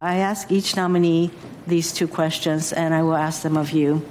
I 0.00 0.18
ask 0.18 0.52
each 0.52 0.76
nominee 0.76 1.32
these 1.66 1.92
two 1.92 2.06
questions, 2.06 2.72
and 2.72 2.94
I 2.94 3.02
will 3.02 3.16
ask 3.16 3.42
them 3.42 3.56
of 3.56 3.72
you. 3.72 4.06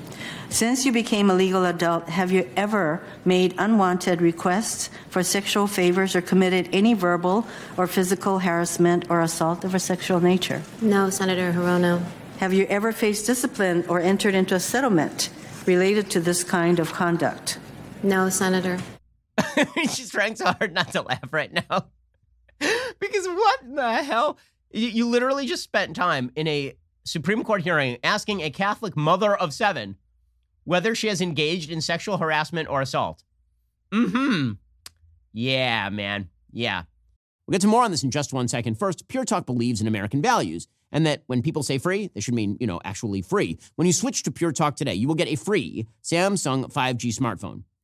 Since 0.49 0.85
you 0.85 0.91
became 0.91 1.29
a 1.29 1.33
legal 1.33 1.65
adult, 1.65 2.09
have 2.09 2.29
you 2.29 2.49
ever 2.57 3.01
made 3.23 3.55
unwanted 3.57 4.21
requests 4.21 4.89
for 5.09 5.23
sexual 5.23 5.65
favors 5.65 6.13
or 6.13 6.21
committed 6.21 6.67
any 6.73 6.93
verbal 6.93 7.47
or 7.77 7.87
physical 7.87 8.39
harassment 8.39 9.09
or 9.09 9.21
assault 9.21 9.63
of 9.63 9.75
a 9.75 9.79
sexual 9.79 10.19
nature? 10.19 10.61
No, 10.81 11.09
Senator 11.09 11.53
Hirono. 11.53 12.03
Have 12.39 12.51
you 12.51 12.65
ever 12.65 12.91
faced 12.91 13.25
discipline 13.25 13.85
or 13.87 14.01
entered 14.01 14.35
into 14.35 14.55
a 14.55 14.59
settlement 14.59 15.29
related 15.65 16.09
to 16.11 16.19
this 16.19 16.43
kind 16.43 16.79
of 16.79 16.91
conduct? 16.91 17.59
No, 18.03 18.27
Senator. 18.27 18.77
She's 19.89 20.11
trying 20.11 20.35
so 20.35 20.45
hard 20.47 20.73
not 20.73 20.91
to 20.91 21.01
laugh 21.01 21.31
right 21.31 21.53
now. 21.53 21.87
because 22.99 23.27
what 23.27 23.61
in 23.61 23.75
the 23.75 24.03
hell? 24.03 24.37
You, 24.77 24.89
you 24.89 25.09
literally 25.09 25.47
just 25.47 25.63
spent 25.63 25.95
time 25.95 26.31
in 26.35 26.47
a 26.47 26.73
Supreme 27.03 27.43
Court 27.43 27.61
hearing 27.63 27.97
asking 28.03 28.41
a 28.41 28.49
Catholic 28.49 28.95
mother 28.95 29.35
of 29.35 29.53
seven 29.53 29.95
whether 30.65 30.93
she 30.93 31.07
has 31.07 31.21
engaged 31.21 31.71
in 31.71 31.81
sexual 31.81 32.17
harassment 32.17 32.69
or 32.69 32.81
assault. 32.81 33.23
Mm 33.91 34.11
hmm. 34.11 34.51
Yeah, 35.33 35.89
man. 35.89 36.29
Yeah. 36.51 36.83
We'll 37.47 37.53
get 37.53 37.61
to 37.61 37.67
more 37.67 37.83
on 37.83 37.91
this 37.91 38.03
in 38.03 38.11
just 38.11 38.33
one 38.33 38.47
second. 38.47 38.77
First, 38.77 39.07
Pure 39.07 39.25
Talk 39.25 39.45
believes 39.45 39.79
in 39.81 39.87
American 39.87 40.21
values 40.21 40.67
and 40.91 41.05
that 41.05 41.23
when 41.27 41.41
people 41.41 41.63
say 41.63 41.77
free, 41.77 42.11
they 42.13 42.19
should 42.19 42.33
mean, 42.33 42.57
you 42.59 42.67
know, 42.67 42.81
actually 42.83 43.21
free. 43.21 43.57
When 43.75 43.87
you 43.87 43.93
switch 43.93 44.23
to 44.23 44.31
Pure 44.31 44.53
Talk 44.53 44.75
today, 44.75 44.93
you 44.93 45.07
will 45.07 45.15
get 45.15 45.27
a 45.27 45.35
free 45.35 45.87
Samsung 46.03 46.71
5G 46.71 47.17
smartphone. 47.17 47.63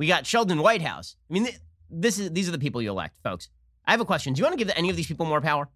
we 0.00 0.06
got 0.06 0.26
Sheldon 0.26 0.62
Whitehouse. 0.62 1.14
I 1.28 1.34
mean, 1.34 1.46
this 1.90 2.18
is 2.18 2.32
these 2.32 2.48
are 2.48 2.52
the 2.52 2.58
people 2.58 2.80
you 2.80 2.88
elect, 2.88 3.20
folks. 3.22 3.50
I 3.86 3.90
have 3.90 4.00
a 4.00 4.06
question. 4.06 4.32
Do 4.32 4.38
you 4.38 4.44
want 4.44 4.58
to 4.58 4.64
give 4.64 4.72
any 4.74 4.88
of 4.88 4.96
these 4.96 5.06
people 5.06 5.26
more 5.26 5.42
power? 5.42 5.68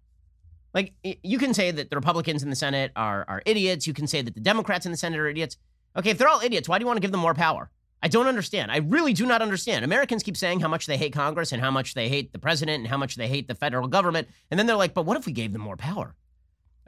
Like, 0.73 0.93
you 1.03 1.37
can 1.37 1.53
say 1.53 1.69
that 1.69 1.91
the 1.91 1.95
Republicans 1.95 2.41
in 2.41 2.49
the 2.49 2.55
Senate 2.55 2.91
are, 2.95 3.23
are 3.27 3.43
idiots. 3.45 3.85
You 3.85 3.93
can 3.93 4.07
say 4.07 4.23
that 4.23 4.33
the 4.33 4.41
Democrats 4.41 4.87
in 4.87 4.91
the 4.91 4.97
Senate 4.97 5.19
are 5.19 5.27
idiots. 5.27 5.57
Okay, 5.95 6.09
if 6.09 6.17
they're 6.17 6.27
all 6.27 6.41
idiots, 6.41 6.67
why 6.67 6.79
do 6.79 6.81
you 6.81 6.87
want 6.87 6.97
to 6.97 7.01
give 7.01 7.11
them 7.11 7.19
more 7.19 7.35
power? 7.35 7.69
I 8.01 8.07
don't 8.07 8.25
understand. 8.25 8.71
I 8.71 8.77
really 8.77 9.13
do 9.13 9.27
not 9.27 9.43
understand. 9.43 9.85
Americans 9.85 10.23
keep 10.23 10.37
saying 10.37 10.59
how 10.59 10.69
much 10.69 10.87
they 10.87 10.97
hate 10.97 11.13
Congress 11.13 11.51
and 11.51 11.61
how 11.61 11.69
much 11.69 11.93
they 11.93 12.09
hate 12.09 12.33
the 12.33 12.39
president 12.39 12.79
and 12.79 12.87
how 12.87 12.97
much 12.97 13.17
they 13.17 13.27
hate 13.27 13.47
the 13.47 13.53
federal 13.53 13.87
government. 13.87 14.27
And 14.49 14.59
then 14.59 14.65
they're 14.65 14.75
like, 14.75 14.95
but 14.95 15.05
what 15.05 15.17
if 15.17 15.27
we 15.27 15.33
gave 15.33 15.53
them 15.53 15.61
more 15.61 15.77
power? 15.77 16.15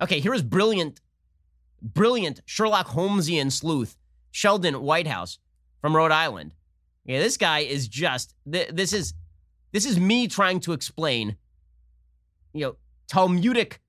Okay, 0.02 0.20
here 0.20 0.34
is 0.34 0.42
brilliant, 0.42 1.02
brilliant 1.84 2.42
Sherlock 2.46 2.88
Holmesian 2.88 3.52
sleuth 3.52 3.96
Sheldon 4.32 4.82
Whitehouse 4.82 5.38
from 5.82 5.96
Rhode 5.96 6.12
Island. 6.12 6.56
Yeah, 7.08 7.20
this 7.20 7.38
guy 7.38 7.60
is 7.60 7.88
just 7.88 8.36
this 8.46 8.94
is 8.94 9.14
this 9.72 9.86
is 9.86 10.00
me 10.00 10.28
trying 10.28 10.60
to 10.62 10.74
explain 10.74 11.38
you 12.54 12.66
know, 12.66 12.76
Talmudic 13.08 13.80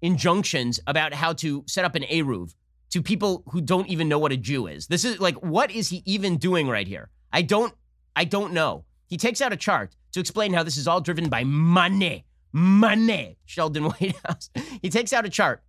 injunctions 0.00 0.80
about 0.86 1.12
how 1.14 1.32
to 1.34 1.64
set 1.66 1.84
up 1.84 1.94
an 1.94 2.02
Eruv 2.04 2.54
to 2.90 3.02
people 3.02 3.42
who 3.50 3.60
don't 3.60 3.88
even 3.88 4.08
know 4.08 4.18
what 4.18 4.32
a 4.32 4.36
Jew 4.36 4.66
is. 4.66 4.86
This 4.86 5.04
is 5.04 5.18
like, 5.18 5.34
what 5.42 5.70
is 5.70 5.88
he 5.88 6.02
even 6.06 6.36
doing 6.36 6.68
right 6.68 6.86
here? 6.86 7.10
I 7.32 7.42
don't, 7.42 7.74
I 8.14 8.24
don't 8.24 8.52
know. 8.52 8.84
He 9.06 9.16
takes 9.16 9.40
out 9.40 9.52
a 9.52 9.56
chart 9.56 9.96
to 10.12 10.20
explain 10.20 10.52
how 10.52 10.62
this 10.62 10.76
is 10.76 10.86
all 10.86 11.00
driven 11.00 11.28
by 11.28 11.44
money, 11.44 12.24
money. 12.52 13.36
Sheldon 13.44 13.84
Whitehouse. 13.90 14.50
He 14.80 14.88
takes 14.88 15.12
out 15.12 15.26
a 15.26 15.28
chart. 15.28 15.62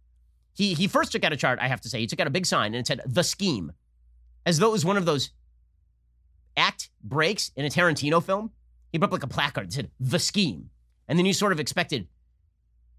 He 0.54 0.74
he 0.74 0.88
first 0.88 1.12
took 1.12 1.24
out 1.24 1.34
a 1.34 1.38
chart. 1.38 1.60
I 1.62 1.68
have 1.68 1.82
to 1.82 1.90
say, 1.90 2.00
he 2.00 2.08
took 2.08 2.20
out 2.20 2.28
a 2.28 2.32
big 2.32 2.46
sign 2.46 2.68
and 2.68 2.76
it 2.76 2.88
said 2.88 3.02
the 3.06 3.24
scheme, 3.24 3.74
as 4.46 4.60
though 4.60 4.70
it 4.70 4.74
was 4.74 4.86
one 4.86 4.96
of 4.96 5.06
those 5.06 5.32
act 6.58 6.90
breaks 7.04 7.52
in 7.56 7.66
a 7.66 7.70
Tarantino 7.70 8.24
film. 8.24 8.52
He 8.92 9.00
put 9.00 9.06
up 9.06 9.12
like 9.12 9.24
a 9.24 9.28
placard 9.28 9.68
that 9.68 9.74
said 9.74 9.92
the 10.00 10.20
scheme, 10.20 10.70
and 11.08 11.20
then 11.20 11.26
you 11.26 11.34
sort 11.34 11.52
of 11.52 11.60
expected, 11.60 12.08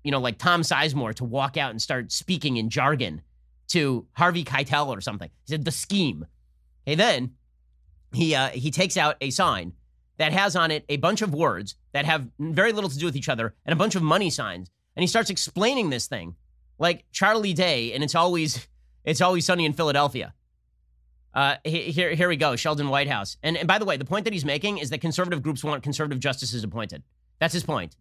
you 0.04 0.10
know, 0.10 0.20
like 0.20 0.38
Tom 0.38 0.62
Sizemore 0.62 1.14
to 1.14 1.24
walk 1.24 1.56
out 1.56 1.70
and 1.70 1.80
start 1.80 2.12
speaking 2.12 2.56
in 2.56 2.68
jargon 2.68 3.22
to 3.68 4.06
Harvey 4.12 4.44
Keitel 4.44 4.88
or 4.88 5.00
something. 5.00 5.30
He 5.46 5.52
said 5.52 5.64
the 5.64 5.72
scheme. 5.72 6.26
Hey, 6.84 6.94
then 6.94 7.32
he 8.12 8.34
uh, 8.34 8.48
he 8.48 8.70
takes 8.70 8.96
out 8.96 9.16
a 9.20 9.30
sign 9.30 9.72
that 10.18 10.32
has 10.32 10.56
on 10.56 10.70
it 10.70 10.84
a 10.88 10.96
bunch 10.96 11.22
of 11.22 11.34
words 11.34 11.76
that 11.92 12.04
have 12.04 12.28
very 12.38 12.72
little 12.72 12.90
to 12.90 12.98
do 12.98 13.06
with 13.06 13.16
each 13.16 13.28
other 13.28 13.54
and 13.64 13.72
a 13.72 13.76
bunch 13.76 13.94
of 13.94 14.02
money 14.02 14.30
signs, 14.30 14.70
and 14.94 15.02
he 15.02 15.06
starts 15.06 15.30
explaining 15.30 15.90
this 15.90 16.06
thing 16.06 16.36
like 16.78 17.04
Charlie 17.12 17.52
Day, 17.52 17.92
and 17.92 18.04
it's 18.04 18.14
always 18.14 18.68
it's 19.04 19.20
always 19.20 19.46
sunny 19.46 19.64
in 19.64 19.72
Philadelphia. 19.72 20.34
Uh, 21.36 21.56
here, 21.64 22.14
here 22.14 22.28
we 22.30 22.36
go, 22.36 22.56
Sheldon 22.56 22.88
Whitehouse. 22.88 23.36
And, 23.42 23.58
and 23.58 23.68
by 23.68 23.78
the 23.78 23.84
way, 23.84 23.98
the 23.98 24.06
point 24.06 24.24
that 24.24 24.32
he's 24.32 24.46
making 24.46 24.78
is 24.78 24.88
that 24.88 25.02
conservative 25.02 25.42
groups 25.42 25.62
want 25.62 25.82
conservative 25.82 26.18
justices 26.18 26.64
appointed. 26.64 27.02
That's 27.38 27.52
his 27.52 27.62
point. 27.62 27.94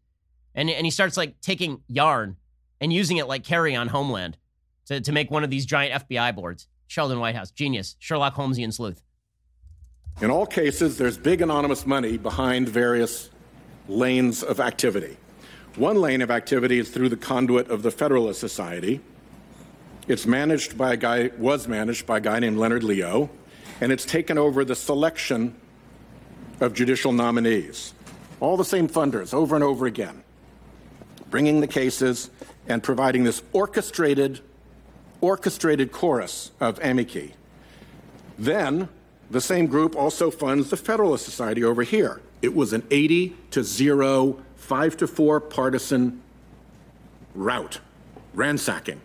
And, 0.55 0.69
and 0.69 0.85
he 0.85 0.89
starts 0.89 1.17
like 1.17 1.41
taking 1.41 1.81
yarn 1.89 2.37
and 2.79 2.93
using 2.93 3.17
it 3.17 3.27
like 3.27 3.43
Carrie 3.43 3.75
on 3.75 3.89
Homeland 3.89 4.37
to, 4.85 5.01
to 5.01 5.11
make 5.11 5.29
one 5.29 5.43
of 5.43 5.49
these 5.49 5.65
giant 5.65 6.07
FBI 6.07 6.33
boards. 6.33 6.69
Sheldon 6.87 7.19
Whitehouse, 7.19 7.51
genius, 7.51 7.97
Sherlock 7.99 8.35
Holmesian 8.35 8.71
sleuth. 8.71 9.03
In 10.21 10.31
all 10.31 10.45
cases, 10.45 10.97
there's 10.97 11.17
big 11.17 11.41
anonymous 11.41 11.85
money 11.85 12.17
behind 12.17 12.69
various 12.69 13.31
lanes 13.89 14.43
of 14.43 14.61
activity. 14.61 15.17
One 15.75 15.97
lane 15.97 16.21
of 16.21 16.31
activity 16.31 16.79
is 16.79 16.89
through 16.89 17.09
the 17.09 17.17
conduit 17.17 17.69
of 17.69 17.83
the 17.83 17.91
Federalist 17.91 18.39
Society. 18.39 19.01
It's 20.07 20.27
managed 20.27 20.77
by 20.77 20.93
a 20.93 20.97
guy, 20.97 21.31
was 21.37 21.67
managed 21.67 22.05
by 22.05 22.17
a 22.17 22.21
guy 22.21 22.39
named 22.39 22.57
Leonard 22.57 22.83
Leo, 22.83 23.29
and 23.81 23.91
it's 23.91 24.05
taken 24.05 24.37
over 24.37 24.63
the 24.63 24.75
selection 24.75 25.55
of 26.59 26.75
judicial 26.75 27.11
nominees. 27.11 27.93
All 28.39 28.55
the 28.55 28.65
same 28.65 28.87
funders 28.87 29.33
over 29.33 29.55
and 29.55 29.63
over 29.63 29.87
again, 29.87 30.23
bringing 31.31 31.59
the 31.59 31.67
cases 31.67 32.29
and 32.67 32.83
providing 32.83 33.23
this 33.23 33.41
orchestrated, 33.51 34.41
orchestrated 35.21 35.91
chorus 35.91 36.51
of 36.59 36.79
amici. 36.83 37.33
Then 38.37 38.89
the 39.31 39.41
same 39.41 39.65
group 39.65 39.95
also 39.95 40.29
funds 40.29 40.69
the 40.69 40.77
Federalist 40.77 41.25
Society 41.25 41.63
over 41.63 41.81
here. 41.81 42.21
It 42.43 42.53
was 42.53 42.73
an 42.73 42.83
80 42.91 43.35
to 43.51 43.63
0, 43.63 44.39
5 44.55 44.97
to 44.97 45.07
4 45.07 45.39
partisan 45.39 46.21
rout, 47.33 47.79
ransacking. 48.35 49.01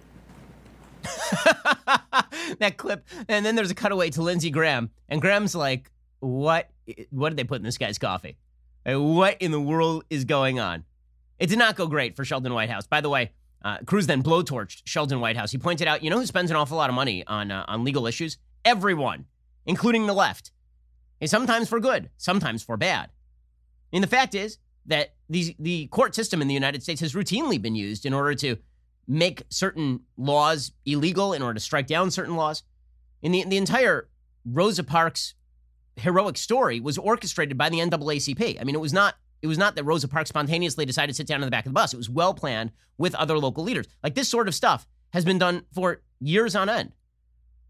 that 2.58 2.74
clip, 2.76 3.06
and 3.28 3.44
then 3.44 3.54
there's 3.56 3.70
a 3.70 3.74
cutaway 3.74 4.10
to 4.10 4.22
Lindsey 4.22 4.50
Graham, 4.50 4.90
and 5.08 5.20
Graham's 5.20 5.54
like, 5.54 5.90
"What? 6.20 6.70
What 7.10 7.30
did 7.30 7.36
they 7.36 7.44
put 7.44 7.56
in 7.56 7.64
this 7.64 7.78
guy's 7.78 7.98
coffee? 7.98 8.36
What 8.84 9.36
in 9.40 9.50
the 9.50 9.60
world 9.60 10.04
is 10.10 10.24
going 10.24 10.60
on?" 10.60 10.84
It 11.38 11.48
did 11.48 11.58
not 11.58 11.76
go 11.76 11.86
great 11.86 12.16
for 12.16 12.24
Sheldon 12.24 12.52
Whitehouse. 12.52 12.86
By 12.86 13.00
the 13.00 13.08
way, 13.08 13.32
uh, 13.62 13.78
Cruz 13.86 14.06
then 14.06 14.22
blowtorched 14.22 14.82
Sheldon 14.84 15.20
Whitehouse. 15.20 15.52
He 15.52 15.58
pointed 15.58 15.88
out, 15.88 16.02
you 16.02 16.10
know 16.10 16.18
who 16.18 16.26
spends 16.26 16.50
an 16.50 16.56
awful 16.56 16.76
lot 16.76 16.90
of 16.90 16.94
money 16.94 17.26
on 17.26 17.50
uh, 17.50 17.64
on 17.66 17.82
legal 17.82 18.06
issues? 18.06 18.36
Everyone 18.64 19.24
including 19.66 20.06
the 20.06 20.12
left. 20.12 20.50
And 21.20 21.28
sometimes 21.28 21.68
for 21.68 21.80
good, 21.80 22.10
sometimes 22.16 22.62
for 22.62 22.76
bad. 22.76 23.10
And 23.92 24.02
the 24.02 24.08
fact 24.08 24.34
is 24.34 24.58
that 24.86 25.14
the, 25.28 25.54
the 25.58 25.86
court 25.88 26.14
system 26.14 26.40
in 26.40 26.48
the 26.48 26.54
United 26.54 26.82
States 26.82 27.00
has 27.00 27.14
routinely 27.14 27.60
been 27.60 27.74
used 27.74 28.06
in 28.06 28.14
order 28.14 28.34
to 28.36 28.56
make 29.10 29.42
certain 29.48 30.00
laws 30.16 30.70
illegal, 30.86 31.32
in 31.32 31.42
order 31.42 31.54
to 31.54 31.60
strike 31.60 31.88
down 31.88 32.10
certain 32.12 32.36
laws. 32.36 32.62
And 33.22 33.34
the, 33.34 33.44
the 33.44 33.56
entire 33.56 34.08
Rosa 34.44 34.84
Parks 34.84 35.34
heroic 35.96 36.38
story 36.38 36.78
was 36.78 36.96
orchestrated 36.96 37.58
by 37.58 37.68
the 37.68 37.78
NAACP. 37.78 38.60
I 38.60 38.64
mean, 38.64 38.74
it 38.74 38.80
was 38.80 38.92
not 38.92 39.16
it 39.42 39.46
was 39.46 39.58
not 39.58 39.74
that 39.74 39.84
Rosa 39.84 40.06
Parks 40.06 40.28
spontaneously 40.28 40.84
decided 40.84 41.08
to 41.12 41.16
sit 41.16 41.26
down 41.26 41.40
in 41.42 41.46
the 41.46 41.50
back 41.50 41.64
of 41.66 41.70
the 41.70 41.74
bus. 41.74 41.94
It 41.94 41.96
was 41.96 42.10
well 42.10 42.34
planned 42.34 42.72
with 42.98 43.14
other 43.14 43.38
local 43.38 43.64
leaders. 43.64 43.86
Like 44.02 44.14
this 44.14 44.28
sort 44.28 44.48
of 44.48 44.54
stuff 44.54 44.86
has 45.12 45.24
been 45.24 45.38
done 45.38 45.62
for 45.72 46.02
years 46.20 46.54
on 46.54 46.68
end. 46.68 46.92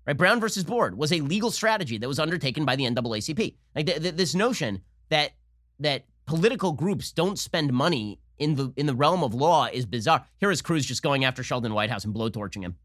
Right? 0.07 0.16
Brown 0.16 0.40
versus 0.40 0.64
Board 0.64 0.98
was 0.98 1.12
a 1.12 1.20
legal 1.20 1.50
strategy 1.50 1.96
that 1.96 2.09
was 2.09 2.18
undertaken 2.18 2.64
by 2.64 2.76
the 2.76 2.85
NAACP. 2.85 3.55
Like 3.74 3.87
th- 3.87 4.03
th- 4.03 4.14
this 4.14 4.35
notion 4.35 4.83
that 5.09 5.31
that 5.79 6.05
political 6.26 6.72
groups 6.72 7.12
don't 7.12 7.38
spend 7.38 7.72
money 7.72 8.18
in 8.40 8.57
the 8.57 8.72
in 8.76 8.87
the 8.87 8.94
realm 8.94 9.22
of 9.22 9.35
law 9.35 9.68
is 9.72 9.87
bizarre. 9.87 10.24
Here 10.38 10.50
is 10.50 10.61
Cruz 10.62 10.85
just 10.85 11.03
going 11.03 11.24
after 11.24 11.44
Sheldon 11.44 11.72
Whitehouse 11.72 12.05
and 12.05 12.12
blowtorching 12.12 12.62
him. 12.62 12.76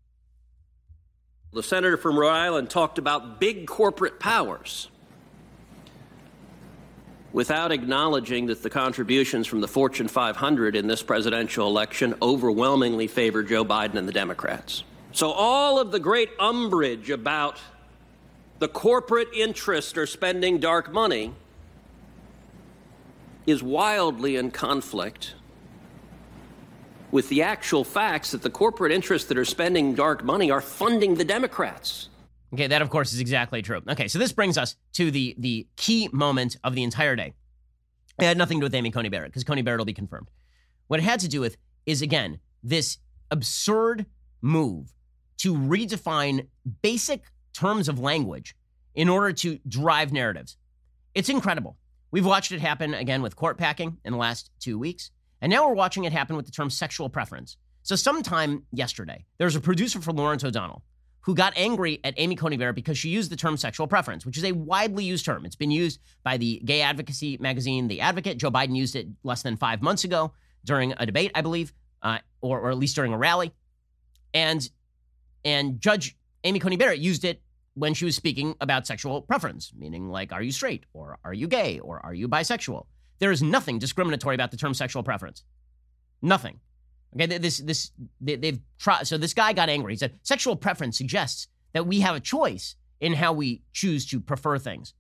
The 1.54 1.64
senator 1.64 1.98
from 1.98 2.20
Rhode 2.20 2.30
Island 2.30 2.70
talked 2.70 2.98
about 3.00 3.40
big 3.40 3.66
corporate 3.66 4.20
powers 4.20 4.90
without 7.32 7.72
acknowledging 7.72 8.48
that 8.48 8.62
the 8.62 8.70
contributions 8.70 9.48
from 9.48 9.62
the 9.62 9.68
Fortune 9.68 10.08
500 10.08 10.76
in 10.76 10.88
this 10.88 11.02
presidential 11.02 11.68
election 11.68 12.14
overwhelmingly 12.22 13.08
favor 13.08 13.42
Joe 13.42 13.66
Biden 13.66 13.96
and 13.96 14.08
the 14.08 14.14
Democrats. 14.14 14.84
So, 15.14 15.32
all 15.32 15.80
of 15.80 15.92
the 15.92 16.00
great 16.00 16.30
umbrage 16.40 17.10
about 17.10 17.58
the 18.60 18.68
corporate 18.68 19.30
interest 19.34 19.98
or 19.98 20.06
spending 20.06 20.60
dark 20.60 20.92
money 20.92 21.34
is 23.46 23.64
wildly 23.64 24.36
in 24.36 24.52
conflict 24.52 25.36
with 27.16 27.30
the 27.30 27.42
actual 27.42 27.86
facts 27.86 28.32
that 28.32 28.42
the 28.42 28.50
corporate 28.50 28.92
interests 28.92 29.30
that 29.30 29.38
are 29.38 29.46
spending 29.46 29.96
dark 29.96 30.22
money 30.22 30.52
are 30.52 30.60
funding 30.60 31.16
the 31.16 31.24
Democrats. 31.24 32.10
Okay, 32.54 32.68
that 32.68 32.82
of 32.82 32.90
course 32.90 33.14
is 33.14 33.22
exactly 33.22 33.62
true. 33.62 33.82
Okay, 33.88 34.10
so 34.10 34.20
this 34.20 34.34
brings 34.34 34.58
us 34.58 34.76
to 34.92 35.10
the 35.12 35.34
the 35.40 35.66
key 35.78 36.10
moment 36.12 36.58
of 36.66 36.76
the 36.76 36.84
entire 36.84 37.16
day. 37.16 37.34
It 38.20 38.26
had 38.26 38.38
nothing 38.38 38.58
to 38.58 38.64
do 38.64 38.66
with 38.66 38.76
Amy 38.76 38.92
Coney 38.92 39.08
Barrett 39.08 39.32
because 39.32 39.46
Coney 39.46 39.62
Barrett 39.62 39.80
will 39.80 39.86
be 39.86 39.94
confirmed. 39.94 40.28
What 40.88 41.00
it 41.00 41.04
had 41.04 41.22
to 41.22 41.30
do 41.30 41.40
with 41.40 41.56
is 41.86 42.02
again 42.02 42.40
this 42.62 42.98
absurd 43.32 44.06
move 44.42 44.94
to 45.38 45.54
redefine 45.56 46.48
basic 46.82 47.24
terms 47.54 47.88
of 47.88 47.98
language 47.98 48.58
in 48.94 49.08
order 49.08 49.32
to 49.32 49.58
drive 49.70 50.12
narratives. 50.12 50.58
It's 51.14 51.30
incredible. 51.30 51.78
We've 52.12 52.26
watched 52.26 52.52
it 52.52 52.60
happen 52.60 52.94
again 52.94 53.22
with 53.22 53.38
court 53.38 53.58
packing 53.58 54.00
in 54.04 54.12
the 54.12 54.20
last 54.20 54.52
two 54.60 54.78
weeks, 54.78 55.12
and 55.42 55.50
now 55.50 55.68
we're 55.68 55.76
watching 55.76 56.04
it 56.06 56.14
happen 56.14 56.36
with 56.36 56.46
the 56.46 56.52
term 56.52 56.70
sexual 56.70 57.10
preference. 57.10 57.58
So, 57.84 57.96
sometime 57.96 58.64
yesterday, 58.72 59.26
there 59.38 59.46
was 59.46 59.56
a 59.56 59.62
producer 59.62 60.02
for 60.02 60.12
Lawrence 60.12 60.44
O'Donnell 60.44 60.84
who 61.22 61.34
got 61.34 61.54
angry 61.56 62.00
at 62.04 62.14
Amy 62.18 62.36
Coney 62.36 62.56
Barrett 62.56 62.76
because 62.76 63.00
she 63.00 63.10
used 63.10 63.32
the 63.32 63.36
term 63.36 63.58
sexual 63.58 63.88
preference, 63.88 64.26
which 64.26 64.38
is 64.38 64.44
a 64.44 64.52
widely 64.52 65.04
used 65.04 65.26
term. 65.26 65.44
It's 65.44 65.56
been 65.56 65.72
used 65.72 66.00
by 66.24 66.38
the 66.38 66.62
gay 66.64 66.82
advocacy 66.82 67.38
magazine, 67.40 67.88
The 67.88 68.02
Advocate. 68.02 68.38
Joe 68.38 68.52
Biden 68.52 68.76
used 68.76 68.96
it 68.96 69.08
less 69.24 69.42
than 69.42 69.58
five 69.58 69.82
months 69.82 70.04
ago 70.04 70.34
during 70.64 70.94
a 70.98 71.06
debate, 71.06 71.32
I 71.34 71.42
believe, 71.42 71.74
uh, 72.04 72.20
or, 72.42 72.60
or 72.60 72.70
at 72.70 72.78
least 72.78 72.96
during 72.96 73.12
a 73.12 73.18
rally. 73.18 73.54
And 74.34 74.70
and 75.44 75.80
Judge 75.80 76.16
Amy 76.44 76.60
Coney 76.60 76.78
Barrett 76.78 77.00
used 77.00 77.26
it 77.26 77.42
when 77.74 77.94
she 77.94 78.06
was 78.06 78.16
speaking 78.16 78.56
about 78.62 78.86
sexual 78.86 79.22
preference, 79.22 79.72
meaning 79.76 80.10
like, 80.10 80.32
are 80.32 80.42
you 80.42 80.52
straight 80.52 80.86
or 80.94 81.18
are 81.24 81.34
you 81.34 81.48
gay 81.48 81.80
or 81.80 82.00
are 82.06 82.14
you 82.14 82.28
bisexual? 82.28 82.86
There 83.20 83.32
is 83.32 83.42
nothing 83.42 83.80
discriminatory 83.80 84.36
about 84.36 84.52
the 84.52 84.58
term 84.58 84.74
sexual 84.74 85.04
preference. 85.04 85.44
Nothing. 86.22 86.60
Okay, 87.14 87.38
this 87.38 87.60
this 87.60 87.92
they, 88.20 88.36
they've 88.36 88.60
tried. 88.78 89.08
So 89.08 89.18
this 89.18 89.34
guy 89.34 89.54
got 89.54 89.70
angry. 89.70 89.94
He 89.94 89.98
said 89.98 90.20
sexual 90.24 90.56
preference 90.56 90.98
suggests 90.98 91.48
that 91.74 91.88
we 91.88 92.02
have 92.02 92.16
a 92.16 92.20
choice 92.20 92.76
in 93.00 93.14
how 93.14 93.34
we 93.34 93.62
choose 93.74 94.06
to 94.08 94.20
prefer 94.20 94.58
things. 94.58 94.94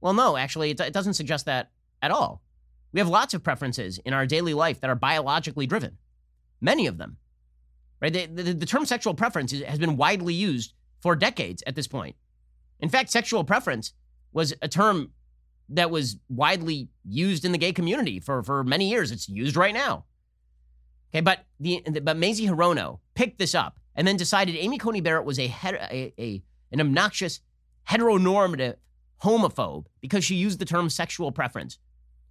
Well, 0.00 0.14
no, 0.14 0.36
actually, 0.36 0.70
it, 0.70 0.80
it 0.80 0.92
doesn't 0.92 1.14
suggest 1.14 1.46
that 1.46 1.70
at 2.00 2.10
all. 2.10 2.42
We 2.92 3.00
have 3.00 3.08
lots 3.08 3.34
of 3.34 3.42
preferences 3.42 3.98
in 3.98 4.12
our 4.12 4.26
daily 4.26 4.54
life 4.54 4.80
that 4.80 4.90
are 4.90 4.96
biologically 4.96 5.66
driven. 5.66 5.98
Many 6.60 6.86
of 6.86 6.98
them. 6.98 7.18
Right? 8.00 8.12
The, 8.12 8.26
the, 8.26 8.54
the 8.54 8.66
term 8.66 8.86
sexual 8.86 9.14
preference 9.14 9.52
has 9.52 9.78
been 9.78 9.96
widely 9.96 10.34
used 10.34 10.72
for 11.00 11.14
decades 11.14 11.62
at 11.66 11.76
this 11.76 11.86
point. 11.86 12.16
In 12.80 12.88
fact, 12.88 13.10
sexual 13.10 13.44
preference 13.44 13.92
was 14.32 14.54
a 14.62 14.68
term 14.68 15.10
that 15.70 15.90
was 15.90 16.16
widely 16.28 16.88
used 17.04 17.44
in 17.44 17.52
the 17.52 17.58
gay 17.58 17.72
community 17.72 18.20
for, 18.20 18.42
for 18.42 18.64
many 18.64 18.90
years. 18.90 19.10
It's 19.12 19.28
used 19.28 19.56
right 19.56 19.74
now. 19.74 20.04
Okay, 21.12 21.20
but 21.20 21.40
the 21.58 21.82
but 22.02 22.16
Mazie 22.16 22.46
Hirono 22.46 23.00
picked 23.14 23.38
this 23.38 23.54
up 23.54 23.78
and 23.96 24.06
then 24.06 24.16
decided 24.16 24.56
Amy 24.56 24.78
Coney 24.78 25.00
Barrett 25.00 25.24
was 25.24 25.38
a, 25.38 25.52
a, 25.64 26.14
a 26.18 26.42
an 26.72 26.80
obnoxious 26.80 27.40
heteronormative 27.88 28.76
homophobe 29.22 29.86
because 30.00 30.24
she 30.24 30.36
used 30.36 30.58
the 30.58 30.64
term 30.64 30.88
sexual 30.88 31.32
preference, 31.32 31.78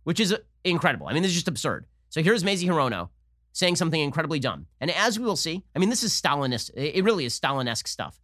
which 0.03 0.19
is 0.19 0.31
uh, 0.31 0.37
incredible. 0.63 1.07
I 1.07 1.13
mean, 1.13 1.23
this 1.23 1.31
is 1.31 1.35
just 1.35 1.47
absurd. 1.47 1.85
So 2.09 2.23
here's 2.23 2.43
Mazie 2.43 2.67
Hirono 2.67 3.09
saying 3.51 3.75
something 3.75 3.99
incredibly 3.99 4.39
dumb. 4.39 4.65
And 4.79 4.89
as 4.91 5.19
we 5.19 5.25
will 5.25 5.35
see, 5.35 5.65
I 5.75 5.79
mean, 5.79 5.89
this 5.89 6.03
is 6.03 6.13
Stalinist. 6.13 6.71
It 6.75 7.03
really 7.03 7.25
is 7.25 7.37
Stalinesque 7.37 7.87
stuff. 7.87 8.19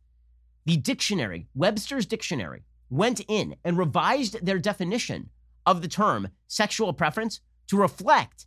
The 0.65 0.77
dictionary, 0.77 1.47
Webster's 1.53 2.05
dictionary, 2.05 2.63
went 2.95 3.21
in 3.27 3.55
and 3.63 3.77
revised 3.77 4.45
their 4.45 4.59
definition 4.59 5.29
of 5.65 5.81
the 5.81 5.87
term 5.87 6.29
sexual 6.47 6.93
preference 6.93 7.41
to 7.67 7.77
reflect 7.77 8.45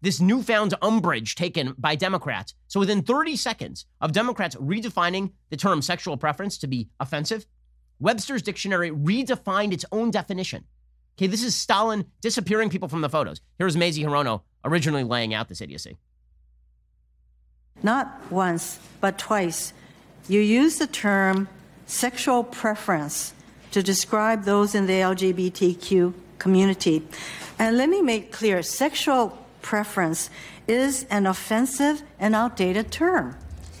this 0.00 0.20
newfound 0.20 0.74
umbrage 0.80 1.34
taken 1.34 1.74
by 1.76 1.94
Democrats. 1.94 2.54
So 2.68 2.80
within 2.80 3.02
30 3.02 3.36
seconds 3.36 3.86
of 4.00 4.12
Democrats 4.12 4.54
redefining 4.56 5.32
the 5.50 5.56
term 5.56 5.82
sexual 5.82 6.16
preference 6.16 6.58
to 6.58 6.66
be 6.66 6.88
offensive, 7.00 7.46
Webster's 7.98 8.42
dictionary 8.42 8.90
redefined 8.90 9.72
its 9.72 9.84
own 9.90 10.10
definition. 10.10 10.64
Okay, 11.16 11.26
this 11.26 11.42
is 11.42 11.54
Stalin 11.56 12.04
disappearing 12.20 12.70
people 12.70 12.88
from 12.88 13.00
the 13.00 13.08
photos. 13.08 13.40
Here's 13.58 13.76
Mazie 13.76 14.04
Hirono 14.04 14.42
originally 14.64 15.02
laying 15.02 15.34
out 15.34 15.48
this 15.48 15.60
idiocy. 15.60 15.98
Not 17.82 18.30
once, 18.30 18.78
but 19.00 19.18
twice, 19.18 19.72
you 20.28 20.40
use 20.40 20.78
the 20.78 20.86
term 20.86 21.48
sexual 21.86 22.44
preference 22.44 23.32
to 23.72 23.82
describe 23.82 24.44
those 24.44 24.74
in 24.74 24.86
the 24.86 24.94
LGBTQ 24.94 26.14
community. 26.38 27.06
And 27.58 27.76
let 27.76 27.88
me 27.88 28.02
make 28.02 28.32
clear 28.32 28.62
sexual 28.62 29.36
preference 29.62 30.30
is 30.66 31.04
an 31.10 31.26
offensive 31.26 32.02
and 32.18 32.34
outdated 32.34 32.90
term. 32.92 33.36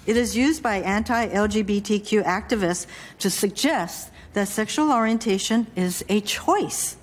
It 0.06 0.16
is 0.16 0.36
used 0.36 0.62
by 0.62 0.76
anti 0.76 1.28
LGBTQ 1.28 2.24
activists 2.24 2.86
to 3.18 3.30
suggest 3.30 4.10
that 4.32 4.48
sexual 4.48 4.90
orientation 4.90 5.66
is 5.76 6.04
a 6.08 6.20
choice. 6.22 6.96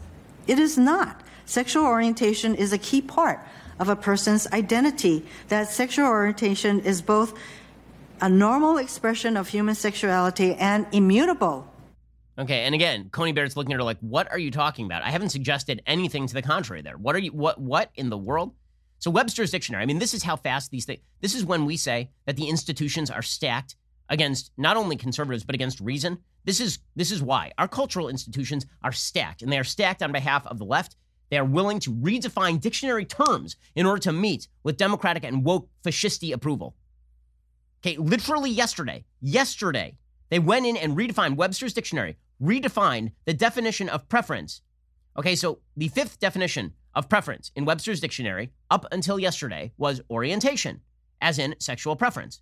It 0.47 0.59
is 0.59 0.77
not. 0.77 1.21
Sexual 1.45 1.85
orientation 1.85 2.55
is 2.55 2.73
a 2.73 2.77
key 2.77 3.01
part 3.01 3.39
of 3.79 3.89
a 3.89 3.95
person's 3.95 4.47
identity. 4.47 5.25
That 5.49 5.69
sexual 5.69 6.07
orientation 6.07 6.79
is 6.79 7.01
both 7.01 7.37
a 8.21 8.29
normal 8.29 8.77
expression 8.77 9.37
of 9.37 9.49
human 9.49 9.75
sexuality 9.75 10.55
and 10.55 10.87
immutable. 10.91 11.67
Okay, 12.37 12.63
and 12.63 12.75
again, 12.75 13.09
Coney 13.11 13.31
Barrett's 13.31 13.55
looking 13.55 13.71
at 13.73 13.77
her 13.77 13.83
like, 13.83 13.99
"What 13.99 14.29
are 14.29 14.37
you 14.37 14.51
talking 14.51 14.85
about? 14.85 15.03
I 15.03 15.11
haven't 15.11 15.29
suggested 15.29 15.81
anything 15.85 16.27
to 16.27 16.33
the 16.33 16.41
contrary. 16.41 16.81
There, 16.81 16.97
what 16.97 17.15
are 17.15 17.19
you? 17.19 17.31
What? 17.31 17.59
What 17.59 17.91
in 17.95 18.09
the 18.09 18.17
world?" 18.17 18.53
So 18.99 19.11
Webster's 19.11 19.51
dictionary. 19.51 19.83
I 19.83 19.85
mean, 19.85 19.99
this 19.99 20.13
is 20.13 20.23
how 20.23 20.35
fast 20.35 20.71
these 20.71 20.85
things. 20.85 21.01
This 21.21 21.35
is 21.35 21.45
when 21.45 21.65
we 21.65 21.77
say 21.77 22.09
that 22.25 22.35
the 22.35 22.49
institutions 22.49 23.09
are 23.09 23.21
stacked 23.21 23.75
against 24.09 24.51
not 24.57 24.77
only 24.77 24.95
conservatives 24.95 25.43
but 25.43 25.55
against 25.55 25.79
reason. 25.79 26.19
This 26.43 26.59
is 26.59 26.79
this 26.95 27.11
is 27.11 27.21
why 27.21 27.51
our 27.57 27.67
cultural 27.67 28.09
institutions 28.09 28.65
are 28.83 28.91
stacked, 28.91 29.41
and 29.41 29.51
they 29.51 29.57
are 29.57 29.63
stacked 29.63 30.03
on 30.03 30.11
behalf 30.11 30.45
of 30.47 30.57
the 30.57 30.65
left. 30.65 30.95
They 31.29 31.37
are 31.37 31.45
willing 31.45 31.79
to 31.79 31.91
redefine 31.91 32.61
dictionary 32.61 33.05
terms 33.05 33.55
in 33.75 33.85
order 33.85 34.01
to 34.01 34.11
meet 34.11 34.47
with 34.63 34.77
democratic 34.77 35.23
and 35.23 35.43
woke 35.43 35.69
fascisti 35.83 36.33
approval. 36.33 36.75
Okay, 37.81 37.97
literally 37.97 38.51
yesterday, 38.51 39.05
yesterday, 39.21 39.97
they 40.29 40.39
went 40.39 40.65
in 40.65 40.77
and 40.77 40.97
redefined 40.97 41.35
Webster's 41.35 41.73
dictionary, 41.73 42.17
redefined 42.41 43.11
the 43.25 43.33
definition 43.33 43.89
of 43.89 44.09
preference. 44.09 44.61
Okay, 45.17 45.35
so 45.35 45.59
the 45.77 45.87
fifth 45.87 46.19
definition 46.19 46.73
of 46.93 47.09
preference 47.09 47.51
in 47.55 47.65
Webster's 47.65 47.99
dictionary 47.99 48.51
up 48.69 48.85
until 48.91 49.19
yesterday 49.19 49.71
was 49.77 50.01
orientation, 50.09 50.81
as 51.21 51.39
in 51.39 51.55
sexual 51.59 51.95
preference. 51.95 52.41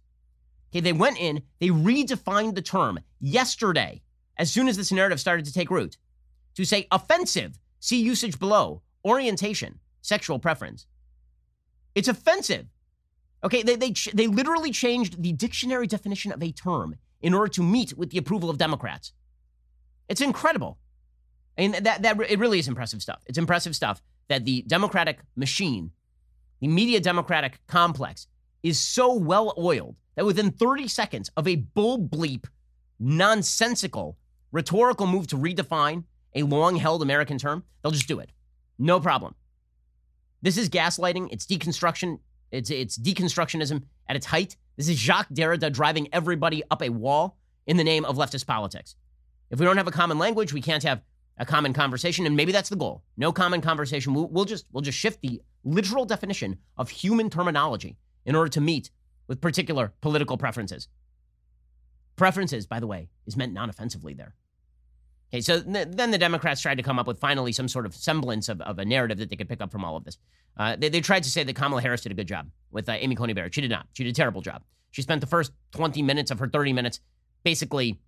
Okay, 0.71 0.79
they 0.79 0.93
went 0.93 1.19
in, 1.19 1.43
they 1.59 1.69
redefined 1.69 2.55
the 2.55 2.61
term 2.61 2.99
yesterday, 3.19 4.01
as 4.37 4.51
soon 4.51 4.67
as 4.67 4.77
this 4.77 4.91
narrative 4.91 5.19
started 5.19 5.45
to 5.45 5.53
take 5.53 5.69
root, 5.69 5.97
to 6.55 6.65
say 6.65 6.87
offensive, 6.91 7.59
see 7.79 8.01
usage 8.01 8.39
below, 8.39 8.81
orientation, 9.05 9.79
sexual 10.01 10.39
preference. 10.39 10.87
It's 11.93 12.07
offensive. 12.07 12.67
Okay, 13.43 13.61
they, 13.61 13.75
they, 13.75 13.93
they 14.13 14.27
literally 14.27 14.71
changed 14.71 15.21
the 15.21 15.33
dictionary 15.33 15.85
definition 15.85 16.31
of 16.31 16.41
a 16.41 16.51
term 16.51 16.95
in 17.21 17.33
order 17.33 17.49
to 17.49 17.61
meet 17.61 17.97
with 17.97 18.09
the 18.09 18.17
approval 18.17 18.49
of 18.49 18.57
Democrats. 18.57 19.13
It's 20.09 20.21
incredible. 20.21 20.77
I 21.57 21.61
mean, 21.61 21.83
that, 21.83 22.01
that 22.01 22.19
it 22.29 22.39
really 22.39 22.59
is 22.59 22.67
impressive 22.67 23.01
stuff. 23.01 23.21
It's 23.25 23.37
impressive 23.37 23.75
stuff 23.75 24.01
that 24.27 24.45
the 24.45 24.63
Democratic 24.63 25.19
machine, 25.35 25.91
the 26.59 26.67
media 26.67 26.99
Democratic 26.99 27.59
complex, 27.67 28.27
is 28.63 28.79
so 28.79 29.13
well 29.13 29.53
oiled 29.57 29.95
that 30.15 30.25
within 30.25 30.51
30 30.51 30.87
seconds 30.87 31.29
of 31.35 31.47
a 31.47 31.55
bull 31.55 31.99
bleep, 31.99 32.45
nonsensical, 32.99 34.17
rhetorical 34.51 35.07
move 35.07 35.27
to 35.27 35.37
redefine 35.37 36.03
a 36.35 36.43
long 36.43 36.75
held 36.75 37.01
American 37.01 37.37
term, 37.37 37.63
they'll 37.81 37.91
just 37.91 38.07
do 38.07 38.19
it. 38.19 38.31
No 38.79 38.99
problem. 38.99 39.35
This 40.41 40.57
is 40.57 40.69
gaslighting, 40.69 41.29
it's 41.31 41.45
deconstruction, 41.45 42.19
it's, 42.51 42.69
it's 42.69 42.97
deconstructionism 42.97 43.83
at 44.07 44.15
its 44.15 44.25
height. 44.25 44.57
This 44.77 44.89
is 44.89 44.97
Jacques 44.97 45.29
Derrida 45.29 45.71
driving 45.71 46.07
everybody 46.11 46.63
up 46.71 46.81
a 46.81 46.89
wall 46.89 47.37
in 47.67 47.77
the 47.77 47.83
name 47.83 48.05
of 48.05 48.17
leftist 48.17 48.45
politics. 48.45 48.95
If 49.49 49.59
we 49.59 49.65
don't 49.65 49.77
have 49.77 49.87
a 49.87 49.91
common 49.91 50.17
language, 50.17 50.53
we 50.53 50.61
can't 50.61 50.83
have 50.83 51.01
a 51.37 51.45
common 51.45 51.73
conversation, 51.73 52.25
and 52.25 52.35
maybe 52.35 52.51
that's 52.51 52.69
the 52.69 52.75
goal. 52.75 53.03
No 53.17 53.31
common 53.31 53.61
conversation. 53.61 54.13
We'll, 54.13 54.27
we'll, 54.27 54.45
just 54.45 54.65
we'll 54.71 54.81
just 54.81 54.97
shift 54.97 55.21
the 55.21 55.41
literal 55.63 56.05
definition 56.05 56.57
of 56.77 56.89
human 56.89 57.29
terminology 57.29 57.97
in 58.25 58.35
order 58.35 58.49
to 58.49 58.61
meet 58.61 58.91
with 59.27 59.41
particular 59.41 59.93
political 60.01 60.37
preferences. 60.37 60.87
Preferences, 62.15 62.67
by 62.67 62.79
the 62.79 62.87
way, 62.87 63.09
is 63.25 63.35
meant 63.35 63.53
non-offensively 63.53 64.13
there. 64.13 64.35
Okay, 65.33 65.41
so 65.41 65.61
th- 65.61 65.87
then 65.89 66.11
the 66.11 66.17
Democrats 66.19 66.61
tried 66.61 66.77
to 66.77 66.83
come 66.83 66.99
up 66.99 67.07
with 67.07 67.19
finally 67.19 67.51
some 67.51 67.67
sort 67.67 67.87
of 67.87 67.95
semblance 67.95 68.49
of, 68.49 68.61
of 68.61 68.77
a 68.77 68.85
narrative 68.85 69.17
that 69.17 69.31
they 69.31 69.35
could 69.35 69.49
pick 69.49 69.61
up 69.61 69.71
from 69.71 69.83
all 69.83 69.97
of 69.97 70.03
this. 70.03 70.19
Uh, 70.55 70.75
they, 70.75 70.89
they, 70.89 71.01
tried 71.01 71.23
to 71.23 71.31
say 71.31 71.43
that 71.43 71.55
Kamala 71.55 71.81
Harris 71.81 72.01
did 72.01 72.11
a 72.11 72.15
good 72.15 72.27
job 72.27 72.49
with 72.69 72.87
uh, 72.87 72.91
Amy 72.91 73.15
Coney 73.15 73.33
Barrett. 73.33 73.55
She 73.55 73.61
did 73.61 73.71
not. 73.71 73.87
She 73.93 74.03
did 74.03 74.11
a 74.11 74.13
terrible 74.13 74.41
job. 74.41 74.61
She 74.91 75.01
spent 75.01 75.21
the 75.21 75.27
first 75.27 75.51
20 75.71 76.03
minutes 76.03 76.29
of 76.29 76.37
her 76.37 76.47
30 76.47 76.73
minutes 76.73 76.99
basically 77.43 77.99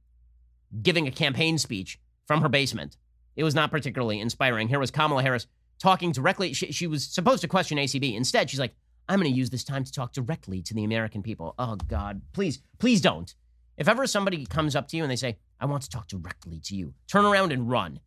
giving 0.82 1.08
a 1.08 1.12
campaign 1.12 1.58
speech 1.58 2.00
from 2.26 2.42
her 2.42 2.50
basement 2.50 2.98
it 3.36 3.44
was 3.44 3.56
not 3.56 3.72
particularly 3.72 4.20
inspiring. 4.20 4.68
Here 4.68 4.80
was 4.80 4.92
Kamala 4.92 5.22
Harris 5.22 5.48
talking 5.80 6.12
directly. 6.12 6.54
She, 6.54 6.72
she 6.72 6.88
was 6.88 7.06
supposed 7.06 7.42
to 7.42 7.48
question 7.48 7.78
ACB. 7.78 8.16
Instead, 8.16 8.50
she's 8.50 8.60
like, 8.60 8.74
I'm 9.08 9.20
going 9.20 9.32
to 9.32 9.38
use 9.38 9.50
this 9.50 9.64
time 9.64 9.84
to 9.84 9.92
talk 9.92 10.14
directly 10.14 10.62
to 10.64 10.74
the 10.74 10.84
American 10.84 11.22
people. 11.22 11.54
Oh, 11.60 11.76
God, 11.76 12.22
please, 12.34 12.62
please 12.80 13.02
don't. 13.02 13.34
If 13.78 13.88
ever 13.88 14.08
somebody 14.08 14.46
comes 14.46 14.76
up 14.76 14.88
to 14.90 14.98
you 14.98 15.04
and 15.04 15.12
they 15.12 15.18
say, 15.18 15.38
I 15.60 15.66
want 15.66 15.84
to 15.84 15.90
talk 15.90 16.08
directly 16.08 16.60
to 16.66 16.76
you, 16.76 16.94
turn 17.08 17.26
around 17.26 17.52
and 17.52 17.70
run. 17.70 18.00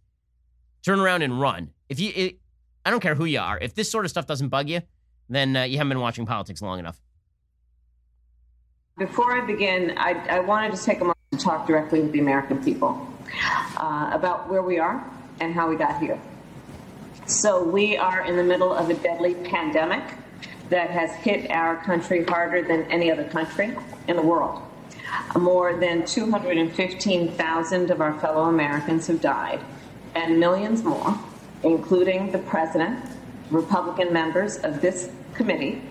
Turn 0.82 0.98
around 0.98 1.22
and 1.22 1.40
run. 1.40 1.70
If 1.88 2.00
you, 2.00 2.12
it, 2.14 2.38
I 2.84 2.90
don't 2.90 3.00
care 3.00 3.14
who 3.14 3.26
you 3.26 3.38
are. 3.38 3.58
If 3.58 3.74
this 3.74 3.90
sort 3.90 4.06
of 4.06 4.10
stuff 4.10 4.26
doesn't 4.26 4.48
bug 4.48 4.68
you, 4.68 4.80
then 5.28 5.56
uh, 5.56 5.64
you 5.64 5.76
haven't 5.76 5.90
been 5.90 6.00
watching 6.00 6.24
politics 6.24 6.62
long 6.62 6.78
enough. 6.78 6.98
Before 8.96 9.40
I 9.40 9.44
begin, 9.44 9.94
I, 9.96 10.12
I 10.28 10.40
wanted 10.40 10.74
to 10.74 10.82
take 10.82 10.98
a 10.98 11.04
moment 11.04 11.17
to 11.32 11.36
talk 11.36 11.66
directly 11.66 12.00
with 12.00 12.12
the 12.12 12.20
American 12.20 12.62
people 12.64 13.06
uh, 13.76 14.10
about 14.14 14.48
where 14.48 14.62
we 14.62 14.78
are 14.78 15.04
and 15.40 15.52
how 15.52 15.68
we 15.68 15.76
got 15.76 16.00
here. 16.00 16.18
So 17.26 17.62
we 17.62 17.98
are 17.98 18.24
in 18.24 18.36
the 18.36 18.42
middle 18.42 18.72
of 18.72 18.88
a 18.88 18.94
deadly 18.94 19.34
pandemic 19.34 20.02
that 20.70 20.88
has 20.88 21.10
hit 21.16 21.50
our 21.50 21.76
country 21.84 22.24
harder 22.24 22.62
than 22.62 22.84
any 22.84 23.10
other 23.10 23.24
country 23.24 23.76
in 24.06 24.16
the 24.16 24.22
world. 24.22 24.62
More 25.38 25.78
than 25.78 26.06
215,000 26.06 27.90
of 27.90 28.00
our 28.00 28.18
fellow 28.20 28.44
Americans 28.48 29.06
have 29.08 29.20
died, 29.20 29.60
and 30.14 30.40
millions 30.40 30.82
more, 30.82 31.18
including 31.62 32.32
the 32.32 32.38
president, 32.38 33.04
Republican 33.50 34.14
members 34.14 34.56
of 34.56 34.80
this 34.80 35.10
committee, 35.34 35.82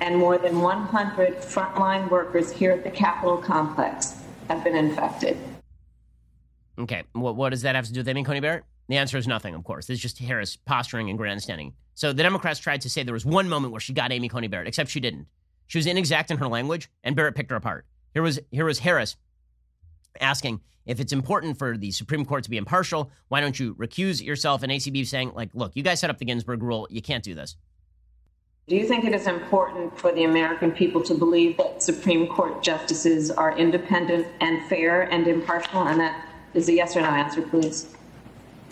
and 0.00 0.16
more 0.16 0.36
than 0.36 0.60
100 0.60 1.36
frontline 1.42 2.10
workers 2.10 2.50
here 2.50 2.72
at 2.72 2.82
the 2.82 2.90
Capitol 2.90 3.36
complex 3.36 4.19
have 4.50 4.64
been 4.64 4.76
infected. 4.76 5.36
Okay, 6.78 7.04
what, 7.12 7.36
what 7.36 7.50
does 7.50 7.62
that 7.62 7.74
have 7.74 7.86
to 7.86 7.92
do 7.92 8.00
with 8.00 8.08
Amy 8.08 8.24
Coney 8.24 8.40
Barrett? 8.40 8.64
The 8.88 8.96
answer 8.96 9.16
is 9.16 9.28
nothing, 9.28 9.54
of 9.54 9.62
course. 9.62 9.88
It's 9.88 10.00
just 10.00 10.18
Harris 10.18 10.56
posturing 10.56 11.08
and 11.08 11.16
grandstanding. 11.16 11.74
So 11.94 12.12
the 12.12 12.22
Democrats 12.22 12.58
tried 12.58 12.80
to 12.80 12.90
say 12.90 13.02
there 13.02 13.14
was 13.14 13.24
one 13.24 13.48
moment 13.48 13.72
where 13.72 13.80
she 13.80 13.92
got 13.92 14.10
Amy 14.10 14.28
Coney 14.28 14.48
Barrett, 14.48 14.66
except 14.66 14.90
she 14.90 14.98
didn't. 14.98 15.26
She 15.68 15.78
was 15.78 15.86
inexact 15.86 16.32
in 16.32 16.38
her 16.38 16.48
language, 16.48 16.90
and 17.04 17.14
Barrett 17.14 17.36
picked 17.36 17.50
her 17.50 17.56
apart. 17.56 17.86
Here 18.12 18.22
was 18.22 18.40
here 18.50 18.64
was 18.64 18.80
Harris 18.80 19.16
asking 20.20 20.60
if 20.86 20.98
it's 20.98 21.12
important 21.12 21.56
for 21.56 21.76
the 21.76 21.92
Supreme 21.92 22.24
Court 22.24 22.42
to 22.42 22.50
be 22.50 22.56
impartial, 22.56 23.12
why 23.28 23.40
don't 23.40 23.60
you 23.60 23.76
recuse 23.76 24.20
yourself? 24.20 24.64
And 24.64 24.72
ACB 24.72 25.06
saying, 25.06 25.32
like, 25.34 25.50
look, 25.54 25.76
you 25.76 25.84
guys 25.84 26.00
set 26.00 26.10
up 26.10 26.18
the 26.18 26.24
Ginsburg 26.24 26.64
rule. 26.64 26.88
You 26.90 27.00
can't 27.00 27.22
do 27.22 27.36
this. 27.36 27.54
Do 28.70 28.76
you 28.76 28.86
think 28.86 29.04
it 29.04 29.12
is 29.12 29.26
important 29.26 29.98
for 29.98 30.12
the 30.12 30.22
American 30.22 30.70
people 30.70 31.02
to 31.02 31.12
believe 31.12 31.56
that 31.56 31.82
Supreme 31.82 32.28
Court 32.28 32.62
justices 32.62 33.28
are 33.28 33.58
independent 33.58 34.28
and 34.40 34.64
fair 34.68 35.12
and 35.12 35.26
impartial? 35.26 35.88
And 35.88 35.98
that 35.98 36.24
is 36.54 36.68
a 36.68 36.74
yes 36.74 36.94
or 36.94 37.00
no 37.00 37.08
answer, 37.08 37.42
please. 37.42 37.92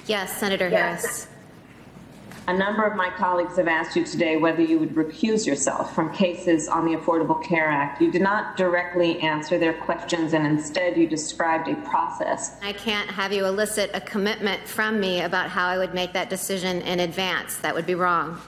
Yes, 0.06 0.38
Senator 0.38 0.68
yes. 0.68 1.02
Harris. 1.02 1.28
A 2.46 2.56
number 2.56 2.84
of 2.84 2.94
my 2.94 3.10
colleagues 3.10 3.56
have 3.56 3.66
asked 3.66 3.96
you 3.96 4.04
today 4.04 4.36
whether 4.36 4.62
you 4.62 4.78
would 4.78 4.94
recuse 4.94 5.44
yourself 5.44 5.92
from 5.96 6.14
cases 6.14 6.68
on 6.68 6.84
the 6.86 6.96
Affordable 6.96 7.42
Care 7.42 7.66
Act. 7.66 8.00
You 8.00 8.12
did 8.12 8.22
not 8.22 8.56
directly 8.56 9.18
answer 9.18 9.58
their 9.58 9.72
questions, 9.72 10.32
and 10.32 10.46
instead 10.46 10.96
you 10.96 11.08
described 11.08 11.66
a 11.66 11.74
process. 11.90 12.56
I 12.62 12.72
can't 12.72 13.10
have 13.10 13.32
you 13.32 13.46
elicit 13.46 13.90
a 13.94 14.00
commitment 14.00 14.64
from 14.64 15.00
me 15.00 15.22
about 15.22 15.50
how 15.50 15.66
I 15.66 15.76
would 15.76 15.92
make 15.92 16.12
that 16.12 16.30
decision 16.30 16.82
in 16.82 17.00
advance. 17.00 17.56
That 17.56 17.74
would 17.74 17.84
be 17.84 17.96
wrong. 17.96 18.40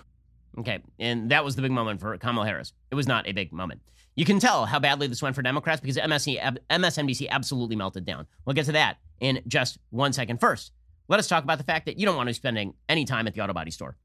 Okay. 0.60 0.80
And 0.98 1.30
that 1.30 1.44
was 1.44 1.56
the 1.56 1.62
big 1.62 1.70
moment 1.70 2.00
for 2.00 2.16
Kamala 2.18 2.46
Harris. 2.46 2.72
It 2.90 2.94
was 2.94 3.08
not 3.08 3.26
a 3.26 3.32
big 3.32 3.52
moment. 3.52 3.80
You 4.14 4.24
can 4.24 4.40
tell 4.40 4.66
how 4.66 4.78
badly 4.78 5.06
this 5.06 5.22
went 5.22 5.34
for 5.34 5.42
Democrats 5.42 5.80
because 5.80 5.96
MSNBC 5.96 7.28
absolutely 7.28 7.76
melted 7.76 8.04
down. 8.04 8.26
We'll 8.44 8.54
get 8.54 8.66
to 8.66 8.72
that 8.72 8.98
in 9.20 9.40
just 9.46 9.78
one 9.90 10.12
second. 10.12 10.40
First, 10.40 10.72
let 11.08 11.18
us 11.18 11.28
talk 11.28 11.44
about 11.44 11.58
the 11.58 11.64
fact 11.64 11.86
that 11.86 11.98
you 11.98 12.06
don't 12.06 12.16
want 12.16 12.26
to 12.26 12.30
be 12.30 12.34
spending 12.34 12.74
any 12.88 13.04
time 13.04 13.26
at 13.26 13.34
the 13.34 13.40
auto 13.40 13.52
body 13.52 13.70
store. 13.70 13.96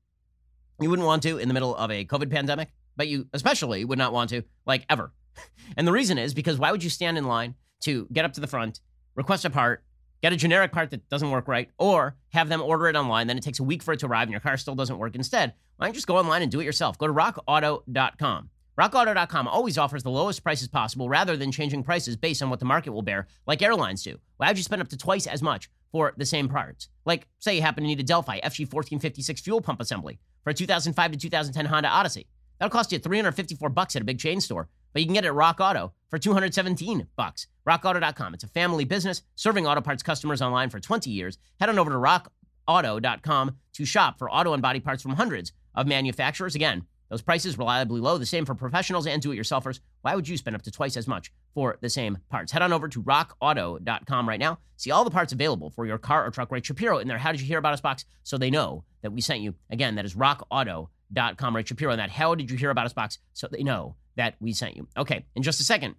You 0.80 0.89
wouldn't 0.89 1.06
want 1.06 1.24
to 1.24 1.38
in 1.38 1.47
the 1.47 1.53
middle 1.53 1.76
of 1.76 1.91
a 1.91 2.06
COVID 2.06 2.32
pandemic, 2.32 2.70
but 2.95 3.08
you 3.08 3.28
especially 3.34 3.86
would 3.86 3.97
not 3.97 4.14
want 4.14 4.30
to, 4.32 4.43
like 4.66 4.86
ever. 4.89 5.12
And 5.78 5.88
the 5.88 5.91
reason 5.91 6.18
is 6.18 6.34
because 6.34 6.58
why 6.58 6.72
would 6.72 6.84
you 6.84 6.89
stand 6.89 7.18
in 7.18 7.26
line 7.26 7.56
to 7.82 8.08
get 8.14 8.24
up 8.26 8.34
to 8.34 8.41
the 8.41 8.47
front, 8.47 8.80
request 9.16 9.45
a 9.45 9.49
part, 9.49 9.84
get 10.26 10.34
a 10.34 10.38
generic 10.38 10.72
part 10.72 10.90
that 10.90 11.08
doesn't 11.08 11.30
work 11.30 11.48
right, 11.48 11.70
or 11.78 12.16
have 12.30 12.50
them 12.50 12.60
order 12.60 12.88
it 12.88 12.96
online, 12.96 13.28
then 13.28 13.38
it 13.38 13.44
takes 13.44 13.60
a 13.60 13.64
week 13.64 13.84
for 13.84 13.94
it 13.94 14.00
to 14.00 14.08
arrive 14.08 14.24
and 14.24 14.32
your 14.32 14.40
car 14.40 14.58
still 14.58 14.74
doesn't 14.74 14.98
work 14.98 15.14
instead? 15.14 15.54
Why 15.78 15.86
don't 15.86 15.94
you 15.94 15.98
just 15.98 16.08
go 16.08 16.18
online 16.18 16.42
and 16.42 16.52
do 16.52 16.60
it 16.60 16.64
yourself? 16.64 16.98
Go 16.98 17.06
to 17.06 17.14
rockauto.com. 17.14 18.50
RockAuto.com 18.76 19.48
always 19.48 19.78
offers 19.78 20.02
the 20.02 20.10
lowest 20.10 20.42
prices 20.42 20.68
possible 20.68 21.10
rather 21.10 21.38
than 21.38 21.52
changing 21.52 21.84
prices 21.84 22.16
based 22.16 22.42
on 22.42 22.50
what 22.50 22.60
the 22.60 22.66
market 22.66 22.92
will 22.92 23.04
bear, 23.04 23.28
like 23.46 23.62
airlines 23.62 24.02
do. 24.02 24.18
Why 24.38 24.48
would 24.48 24.58
you 24.58 24.64
spend 24.64 24.82
up 24.82 24.88
to 24.88 24.98
twice 24.98 25.28
as 25.28 25.44
much 25.44 25.70
for 25.92 26.16
the 26.18 26.26
same 26.26 26.50
parts? 26.50 26.90
Like, 27.06 27.28
say 27.38 27.56
you 27.56 27.62
happen 27.62 27.84
to 27.84 27.88
need 27.88 28.00
a 28.00 28.04
Delphi 28.04 28.40
FG1456 28.40 29.42
fuel 29.42 29.62
pump 29.62 29.80
assembly 29.80 30.18
for 30.44 30.50
a 30.50 30.54
2005 30.56 31.12
to 31.12 31.18
2010 31.20 31.66
Honda 31.68 31.90
Odyssey. 31.90 32.26
That'll 32.58 32.72
cost 32.72 32.92
you 32.92 32.98
354 32.98 33.70
bucks 33.70 33.96
at 33.96 34.02
a 34.02 34.06
big 34.06 34.18
chain 34.18 34.42
store, 34.42 34.70
but 34.96 35.02
you 35.02 35.08
can 35.08 35.14
get 35.14 35.26
it 35.26 35.28
at 35.28 35.36
Rock 35.36 35.60
Auto 35.60 35.91
for 36.10 36.18
217 36.18 37.08
bucks. 37.18 37.48
RockAuto.com. 37.68 38.34
It's 38.34 38.46
a 38.46 38.48
family 38.48 38.86
business 38.86 39.24
serving 39.36 39.68
auto 39.68 39.82
parts 39.82 40.02
customers 40.02 40.41
online 40.41 40.70
for 40.70 40.80
20 40.80 41.10
years. 41.10 41.38
Head 41.60 41.68
on 41.68 41.78
over 41.78 41.91
to 41.91 41.98
RockAuto.com 41.98 43.58
to 43.74 43.86
shop 43.86 44.18
for 44.18 44.32
auto 44.32 44.54
and 44.54 44.62
body 44.62 44.80
parts 44.80 45.04
from 45.04 45.12
hundreds 45.12 45.52
of 45.76 45.86
manufacturers. 45.86 46.56
Again, 46.56 46.86
those 47.10 47.22
prices 47.22 47.58
reliably 47.58 48.00
low, 48.00 48.18
the 48.18 48.26
same 48.26 48.46
for 48.46 48.56
professionals 48.56 49.06
and 49.06 49.22
do-it-yourselfers. 49.22 49.82
Why 50.02 50.16
would 50.16 50.30
you 50.30 50.38
spend 50.38 50.56
up 50.56 50.62
to 50.62 50.72
twice 50.72 50.96
as 50.96 51.10
much 51.10 51.30
for 51.54 51.78
the 51.82 51.89
same 51.89 52.20
parts? 52.30 52.54
Head 52.54 52.62
on 52.62 52.72
over 52.72 52.88
to 52.88 53.04
rockauto.com 53.04 54.30
right 54.30 54.39
now. 54.39 54.60
See 54.78 54.91
all 54.91 55.04
the 55.04 55.12
parts 55.12 55.34
available 55.34 55.72
for 55.72 55.86
your 55.86 55.98
car 55.98 56.26
or 56.26 56.32
truck. 56.32 56.54
Write 56.54 56.66
Shapiro 56.66 57.00
in 57.00 57.10
there. 57.10 57.18
How 57.18 57.34
did 57.34 57.41
you 57.41 57.48
hear 57.48 57.60
about 57.60 57.74
us 57.74 57.82
box? 57.82 58.06
So 58.24 58.38
they 58.38 58.50
know 58.50 58.86
that 59.02 59.12
we 59.12 59.20
sent 59.20 59.41
you. 59.41 59.56
Again, 59.70 59.96
that 59.96 60.06
is 60.06 60.16
rockauto.com. 60.16 61.54
Write 61.54 61.68
Shapiro 61.68 61.91
in 61.91 61.98
that. 61.98 62.12
How 62.12 62.34
did 62.34 62.50
you 62.50 62.56
hear 62.56 62.70
about 62.70 62.86
us 62.86 62.93
box? 62.93 63.20
So 63.34 63.50
they 63.52 63.62
know 63.62 63.98
that 64.16 64.36
we 64.39 64.53
sent 64.53 64.76
you. 64.76 64.88
Okay, 64.97 65.26
in 65.36 65.43
just 65.43 65.59
a 65.59 65.63
second, 65.63 65.95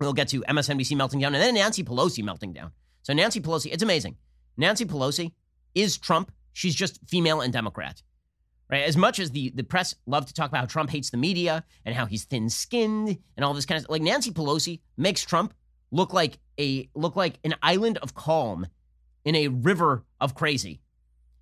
we'll 0.00 0.12
get 0.12 0.28
to 0.28 0.42
MSNBC 0.42 0.96
melting 0.96 1.20
down 1.20 1.34
and 1.34 1.42
then 1.42 1.54
Nancy 1.54 1.84
Pelosi 1.84 2.22
melting 2.22 2.52
down. 2.52 2.72
So 3.02 3.12
Nancy 3.12 3.40
Pelosi, 3.40 3.72
it's 3.72 3.82
amazing. 3.82 4.16
Nancy 4.56 4.84
Pelosi 4.84 5.32
is 5.74 5.98
Trump. 5.98 6.32
She's 6.52 6.74
just 6.74 7.00
female 7.06 7.40
and 7.40 7.52
Democrat. 7.52 8.02
Right? 8.70 8.84
As 8.84 8.96
much 8.96 9.18
as 9.18 9.30
the, 9.30 9.50
the 9.50 9.62
press 9.62 9.94
love 10.06 10.26
to 10.26 10.34
talk 10.34 10.48
about 10.48 10.60
how 10.60 10.66
Trump 10.66 10.90
hates 10.90 11.10
the 11.10 11.16
media 11.16 11.64
and 11.84 11.94
how 11.94 12.06
he's 12.06 12.24
thin 12.24 12.48
skinned 12.48 13.18
and 13.36 13.44
all 13.44 13.52
this 13.52 13.66
kind 13.66 13.82
of 13.82 13.90
like 13.90 14.02
Nancy 14.02 14.30
Pelosi 14.30 14.80
makes 14.96 15.22
Trump 15.22 15.52
look 15.90 16.12
like 16.12 16.38
a 16.58 16.88
look 16.94 17.14
like 17.14 17.38
an 17.44 17.54
island 17.62 17.98
of 17.98 18.14
calm 18.14 18.66
in 19.24 19.34
a 19.34 19.48
river 19.48 20.04
of 20.20 20.34
crazy. 20.34 20.80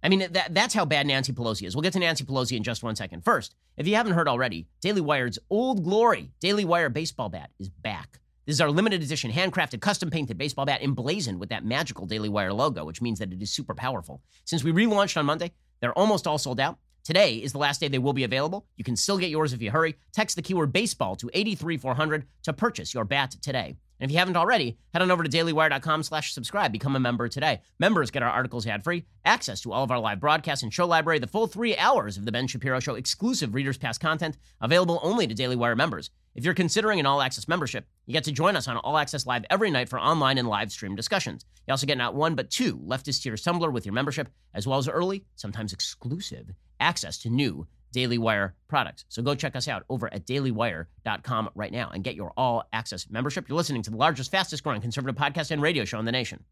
I 0.03 0.09
mean, 0.09 0.33
that, 0.33 0.53
that's 0.53 0.75
how 0.75 0.85
bad 0.85 1.07
Nancy 1.07 1.33
Pelosi 1.33 1.67
is. 1.67 1.77
We'll 1.77 1.83
get 1.83 1.93
to 1.93 1.99
Nancy 2.01 2.25
Pelosi 2.25 2.57
in 2.57 2.65
just 2.65 2.83
one 2.83 2.97
second. 2.97 3.25
First, 3.25 3.55
if 3.77 3.87
you 3.87 3.95
haven't 3.95 4.15
heard 4.15 4.29
already, 4.29 4.67
Daily 4.81 5.01
Wire's 5.01 5.39
old 5.49 5.85
glory, 5.85 6.31
Daily 6.41 6.65
Wire 6.65 6.89
baseball 6.89 7.29
bat, 7.29 7.51
is 7.61 7.69
back. 7.69 8.19
This 8.47 8.55
is 8.55 8.61
our 8.61 8.71
limited 8.71 9.03
edition, 9.03 9.31
handcrafted, 9.31 9.81
custom 9.81 10.11
painted 10.11 10.37
baseball 10.37 10.67
bat 10.67 10.83
emblazoned 10.83 11.39
with 11.39 11.51
that 11.51 11.65
magical 11.65 12.07
Daily 12.07 12.29
Wire 12.29 12.53
logo, 12.53 12.85
which 12.85 13.01
means 13.01 13.21
that 13.21 13.33
it 13.33 13.41
is 13.41 13.53
super 13.53 13.75
powerful. 13.75 14.21
Since 14.45 14.65
we 14.65 14.73
relaunched 14.73 15.17
on 15.17 15.27
Monday, 15.27 15.53
they're 15.81 15.97
almost 15.97 16.27
all 16.27 16.39
sold 16.39 16.59
out. 16.59 16.79
Today 17.05 17.37
is 17.37 17.53
the 17.53 17.59
last 17.59 17.81
day 17.81 17.89
they 17.89 17.99
will 17.99 18.13
be 18.13 18.25
available. 18.25 18.67
You 18.77 18.85
can 18.85 18.97
still 18.97 19.19
get 19.19 19.31
yours 19.31 19.53
if 19.53 19.63
you 19.63 19.71
hurry. 19.71 19.97
Text 20.13 20.37
the 20.37 20.43
keyword 20.43 20.73
baseball 20.73 21.15
to 21.17 21.31
83400 21.33 22.27
to 22.45 22.53
purchase 22.53 22.95
your 22.95 23.05
bat 23.05 23.37
today. 23.41 23.77
And 24.03 24.11
if 24.11 24.13
you 24.13 24.19
haven't 24.19 24.37
already, 24.37 24.79
head 24.93 25.01
on 25.01 25.13
over 25.13 25.23
to 25.23 25.31
dailywire.com 25.31 26.03
slash 26.03 26.35
subscribe. 26.35 26.73
Become 26.73 26.97
a 26.97 27.01
member 27.01 27.29
today. 27.29 27.61
Members 27.79 28.11
get 28.11 28.25
our 28.25 28.31
articles 28.31 28.67
ad-free, 28.67 29.05
access 29.25 29.61
to 29.61 29.71
all 29.71 29.85
of 29.85 29.93
our 29.93 30.01
live 30.01 30.19
broadcasts 30.19 30.65
and 30.65 30.75
show 30.75 30.89
library, 30.89 31.21
the 31.21 31.29
full 31.29 31.47
three 31.47 31.77
hours 31.77 32.17
of 32.17 32.25
The 32.25 32.33
Ben 32.33 32.49
Shapiro 32.49 32.81
Show, 32.81 32.97
exclusive 32.97 33.55
Readers 33.55 33.79
Pass 33.79 33.99
content, 33.99 34.39
available 34.61 34.99
only 35.05 35.29
to 35.29 35.35
Daily 35.35 35.55
Wire 35.55 35.77
members. 35.77 36.11
If 36.35 36.45
you're 36.45 36.53
considering 36.53 36.99
an 36.99 37.07
all-access 37.07 37.47
membership, 37.47 37.87
you 38.07 38.13
get 38.13 38.25
to 38.25 38.33
join 38.33 38.57
us 38.57 38.67
on 38.67 38.77
All 38.79 38.99
Access 38.99 39.25
Live 39.25 39.45
every 39.51 39.71
night 39.71 39.89
for 39.89 40.01
online 40.01 40.37
and 40.37 40.49
live 40.49 40.73
stream 40.73 40.97
discussions. 40.97 41.45
You 41.69 41.71
also 41.71 41.87
get 41.87 41.97
not 41.97 42.17
one, 42.17 42.35
but 42.35 42.51
two 42.51 42.79
leftist 42.79 43.23
tears 43.23 43.43
tumbler 43.43 43.71
with 43.71 43.87
your 43.87 43.93
membership, 43.93 44.29
as 44.53 44.67
well 44.67 44.79
as 44.79 44.89
early, 44.89 45.27
sometimes 45.37 45.73
exclusive, 45.73 46.51
access 46.81 47.19
to 47.19 47.31
new 47.31 47.69
Daily 47.93 48.19
Wire 48.19 48.55
products. 48.69 49.05
So 49.09 49.23
go 49.23 49.35
check 49.35 49.55
us 49.55 49.69
out 49.69 49.85
over 49.89 50.13
at 50.13 50.27
dailywire.com 50.27 51.51
right 51.55 51.73
now 51.73 51.91
and 51.93 52.03
get 52.03 52.15
your 52.15 52.33
all 52.37 52.65
access 52.73 53.09
membership. 53.11 53.49
You're 53.49 53.57
listening 53.57 53.83
to 53.83 53.91
the 53.91 53.97
largest, 53.97 54.31
fastest 54.31 54.65
growing 54.65 54.81
conservative 54.81 55.21
podcast 55.21 55.51
and 55.51 55.63
radio 55.63 55.85
show 55.85 55.99
in 55.99 56.05
the 56.05 56.13
nation. 56.13 56.43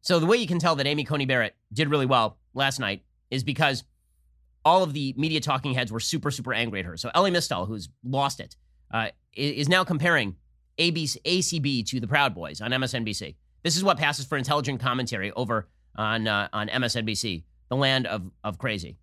So 0.00 0.18
the 0.18 0.26
way 0.26 0.38
you 0.38 0.46
can 0.46 0.58
tell 0.58 0.74
that 0.76 0.86
Amy 0.86 1.04
Coney 1.04 1.26
Barrett 1.26 1.54
did 1.70 1.90
really 1.90 2.06
well 2.06 2.38
last 2.54 2.80
night 2.80 3.02
is 3.30 3.44
because 3.44 3.84
all 4.64 4.82
of 4.82 4.94
the 4.94 5.14
media 5.18 5.40
talking 5.40 5.74
heads 5.74 5.92
were 5.92 6.00
super, 6.00 6.30
super 6.30 6.54
angry 6.54 6.80
at 6.80 6.86
her. 6.86 6.96
So 6.96 7.10
Elie 7.14 7.30
Mystal, 7.30 7.66
who's 7.66 7.90
lost 8.02 8.40
it, 8.40 8.56
uh, 8.90 9.08
is 9.34 9.68
now 9.68 9.84
comparing 9.84 10.36
ABC, 10.78 11.20
ACB 11.22 11.86
to 11.88 12.00
the 12.00 12.06
Proud 12.06 12.34
Boys 12.34 12.60
on 12.60 12.70
MSNBC. 12.70 13.34
This 13.68 13.76
is 13.76 13.84
what 13.84 13.98
passes 13.98 14.24
for 14.24 14.38
intelligent 14.38 14.80
commentary 14.80 15.30
over 15.32 15.68
on 15.94 16.26
uh, 16.26 16.48
on 16.54 16.68
MSNBC, 16.68 17.42
the 17.68 17.76
land 17.76 18.06
of 18.06 18.22
of 18.42 18.56
crazy. 18.56 18.96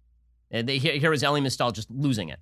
Uh, 0.52 0.64
they, 0.64 0.80
here, 0.80 1.14
Elie 1.14 1.40
Mystal 1.40 1.72
just 1.72 1.92
losing 1.92 2.30
it. 2.30 2.40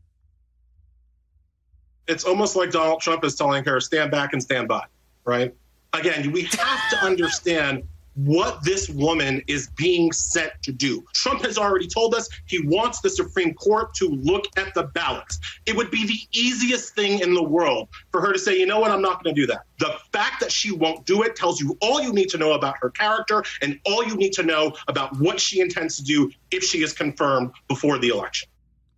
It's 2.08 2.24
almost 2.24 2.56
like 2.56 2.72
Donald 2.72 3.02
Trump 3.02 3.26
is 3.26 3.36
telling 3.36 3.66
her, 3.66 3.82
"Stand 3.82 4.10
back 4.10 4.32
and 4.32 4.42
stand 4.42 4.70
by." 4.70 4.86
Right? 5.26 5.54
Again, 5.92 6.32
we 6.32 6.44
have 6.44 6.90
to 6.92 6.98
understand 7.04 7.84
what 8.16 8.64
this 8.64 8.90
woman 8.90 9.42
is 9.48 9.70
being 9.76 10.12
set 10.12 10.62
to 10.64 10.72
do. 10.72 11.04
Trump 11.14 11.44
has 11.44 11.58
already 11.58 11.88
told 11.88 12.14
us 12.14 12.30
he 12.46 12.66
wants 12.66 13.02
the 13.02 13.10
Supreme 13.10 13.54
Court 13.54 13.94
to 13.96 14.08
look 14.08 14.46
at 14.58 14.74
the 14.74 14.84
ballots. 14.84 15.40
It 15.66 15.76
would 15.76 15.92
be 15.92 16.06
the 16.06 16.20
easiest 16.32 16.96
thing 16.96 17.20
in 17.20 17.34
the 17.34 17.44
world 17.44 17.90
for 18.12 18.22
her 18.22 18.32
to 18.34 18.40
say, 18.40 18.58
you 18.58 18.66
know 18.66 18.80
what, 18.80 18.92
I'm 18.92 19.02
not 19.02 19.24
going 19.24 19.36
to 19.36 19.42
do 19.42 19.48
that. 19.48 19.64
The 19.80 19.96
fact 20.12 20.40
that 20.42 20.52
she 20.52 20.72
won't 20.72 21.06
do 21.06 21.24
it 21.24 21.36
tells 21.36 21.60
you 21.60 21.78
all 21.82 22.02
you 22.02 22.14
need 22.14 22.30
to 22.30 22.38
know 22.38 22.54
about 22.54 22.76
her 22.82 22.90
character 22.90 23.44
and 23.62 23.80
all 23.86 24.06
you 24.06 24.16
need 24.16 24.34
to 24.34 24.44
know 24.44 24.74
about 24.88 25.18
what 25.20 25.40
she 25.40 25.60
intends 25.60 25.98
to 25.98 26.04
do 26.04 26.32
if 26.52 26.64
she 26.64 26.84
is 26.84 26.94
confirmed 26.94 27.52
before 27.68 27.98
the 27.98 28.10
election. 28.10 28.48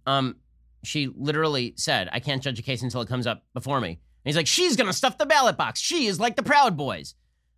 Um, 0.05 0.35
she 0.83 1.07
literally 1.07 1.73
said, 1.77 2.09
I 2.11 2.19
can't 2.19 2.41
judge 2.41 2.59
a 2.59 2.61
case 2.61 2.83
until 2.83 3.01
it 3.01 3.07
comes 3.07 3.25
up 3.25 3.43
before 3.53 3.81
me. 3.81 3.89
And 3.89 3.97
he's 4.23 4.35
like, 4.35 4.47
she's 4.47 4.75
going 4.75 4.87
to 4.87 4.93
stuff 4.93 5.17
the 5.17 5.25
ballot 5.25 5.57
box. 5.57 5.79
She 5.79 6.07
is 6.07 6.19
like 6.19 6.35
the 6.35 6.43
Proud 6.43 6.77
Boys. 6.77 7.15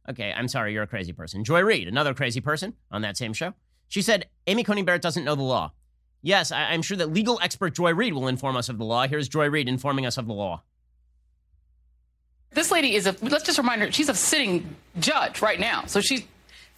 Okay, 0.10 0.34
I'm 0.36 0.48
sorry, 0.48 0.74
you're 0.74 0.84
a 0.84 0.88
crazy 0.88 1.12
person. 1.12 1.44
Joy 1.44 1.62
Reid, 1.62 1.88
another 1.88 2.14
crazy 2.14 2.40
person 2.40 2.74
on 2.92 3.02
that 3.02 3.18
same 3.18 3.34
show, 3.34 3.54
she 3.88 4.02
said 4.02 4.28
Amy 4.48 4.64
Coney 4.64 4.84
Barrett 4.84 5.02
doesn't 5.02 5.24
know 5.24 5.36
the 5.36 5.44
law. 5.44 5.72
Yes, 6.22 6.52
I- 6.52 6.74
am 6.74 6.82
sure 6.82 6.98
that 6.98 7.12
legal 7.14 7.40
expert 7.42 7.76
Joy 7.76 7.94
Reid 7.94 8.14
will 8.14 8.28
inform 8.28 8.56
us 8.58 8.70
of 8.70 8.78
the 8.78 8.86
law. 8.86 9.08
Here's 9.08 9.28
Joy 9.28 9.50
Reid 9.50 9.68
informing 9.68 10.06
us 10.06 10.18
of 10.18 10.28
the 10.28 10.34
law. 10.34 10.64
This 12.52 12.72
lady 12.72 12.96
is 12.96 13.06
a, 13.06 13.16
let's 13.22 13.44
just 13.44 13.58
remind 13.58 13.82
her, 13.82 13.92
she's 13.92 14.10
a 14.10 14.16
sitting 14.16 14.76
judge 15.00 15.42
right 15.42 15.60
now. 15.60 15.86
So 15.86 16.02
she 16.02 16.26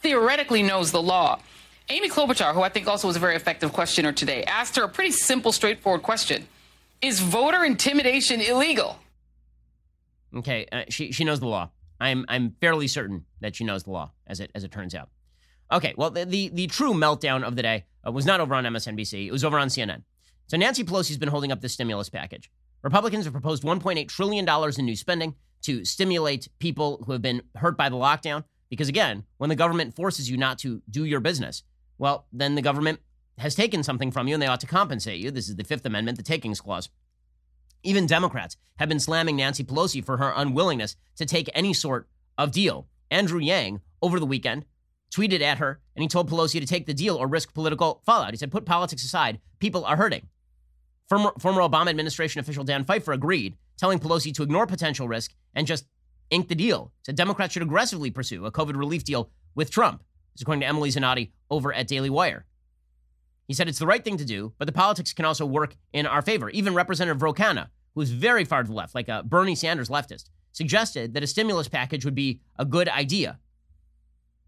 theoretically 0.01 0.63
knows 0.63 0.91
the 0.91 1.01
law. 1.01 1.39
Amy 1.89 2.09
Klobuchar, 2.09 2.53
who 2.53 2.61
I 2.61 2.69
think 2.69 2.87
also 2.87 3.07
was 3.07 3.15
a 3.15 3.19
very 3.19 3.35
effective 3.35 3.73
questioner 3.73 4.11
today, 4.11 4.43
asked 4.43 4.75
her 4.75 4.83
a 4.83 4.89
pretty 4.89 5.11
simple, 5.11 5.51
straightforward 5.51 6.03
question 6.03 6.47
Is 7.01 7.19
voter 7.19 7.63
intimidation 7.63 8.41
illegal? 8.41 8.99
Okay, 10.35 10.67
uh, 10.71 10.83
she, 10.89 11.11
she 11.11 11.23
knows 11.23 11.39
the 11.39 11.47
law. 11.47 11.69
I'm 11.99 12.25
I'm 12.27 12.55
fairly 12.61 12.87
certain 12.87 13.25
that 13.41 13.55
she 13.55 13.63
knows 13.63 13.83
the 13.83 13.91
law, 13.91 14.11
as 14.27 14.39
it 14.39 14.51
as 14.55 14.63
it 14.63 14.71
turns 14.71 14.95
out. 14.95 15.09
Okay, 15.71 15.93
well 15.97 16.09
the 16.09 16.25
the, 16.25 16.49
the 16.49 16.67
true 16.67 16.93
meltdown 16.93 17.43
of 17.43 17.55
the 17.55 17.61
day 17.61 17.85
uh, 18.05 18.11
was 18.11 18.25
not 18.25 18.39
over 18.39 18.55
on 18.55 18.63
MSNBC; 18.63 19.27
it 19.27 19.31
was 19.31 19.43
over 19.43 19.59
on 19.59 19.67
CNN. 19.67 20.03
So 20.47 20.57
Nancy 20.57 20.83
Pelosi's 20.83 21.17
been 21.17 21.29
holding 21.29 21.51
up 21.51 21.61
the 21.61 21.69
stimulus 21.69 22.09
package. 22.09 22.49
Republicans 22.81 23.25
have 23.25 23.33
proposed 23.33 23.63
1.8 23.63 24.07
trillion 24.07 24.45
dollars 24.45 24.77
in 24.77 24.85
new 24.85 24.95
spending 24.95 25.35
to 25.61 25.83
stimulate 25.83 26.47
people 26.59 27.03
who 27.05 27.11
have 27.11 27.21
been 27.21 27.41
hurt 27.55 27.77
by 27.77 27.89
the 27.89 27.95
lockdown. 27.95 28.43
Because 28.69 28.87
again, 28.87 29.23
when 29.37 29.49
the 29.49 29.55
government 29.55 29.95
forces 29.95 30.29
you 30.29 30.37
not 30.37 30.59
to 30.59 30.81
do 30.89 31.03
your 31.03 31.19
business, 31.19 31.63
well, 31.97 32.27
then 32.31 32.55
the 32.55 32.61
government 32.61 32.99
has 33.39 33.55
taken 33.55 33.83
something 33.83 34.11
from 34.11 34.27
you 34.27 34.35
and 34.35 34.41
they 34.41 34.47
ought 34.47 34.59
to 34.61 34.67
compensate 34.67 35.19
you. 35.19 35.31
This 35.31 35.49
is 35.49 35.55
the 35.55 35.63
Fifth 35.63 35.85
Amendment, 35.85 36.17
the 36.17 36.23
takings 36.23 36.61
clause. 36.61 36.89
Even 37.83 38.05
Democrats 38.05 38.57
have 38.77 38.89
been 38.89 38.99
slamming 38.99 39.35
Nancy 39.35 39.63
Pelosi 39.63 40.03
for 40.03 40.17
her 40.17 40.33
unwillingness 40.35 40.95
to 41.15 41.25
take 41.25 41.49
any 41.53 41.73
sort 41.73 42.07
of 42.37 42.51
deal. 42.51 42.87
Andrew 43.11 43.39
Yang, 43.39 43.81
over 44.01 44.19
the 44.19 44.25
weekend, 44.25 44.65
tweeted 45.13 45.41
at 45.41 45.57
her 45.57 45.79
and 45.95 46.03
he 46.03 46.07
told 46.07 46.29
Pelosi 46.29 46.59
to 46.59 46.65
take 46.65 46.85
the 46.85 46.93
deal 46.93 47.15
or 47.15 47.27
risk 47.27 47.53
political 47.53 48.01
fallout. 48.05 48.31
He 48.31 48.37
said, 48.37 48.51
put 48.51 48.65
politics 48.65 49.03
aside, 49.03 49.39
people 49.59 49.85
are 49.85 49.97
hurting. 49.97 50.27
Former, 51.07 51.31
former 51.39 51.61
Obama 51.61 51.89
administration 51.89 52.39
official 52.39 52.63
Dan 52.63 52.85
Pfeiffer 52.85 53.13
agreed, 53.13 53.57
telling 53.77 53.99
Pelosi 53.99 54.33
to 54.35 54.43
ignore 54.43 54.67
potential 54.67 55.07
risk 55.07 55.33
and 55.55 55.65
just 55.65 55.85
ink 56.29 56.47
the 56.47 56.55
deal. 56.55 56.91
Said 57.03 57.15
Democrats 57.15 57.53
should 57.53 57.63
aggressively 57.63 58.11
pursue 58.11 58.45
a 58.45 58.51
COVID 58.51 58.77
relief 58.77 59.03
deal 59.03 59.31
with 59.55 59.71
Trump. 59.71 60.03
This 60.33 60.39
is 60.39 60.41
according 60.43 60.61
to 60.61 60.67
Emily 60.67 60.89
Zanotti 60.89 61.31
over 61.49 61.73
at 61.73 61.87
Daily 61.87 62.09
Wire. 62.09 62.45
He 63.49 63.55
said 63.55 63.67
it's 63.67 63.79
the 63.79 63.87
right 63.87 64.03
thing 64.03 64.17
to 64.17 64.25
do, 64.25 64.53
but 64.59 64.65
the 64.65 64.71
politics 64.71 65.11
can 65.11 65.25
also 65.25 65.43
work 65.43 65.75
in 65.91 66.05
our 66.05 66.21
favor. 66.21 66.51
Even 66.51 66.75
Representative 66.75 67.23
Ro 67.23 67.33
who's 67.95 68.11
very 68.11 68.45
far 68.45 68.61
to 68.61 68.67
the 68.67 68.75
left, 68.75 68.93
like 68.93 69.09
a 69.09 69.23
Bernie 69.23 69.55
Sanders 69.55 69.89
leftist, 69.89 70.29
suggested 70.51 71.15
that 71.15 71.23
a 71.23 71.27
stimulus 71.27 71.67
package 71.67 72.05
would 72.05 72.13
be 72.13 72.41
a 72.59 72.63
good 72.63 72.87
idea. 72.87 73.39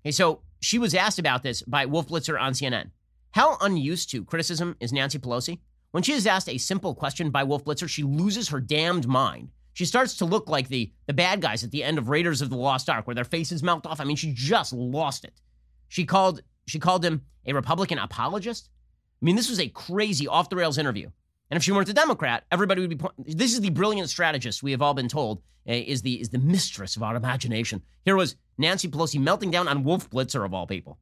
Okay, 0.03 0.11
so 0.11 0.43
she 0.59 0.77
was 0.77 0.93
asked 0.93 1.17
about 1.17 1.41
this 1.41 1.63
by 1.63 1.87
Wolf 1.87 2.09
Blitzer 2.09 2.39
on 2.39 2.53
CNN. 2.53 2.91
How 3.31 3.57
unused 3.59 4.11
to 4.11 4.23
criticism 4.23 4.75
is 4.79 4.93
Nancy 4.93 5.17
Pelosi? 5.17 5.57
When 5.89 6.03
she 6.03 6.13
is 6.13 6.27
asked 6.27 6.47
a 6.47 6.59
simple 6.59 6.93
question 6.93 7.31
by 7.31 7.43
Wolf 7.43 7.65
Blitzer, 7.65 7.89
she 7.89 8.03
loses 8.03 8.49
her 8.49 8.61
damned 8.61 9.07
mind. 9.07 9.49
She 9.73 9.85
starts 9.85 10.15
to 10.17 10.25
look 10.25 10.47
like 10.47 10.67
the, 10.67 10.91
the 11.07 11.13
bad 11.13 11.41
guys 11.41 11.63
at 11.63 11.71
the 11.71 11.83
end 11.83 11.97
of 11.97 12.09
Raiders 12.09 12.43
of 12.43 12.51
the 12.51 12.55
Lost 12.55 12.87
Ark, 12.87 13.07
where 13.07 13.15
their 13.15 13.23
faces 13.23 13.63
melt 13.63 13.87
off. 13.87 13.99
I 13.99 14.03
mean, 14.03 14.15
she 14.15 14.31
just 14.31 14.73
lost 14.73 15.25
it. 15.25 15.41
She 15.87 16.05
called 16.05 16.43
she 16.67 16.77
called 16.77 17.03
him 17.03 17.23
a 17.47 17.53
Republican 17.53 17.97
apologist. 17.97 18.69
I 19.21 19.25
mean, 19.25 19.35
this 19.35 19.49
was 19.49 19.59
a 19.59 19.67
crazy 19.69 20.27
off 20.27 20.49
the 20.49 20.55
rails 20.55 20.77
interview. 20.77 21.09
And 21.49 21.57
if 21.57 21.63
she 21.63 21.71
weren't 21.71 21.89
a 21.89 21.93
Democrat, 21.93 22.43
everybody 22.51 22.81
would 22.81 22.89
be. 22.89 22.95
Po- 22.95 23.11
this 23.17 23.53
is 23.53 23.59
the 23.61 23.69
brilliant 23.69 24.09
strategist 24.09 24.63
we 24.63 24.71
have 24.71 24.81
all 24.81 24.93
been 24.93 25.09
told 25.09 25.39
uh, 25.67 25.73
is 25.73 26.01
the 26.01 26.19
is 26.19 26.29
the 26.29 26.37
mistress 26.37 26.95
of 26.95 27.03
our 27.03 27.15
imagination. 27.15 27.81
Here 28.05 28.15
was 28.15 28.37
Nancy 28.57 28.87
Pelosi 28.87 29.19
melting 29.19 29.51
down 29.51 29.67
on 29.67 29.83
Wolf 29.83 30.09
Blitzer 30.09 30.45
of 30.45 30.53
all 30.53 30.65
people. 30.65 30.97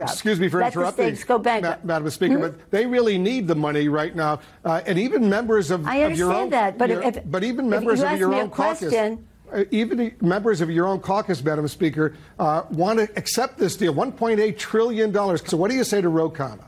Excuse 0.00 0.38
me 0.38 0.48
for 0.48 0.60
Let 0.60 0.72
the 0.74 0.80
interrupting, 0.80 1.18
go 1.26 1.38
back. 1.38 1.62
Ma- 1.62 1.76
Madam 1.82 2.10
Speaker, 2.10 2.34
Hmm? 2.34 2.40
but 2.40 2.70
they 2.70 2.86
really 2.86 3.16
need 3.18 3.48
the 3.48 3.54
money 3.56 3.88
right 3.88 4.14
now, 4.14 4.38
uh, 4.64 4.80
and 4.86 4.96
even 4.98 5.28
members 5.28 5.70
of, 5.72 5.86
I 5.86 5.96
of 5.96 6.16
your 6.16 6.28
understand 6.32 6.44
own, 6.44 6.50
that, 6.50 6.78
but 6.78 6.90
your- 6.90 7.02
if- 7.02 7.30
but 7.30 7.42
even 7.42 7.64
if 7.66 7.70
members 7.70 8.00
you 8.00 8.06
of 8.06 8.18
your 8.18 8.28
me 8.28 8.38
a 8.38 8.42
own 8.42 8.50
caucus, 8.50 8.78
question- 8.90 9.26
uh, 9.52 9.64
even 9.72 10.14
members 10.20 10.60
of 10.60 10.70
your 10.70 10.86
own 10.86 11.00
caucus, 11.00 11.42
Madam 11.42 11.66
Speaker, 11.66 12.14
uh, 12.38 12.62
want 12.70 12.98
to 13.00 13.08
accept 13.16 13.58
this 13.58 13.76
deal, 13.76 13.92
1.8 13.94 14.56
trillion 14.58 15.10
dollars. 15.10 15.42
So, 15.46 15.56
what 15.56 15.68
do 15.70 15.76
you 15.76 15.82
say 15.84 16.00
to 16.00 16.08
Ro 16.08 16.30
Khanna? 16.30 16.64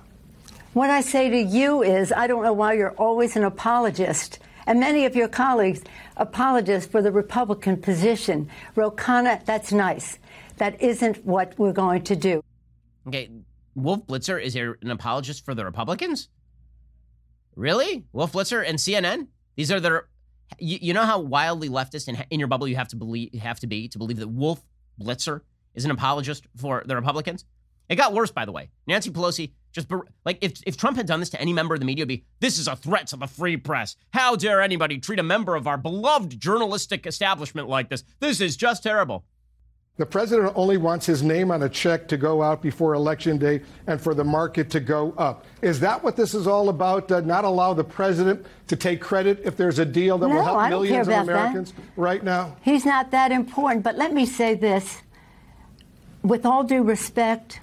What 0.72 0.88
I 0.88 1.00
say 1.00 1.28
to 1.28 1.36
you 1.36 1.82
is, 1.82 2.12
I 2.12 2.28
don't 2.28 2.44
know 2.44 2.52
why 2.52 2.74
you're 2.74 2.92
always 2.92 3.34
an 3.34 3.42
apologist, 3.42 4.38
and 4.68 4.78
many 4.78 5.04
of 5.04 5.16
your 5.16 5.26
colleagues 5.26 5.82
apologists 6.16 6.88
for 6.88 7.02
the 7.02 7.10
Republican 7.10 7.76
position. 7.78 8.48
Ro 8.76 8.92
Khanna, 8.92 9.44
that's 9.44 9.72
nice. 9.72 10.18
That 10.58 10.80
isn't 10.80 11.24
what 11.24 11.58
we're 11.58 11.72
going 11.72 12.02
to 12.04 12.14
do. 12.14 12.44
Okay, 13.08 13.30
Wolf 13.74 14.06
Blitzer 14.06 14.40
is 14.40 14.54
an 14.54 14.90
apologist 14.92 15.44
for 15.44 15.56
the 15.56 15.64
Republicans? 15.64 16.28
Really? 17.56 18.04
Wolf 18.12 18.32
Blitzer 18.32 18.64
and 18.64 18.78
CNN? 18.78 19.26
These 19.56 19.72
are 19.72 19.80
their. 19.80 20.06
You, 20.58 20.94
know 20.94 21.04
how 21.04 21.20
wildly 21.20 21.68
leftist 21.68 22.06
in, 22.06 22.16
in 22.30 22.38
your 22.38 22.48
bubble 22.48 22.68
you 22.68 22.76
have 22.76 22.88
to 22.88 22.96
believe 22.96 23.34
have 23.34 23.60
to 23.60 23.66
be 23.66 23.88
to 23.88 23.98
believe 23.98 24.18
that 24.18 24.28
Wolf 24.28 24.60
Blitzer 25.00 25.40
is 25.74 25.84
an 25.84 25.90
apologist 25.90 26.46
for 26.56 26.84
the 26.86 26.94
Republicans? 26.94 27.44
It 27.88 27.96
got 27.96 28.12
worse, 28.12 28.30
by 28.30 28.44
the 28.44 28.52
way. 28.52 28.70
Nancy 28.86 29.10
Pelosi 29.10 29.52
just 29.72 29.88
ber- 29.88 30.06
like 30.24 30.38
if 30.40 30.54
if 30.66 30.76
Trump 30.76 30.96
had 30.96 31.06
done 31.06 31.20
this 31.20 31.30
to 31.30 31.40
any 31.40 31.52
member 31.52 31.74
of 31.74 31.80
the 31.80 31.86
media, 31.86 32.02
it'd 32.02 32.08
be 32.08 32.24
this 32.40 32.58
is 32.58 32.68
a 32.68 32.76
threat 32.76 33.06
to 33.08 33.16
the 33.16 33.26
free 33.26 33.56
press. 33.56 33.96
How 34.12 34.36
dare 34.36 34.60
anybody 34.60 34.98
treat 34.98 35.18
a 35.18 35.24
member 35.24 35.54
of 35.54 35.66
our 35.66 35.76
beloved 35.76 36.38
journalistic 36.40 37.06
establishment 37.06 37.68
like 37.68 37.88
this? 37.88 38.04
This 38.20 38.40
is 38.40 38.56
just 38.56 38.82
terrible. 38.82 39.24
The 39.96 40.06
president 40.06 40.52
only 40.56 40.78
wants 40.78 41.04
his 41.04 41.22
name 41.22 41.50
on 41.50 41.62
a 41.62 41.68
check 41.68 42.08
to 42.08 42.16
go 42.16 42.42
out 42.42 42.62
before 42.62 42.94
election 42.94 43.36
day 43.36 43.60
and 43.86 44.00
for 44.00 44.14
the 44.14 44.24
market 44.24 44.70
to 44.70 44.80
go 44.80 45.12
up. 45.18 45.44
Is 45.60 45.78
that 45.80 46.02
what 46.02 46.16
this 46.16 46.32
is 46.32 46.46
all 46.46 46.70
about? 46.70 47.12
Uh, 47.12 47.20
not 47.20 47.44
allow 47.44 47.74
the 47.74 47.84
president 47.84 48.46
to 48.68 48.76
take 48.76 49.02
credit 49.02 49.42
if 49.44 49.58
there's 49.58 49.78
a 49.78 49.84
deal 49.84 50.16
that 50.16 50.26
will 50.26 50.42
help 50.42 50.56
I 50.56 50.70
don't 50.70 50.86
care 50.86 51.04
millions 51.04 51.08
of 51.08 51.12
about 51.12 51.26
that. 51.26 51.32
Americans 51.32 51.74
right 51.96 52.24
now? 52.24 52.56
He's 52.62 52.86
not 52.86 53.10
that 53.10 53.30
important. 53.30 53.84
But 53.84 53.96
let 53.96 54.14
me 54.14 54.24
say 54.24 54.54
this 54.54 55.02
with 56.22 56.46
all 56.46 56.64
due 56.64 56.82
respect, 56.82 57.60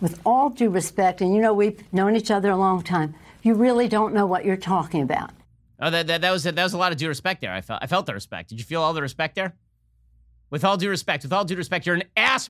with 0.00 0.20
all 0.24 0.50
due 0.50 0.70
respect, 0.70 1.20
and 1.20 1.34
you 1.34 1.40
know 1.40 1.52
we've 1.52 1.82
known 1.92 2.16
each 2.16 2.30
other 2.30 2.50
a 2.50 2.56
long 2.56 2.82
time, 2.82 3.14
you 3.42 3.54
really 3.54 3.88
don't 3.88 4.14
know 4.14 4.26
what 4.26 4.44
you're 4.44 4.56
talking 4.56 5.02
about. 5.02 5.30
Oh, 5.78 5.90
that, 5.90 6.06
that, 6.06 6.22
that 6.22 6.30
was 6.30 6.44
that 6.44 6.56
was 6.56 6.72
a 6.72 6.78
lot 6.78 6.92
of 6.92 6.98
due 6.98 7.08
respect 7.08 7.40
there. 7.40 7.52
I 7.52 7.60
felt 7.60 7.82
I 7.82 7.86
felt 7.86 8.06
the 8.06 8.14
respect. 8.14 8.48
Did 8.48 8.58
you 8.58 8.64
feel 8.64 8.82
all 8.82 8.92
the 8.92 9.02
respect 9.02 9.34
there? 9.34 9.54
With 10.50 10.64
all 10.64 10.76
due 10.76 10.90
respect, 10.90 11.22
with 11.22 11.32
all 11.32 11.44
due 11.44 11.56
respect, 11.56 11.86
you're 11.86 11.96
an 11.96 12.04
ass. 12.16 12.48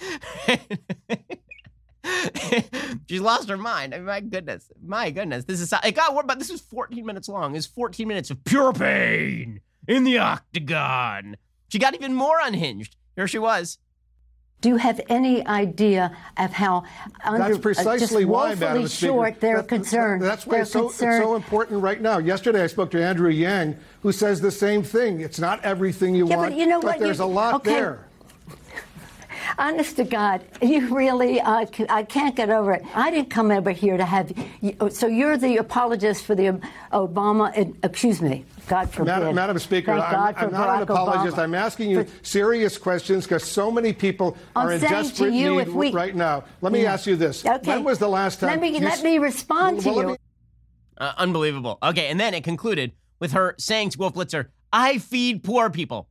She's 3.08 3.20
lost 3.20 3.48
her 3.48 3.56
mind. 3.56 3.94
My 4.04 4.20
goodness, 4.20 4.70
my 4.82 5.10
goodness. 5.10 5.44
This 5.44 5.60
is 5.60 5.72
it 5.84 5.94
got 5.94 6.14
worse, 6.14 6.24
but 6.26 6.38
this 6.38 6.50
was 6.50 6.60
14 6.60 7.04
minutes 7.04 7.28
long. 7.28 7.54
It's 7.54 7.66
14 7.66 8.08
minutes 8.08 8.30
of 8.30 8.42
pure 8.44 8.72
pain 8.72 9.60
in 9.86 10.04
the 10.04 10.18
octagon. 10.18 11.36
She 11.68 11.78
got 11.78 11.94
even 11.94 12.14
more 12.14 12.38
unhinged. 12.42 12.96
Here 13.16 13.28
she 13.28 13.38
was. 13.38 13.78
Do 14.60 14.70
you 14.70 14.76
have 14.76 15.00
any 15.08 15.46
idea 15.46 16.16
of 16.36 16.52
how 16.52 16.82
under, 17.24 17.38
That's 17.38 17.58
uh, 17.58 17.60
precisely 17.60 18.22
just 18.24 18.28
why, 18.28 18.54
Madam 18.56 18.88
Speaker. 18.88 19.12
short 19.12 19.40
they're 19.40 19.56
That- 19.58 19.68
concerned? 19.68 20.22
That's 20.22 20.46
why 20.46 20.60
it's 20.62 20.72
so, 20.72 20.88
it's 20.88 20.98
so 20.98 21.36
important 21.36 21.80
right 21.80 22.00
now. 22.00 22.18
Yesterday, 22.18 22.64
I 22.64 22.66
spoke 22.66 22.90
to 22.90 23.02
Andrew 23.02 23.30
Yang, 23.30 23.76
who 24.02 24.10
says 24.10 24.40
the 24.40 24.50
same 24.50 24.82
thing. 24.82 25.20
It's 25.20 25.38
not 25.38 25.64
everything 25.64 26.16
you 26.16 26.28
Yeah, 26.28 26.36
but 26.36 26.54
you 26.56 26.66
know 26.66 26.80
what? 26.80 26.98
there's 26.98 27.18
You- 27.18 27.24
a 27.24 27.26
lot 27.26 27.54
okay. 27.54 27.70
there. 27.72 27.98
Honest 29.56 29.96
to 29.96 30.04
God, 30.04 30.42
you 30.62 30.94
really, 30.94 31.40
uh, 31.40 31.64
c- 31.66 31.86
I 31.88 32.02
can't 32.02 32.36
get 32.36 32.50
over 32.50 32.72
it. 32.72 32.84
I 32.94 33.10
didn't 33.10 33.30
come 33.30 33.50
over 33.50 33.70
here 33.70 33.96
to 33.96 34.04
have, 34.04 34.32
you, 34.60 34.76
so 34.90 35.06
you're 35.06 35.36
the 35.36 35.56
apologist 35.58 36.24
for 36.24 36.34
the 36.34 36.60
Obama, 36.92 37.56
uh, 37.56 37.72
excuse 37.82 38.20
me, 38.20 38.44
God 38.68 38.90
forbid. 38.90 39.06
Madam, 39.10 39.34
Madam 39.34 39.58
Speaker, 39.58 39.92
Thank 39.92 40.04
I'm, 40.04 40.12
God 40.12 40.34
I'm 40.36 40.52
not 40.52 40.76
an 40.76 40.82
apologist. 40.82 41.36
Obama. 41.36 41.42
I'm 41.42 41.54
asking 41.54 41.90
you 41.90 42.06
serious 42.22 42.76
questions 42.76 43.24
because 43.24 43.44
so 43.44 43.70
many 43.70 43.92
people 43.92 44.36
I'm 44.54 44.66
are 44.66 44.72
in 44.72 44.80
desperate 44.80 45.32
you, 45.32 45.56
need 45.58 45.68
we- 45.68 45.90
right 45.92 46.14
now. 46.14 46.44
Let 46.60 46.72
me 46.72 46.82
Yeah. 46.82 46.92
ask 46.92 47.06
you 47.06 47.16
this. 47.16 47.44
Okay. 47.46 47.70
When 47.76 47.84
was 47.84 47.98
the 47.98 48.08
last 48.08 48.40
time 48.40 48.50
Let 48.50 48.60
me, 48.60 48.68
you 48.68 48.80
let 48.80 48.94
s- 48.98 49.02
me 49.02 49.18
respond 49.18 49.80
to 49.80 49.88
Well, 49.88 49.96
let 49.96 50.02
you. 50.06 50.08
me- 50.12 50.18
Uh, 50.98 51.12
unbelievable. 51.16 51.78
Okay, 51.82 52.08
and 52.08 52.18
then 52.18 52.34
it 52.34 52.42
concluded 52.44 52.92
with 53.20 53.32
her 53.32 53.54
saying 53.58 53.90
to 53.90 53.98
Wolf 53.98 54.14
Blitzer, 54.14 54.46
"I 54.72 54.98
feed 54.98 55.44
poor 55.44 55.70
people." 55.70 56.08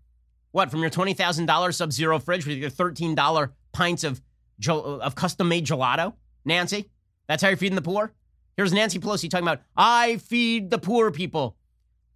What 0.51 0.71
from 0.71 0.81
your 0.81 0.89
twenty 0.89 1.13
thousand 1.13 1.45
dollars 1.45 1.77
Sub-Zero 1.77 2.19
fridge 2.19 2.45
with 2.45 2.57
your 2.57 2.69
thirteen 2.69 3.15
dollar 3.15 3.53
pints 3.73 4.03
of 4.03 4.21
of 4.67 5.15
custom 5.15 5.47
made 5.49 5.65
gelato, 5.65 6.13
Nancy? 6.45 6.89
That's 7.27 7.43
how 7.43 7.49
you're 7.49 7.57
feeding 7.57 7.75
the 7.75 7.81
poor. 7.81 8.13
Here's 8.55 8.73
Nancy 8.73 8.99
Pelosi 8.99 9.29
talking 9.29 9.47
about, 9.47 9.61
"I 9.75 10.17
feed 10.17 10.71
the 10.71 10.79
poor 10.79 11.11
people. 11.11 11.57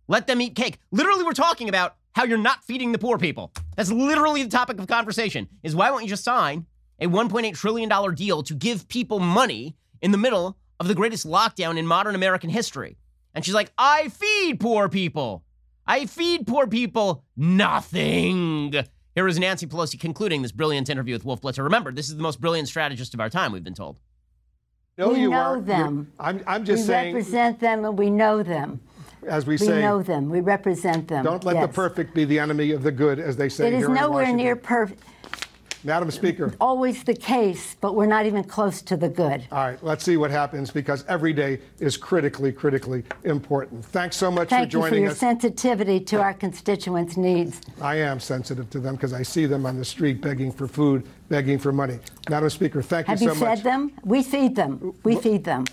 Let 0.07 0.27
them 0.27 0.41
eat 0.41 0.55
cake." 0.55 0.79
Literally, 0.91 1.23
we're 1.23 1.34
talking 1.34 1.69
about 1.69 1.95
how 2.13 2.23
you're 2.23 2.38
not 2.38 2.63
feeding 2.63 2.91
the 2.91 2.97
poor 2.97 3.17
people. 3.17 3.51
That's 3.75 3.91
literally 3.91 4.43
the 4.43 4.49
topic 4.49 4.79
of 4.79 4.88
conversation. 4.88 5.47
Is 5.63 5.75
why 5.75 5.91
won't 5.91 6.03
you 6.03 6.09
just 6.09 6.23
sign 6.23 6.65
a 6.99 7.07
1.8 7.07 7.55
trillion 7.55 7.89
dollar 7.89 8.11
deal 8.11 8.43
to 8.43 8.53
give 8.53 8.88
people 8.88 9.19
money 9.19 9.75
in 10.01 10.11
the 10.11 10.17
middle 10.17 10.57
of 10.79 10.88
the 10.88 10.95
greatest 10.95 11.27
lockdown 11.27 11.77
in 11.77 11.86
modern 11.86 12.15
American 12.15 12.49
history? 12.49 12.97
And 13.36 13.45
she's 13.45 13.53
like, 13.53 13.71
"I 13.77 14.07
feed 14.09 14.59
poor 14.59 14.89
people. 14.89 15.43
I 15.91 16.05
feed 16.05 16.47
poor 16.47 16.67
people 16.67 17.25
nothing." 17.35 18.73
Here 19.13 19.27
is 19.27 19.37
Nancy 19.37 19.67
Pelosi 19.67 19.99
concluding 19.99 20.41
this 20.41 20.53
brilliant 20.53 20.89
interview 20.89 21.13
with 21.13 21.25
Wolf 21.25 21.41
Blitzer. 21.41 21.65
Remember, 21.65 21.91
this 21.91 22.07
is 22.07 22.15
the 22.15 22.23
most 22.23 22.39
brilliant 22.39 22.69
strategist 22.69 23.13
of 23.13 23.19
our 23.19 23.29
time, 23.29 23.51
we've 23.51 23.63
been 23.63 23.73
told. 23.73 23.99
No, 24.97 25.09
we 25.09 25.19
you 25.19 25.29
know 25.31 25.37
are. 25.37 25.59
Them. 25.59 26.13
I'm, 26.17 26.41
I'm 26.47 26.63
just 26.63 26.83
we 26.83 26.87
saying, 26.87 27.13
We 27.13 27.19
represent 27.19 27.59
them 27.59 27.83
and 27.83 27.99
we 27.99 28.09
know 28.09 28.41
them. 28.41 28.79
as 29.27 29.45
we 29.45 29.55
We 29.55 29.57
say, 29.57 29.75
We 29.75 29.81
know 29.81 30.01
them. 30.01 30.29
We 30.29 30.39
represent 30.39 31.09
them. 31.09 31.25
don't 31.25 31.43
let 31.43 31.55
yes. 31.55 31.67
the 31.67 31.73
perfect 31.73 32.13
be 32.13 32.23
the 32.23 32.39
enemy 32.39 32.71
of 32.71 32.83
the 32.83 32.91
good, 32.91 33.19
as 33.19 33.35
they 33.35 33.49
say 33.49 33.67
It 33.67 33.73
is 33.73 33.79
here 33.79 33.89
nowhere 33.89 34.23
Washington. 34.23 34.37
near 34.37 34.55
perfect. 34.55 35.03
Madam 35.84 36.11
Speaker. 36.11 36.53
Always 36.61 37.03
the 37.03 37.13
case, 37.15 37.75
but 37.82 37.95
we're 37.95 38.05
not 38.05 38.25
even 38.25 38.43
close 38.43 38.82
to 38.84 38.97
the 38.97 39.09
good. 39.09 39.45
All 39.51 39.59
right, 39.59 39.84
let's 39.84 40.03
see 40.03 40.17
what 40.17 40.32
happens 40.32 40.71
because 40.71 41.03
every 41.07 41.34
day 41.34 41.59
is 41.79 41.97
critically, 41.97 42.51
critically 42.51 43.03
important. 43.23 43.84
Thanks 43.86 44.15
so 44.15 44.29
much 44.29 44.49
Thank 44.49 44.71
for 44.71 44.77
you 44.77 44.88
for 44.89 44.95
your 44.95 45.11
us. 45.11 45.17
sensitivity 45.17 45.99
to 46.01 46.21
our 46.21 46.34
constituents' 46.34 47.17
needs. 47.17 47.61
I 47.82 47.95
am 47.95 48.19
sensitive 48.19 48.69
to 48.71 48.79
them 48.79 48.95
because 48.95 49.13
I 49.13 49.23
see 49.23 49.45
them 49.45 49.65
on 49.65 49.77
the 49.77 49.86
street 49.86 50.21
begging 50.21 50.51
for 50.51 50.67
food, 50.67 51.07
begging 51.29 51.57
for 51.59 51.71
money. 51.71 51.99
Madam 52.29 52.49
Speaker, 52.49 52.82
thank 52.82 53.07
Have 53.07 53.21
you 53.21 53.29
you 53.29 53.34
so 53.34 53.39
fed 53.39 53.57
much. 53.59 53.63
them? 53.63 53.91
We 54.03 54.23
feed 54.23 54.55
them. 54.55 54.93
We 55.03 55.15
feed 55.15 55.43
them. 55.43 55.65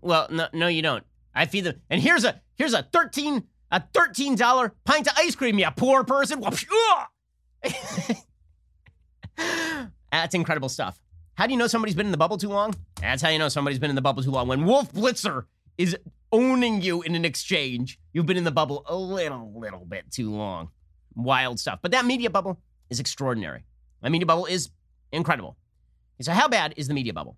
Well, 0.00 0.26
no, 0.30 0.48
no, 0.52 0.66
you 0.68 0.82
don't. 0.82 1.04
I 1.34 1.46
feed 1.46 1.64
them. 1.64 1.80
And 1.88 2.00
here's 2.00 2.24
a 2.24 2.40
here's 2.56 2.74
a 2.74 2.82
thirteen 2.82 3.44
a 3.70 3.82
thirteen 3.94 4.34
dollar 4.34 4.74
pint 4.84 5.06
of 5.06 5.14
ice 5.16 5.34
cream. 5.34 5.58
You 5.58 5.68
poor 5.76 6.04
person. 6.04 6.42
That's 10.12 10.34
incredible 10.34 10.68
stuff. 10.68 11.00
How 11.34 11.46
do 11.46 11.52
you 11.52 11.58
know 11.58 11.66
somebody's 11.66 11.94
been 11.94 12.06
in 12.06 12.12
the 12.12 12.18
bubble 12.18 12.36
too 12.36 12.50
long? 12.50 12.74
That's 13.00 13.22
how 13.22 13.30
you 13.30 13.38
know 13.38 13.48
somebody's 13.48 13.78
been 13.78 13.90
in 13.90 13.96
the 13.96 14.02
bubble 14.02 14.22
too 14.22 14.30
long. 14.30 14.46
When 14.46 14.66
Wolf 14.66 14.92
Blitzer 14.92 15.46
is 15.78 15.96
owning 16.30 16.82
you 16.82 17.02
in 17.02 17.14
an 17.14 17.24
exchange, 17.24 17.98
you've 18.12 18.26
been 18.26 18.36
in 18.36 18.44
the 18.44 18.50
bubble 18.50 18.84
a 18.86 18.94
little, 18.94 19.52
little 19.58 19.86
bit 19.86 20.10
too 20.10 20.30
long. 20.30 20.68
Wild 21.14 21.58
stuff. 21.58 21.78
But 21.80 21.90
that 21.92 22.04
media 22.04 22.28
bubble 22.28 22.60
is 22.90 23.00
extraordinary. 23.00 23.64
That 24.02 24.10
media 24.10 24.26
bubble 24.26 24.44
is 24.44 24.70
incredible. 25.10 25.56
So, 26.20 26.32
how 26.32 26.46
bad 26.46 26.74
is 26.76 26.88
the 26.88 26.94
media 26.94 27.12
bubble? 27.12 27.36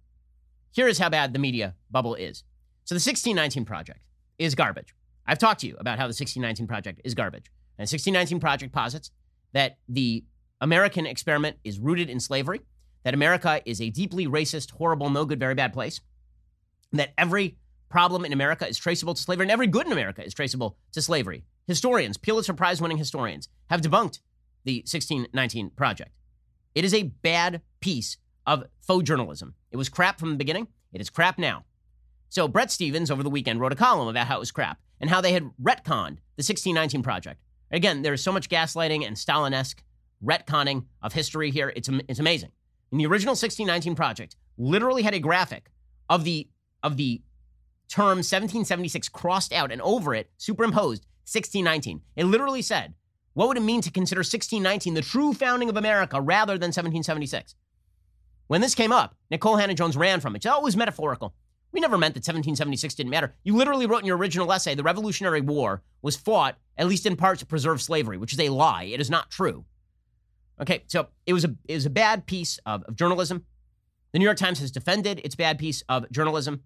Here 0.72 0.88
is 0.88 0.98
how 0.98 1.08
bad 1.08 1.32
the 1.32 1.38
media 1.38 1.74
bubble 1.90 2.14
is. 2.16 2.44
So, 2.84 2.94
the 2.94 2.98
1619 2.98 3.64
Project 3.64 4.00
is 4.38 4.54
garbage. 4.54 4.94
I've 5.26 5.38
talked 5.38 5.60
to 5.60 5.66
you 5.66 5.76
about 5.78 5.98
how 5.98 6.04
the 6.04 6.08
1619 6.08 6.66
Project 6.66 7.00
is 7.04 7.14
garbage. 7.14 7.50
And 7.78 7.88
the 7.88 7.94
1619 7.94 8.40
Project 8.40 8.72
posits 8.72 9.10
that 9.52 9.78
the 9.88 10.24
American 10.64 11.04
experiment 11.04 11.58
is 11.62 11.78
rooted 11.78 12.08
in 12.08 12.18
slavery, 12.18 12.62
that 13.02 13.12
America 13.12 13.60
is 13.66 13.82
a 13.82 13.90
deeply 13.90 14.26
racist, 14.26 14.70
horrible, 14.70 15.10
no 15.10 15.26
good, 15.26 15.38
very 15.38 15.54
bad 15.54 15.74
place, 15.74 16.00
that 16.90 17.12
every 17.18 17.58
problem 17.90 18.24
in 18.24 18.32
America 18.32 18.66
is 18.66 18.78
traceable 18.78 19.12
to 19.12 19.20
slavery, 19.20 19.44
and 19.44 19.50
every 19.50 19.66
good 19.66 19.84
in 19.84 19.92
America 19.92 20.24
is 20.24 20.32
traceable 20.32 20.78
to 20.92 21.02
slavery. 21.02 21.44
Historians, 21.66 22.16
Pulitzer 22.16 22.54
Prize 22.54 22.80
winning 22.80 22.96
historians, 22.96 23.50
have 23.68 23.82
debunked 23.82 24.20
the 24.64 24.78
1619 24.78 25.68
Project. 25.76 26.12
It 26.74 26.82
is 26.82 26.94
a 26.94 27.02
bad 27.02 27.60
piece 27.80 28.16
of 28.46 28.64
faux 28.80 29.04
journalism. 29.04 29.54
It 29.70 29.76
was 29.76 29.90
crap 29.90 30.18
from 30.18 30.30
the 30.30 30.36
beginning, 30.36 30.68
it 30.94 31.00
is 31.02 31.10
crap 31.10 31.38
now. 31.38 31.64
So, 32.30 32.48
Bret 32.48 32.70
Stephens 32.70 33.10
over 33.10 33.22
the 33.22 33.28
weekend 33.28 33.60
wrote 33.60 33.72
a 33.72 33.76
column 33.76 34.08
about 34.08 34.28
how 34.28 34.36
it 34.36 34.40
was 34.40 34.50
crap 34.50 34.78
and 34.98 35.10
how 35.10 35.20
they 35.20 35.34
had 35.34 35.50
retconned 35.62 36.20
the 36.36 36.42
1619 36.42 37.02
Project. 37.02 37.38
Again, 37.70 38.00
there 38.00 38.14
is 38.14 38.22
so 38.22 38.32
much 38.32 38.48
gaslighting 38.48 39.06
and 39.06 39.18
Stalin 39.18 39.52
esque 39.52 39.82
retconning 40.24 40.84
of 41.02 41.12
history 41.12 41.50
here. 41.50 41.72
It's, 41.76 41.88
it's 42.08 42.20
amazing. 42.20 42.50
In 42.92 42.98
the 42.98 43.06
original 43.06 43.32
1619 43.32 43.94
Project, 43.94 44.36
literally 44.56 45.02
had 45.02 45.14
a 45.14 45.20
graphic 45.20 45.70
of 46.08 46.24
the, 46.24 46.48
of 46.82 46.96
the 46.96 47.22
term 47.88 48.18
1776 48.18 49.08
crossed 49.08 49.52
out 49.52 49.72
and 49.72 49.82
over 49.82 50.14
it 50.14 50.30
superimposed 50.36 51.04
1619. 51.26 52.00
It 52.16 52.24
literally 52.24 52.62
said, 52.62 52.94
what 53.34 53.48
would 53.48 53.56
it 53.56 53.62
mean 53.62 53.80
to 53.80 53.90
consider 53.90 54.20
1619 54.20 54.94
the 54.94 55.02
true 55.02 55.32
founding 55.32 55.68
of 55.68 55.76
America 55.76 56.20
rather 56.20 56.54
than 56.54 56.68
1776? 56.68 57.54
When 58.46 58.60
this 58.60 58.74
came 58.74 58.92
up, 58.92 59.16
Nikole 59.32 59.58
Hannah-Jones 59.58 59.96
ran 59.96 60.20
from 60.20 60.36
it. 60.36 60.42
She 60.42 60.48
oh, 60.48 60.58
it 60.58 60.62
was 60.62 60.76
metaphorical. 60.76 61.34
We 61.72 61.80
never 61.80 61.98
meant 61.98 62.14
that 62.14 62.20
1776 62.20 62.94
didn't 62.94 63.10
matter. 63.10 63.34
You 63.42 63.56
literally 63.56 63.86
wrote 63.86 64.00
in 64.00 64.06
your 64.06 64.16
original 64.16 64.52
essay 64.52 64.76
the 64.76 64.84
Revolutionary 64.84 65.40
War 65.40 65.82
was 66.02 66.14
fought, 66.14 66.56
at 66.78 66.86
least 66.86 67.06
in 67.06 67.16
part, 67.16 67.40
to 67.40 67.46
preserve 67.46 67.82
slavery, 67.82 68.16
which 68.16 68.32
is 68.32 68.38
a 68.38 68.50
lie. 68.50 68.84
It 68.84 69.00
is 69.00 69.10
not 69.10 69.30
true. 69.30 69.64
Okay, 70.60 70.84
so 70.86 71.08
it 71.26 71.32
was 71.32 71.44
a 71.44 71.54
it 71.66 71.74
was 71.74 71.86
a 71.86 71.90
bad 71.90 72.26
piece 72.26 72.58
of, 72.66 72.82
of 72.84 72.96
journalism. 72.96 73.44
The 74.12 74.18
New 74.18 74.24
York 74.24 74.36
Times 74.36 74.60
has 74.60 74.70
defended 74.70 75.20
its 75.24 75.34
bad 75.34 75.58
piece 75.58 75.82
of 75.88 76.10
journalism. 76.10 76.62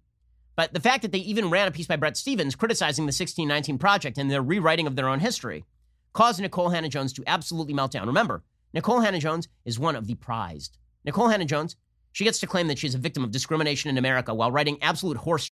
But 0.57 0.75
the 0.75 0.81
fact 0.81 1.03
that 1.03 1.13
they 1.13 1.19
even 1.19 1.51
ran 1.51 1.69
a 1.69 1.71
piece 1.71 1.87
by 1.87 1.97
Bret 1.97 2.17
Stephens 2.17 2.57
criticizing 2.57 3.05
the 3.05 3.11
1619 3.11 3.79
Project 3.79 4.19
and 4.19 4.31
their 4.31 4.43
rewriting 4.43 4.87
of 4.87 4.97
their 4.97 5.09
own 5.09 5.21
history 5.21 5.65
caused 6.13 6.41
Nikole 6.41 6.75
Hannah-Jones 6.75 7.13
to 7.15 7.23
absolutely 7.27 7.75
melt 7.75 7.93
down. 7.93 8.09
Remember, 8.09 8.43
Nikole 8.75 9.05
Hannah-Jones 9.05 9.49
is 9.65 9.79
one 9.79 9.95
of 9.95 10.09
the 10.09 10.17
prized. 10.17 10.77
Nikole 11.07 11.31
Hannah-Jones 11.31 11.77
she 12.13 12.25
gets 12.25 12.41
to 12.41 12.47
claim 12.47 12.69
that 12.69 12.79
she's 12.79 12.95
a 12.95 12.99
victim 12.99 13.23
of 13.23 13.31
discrimination 13.31 13.91
in 13.91 13.99
America 13.99 14.35
while 14.35 14.51
writing 14.51 14.83
absolute 14.83 15.19
horse 15.19 15.51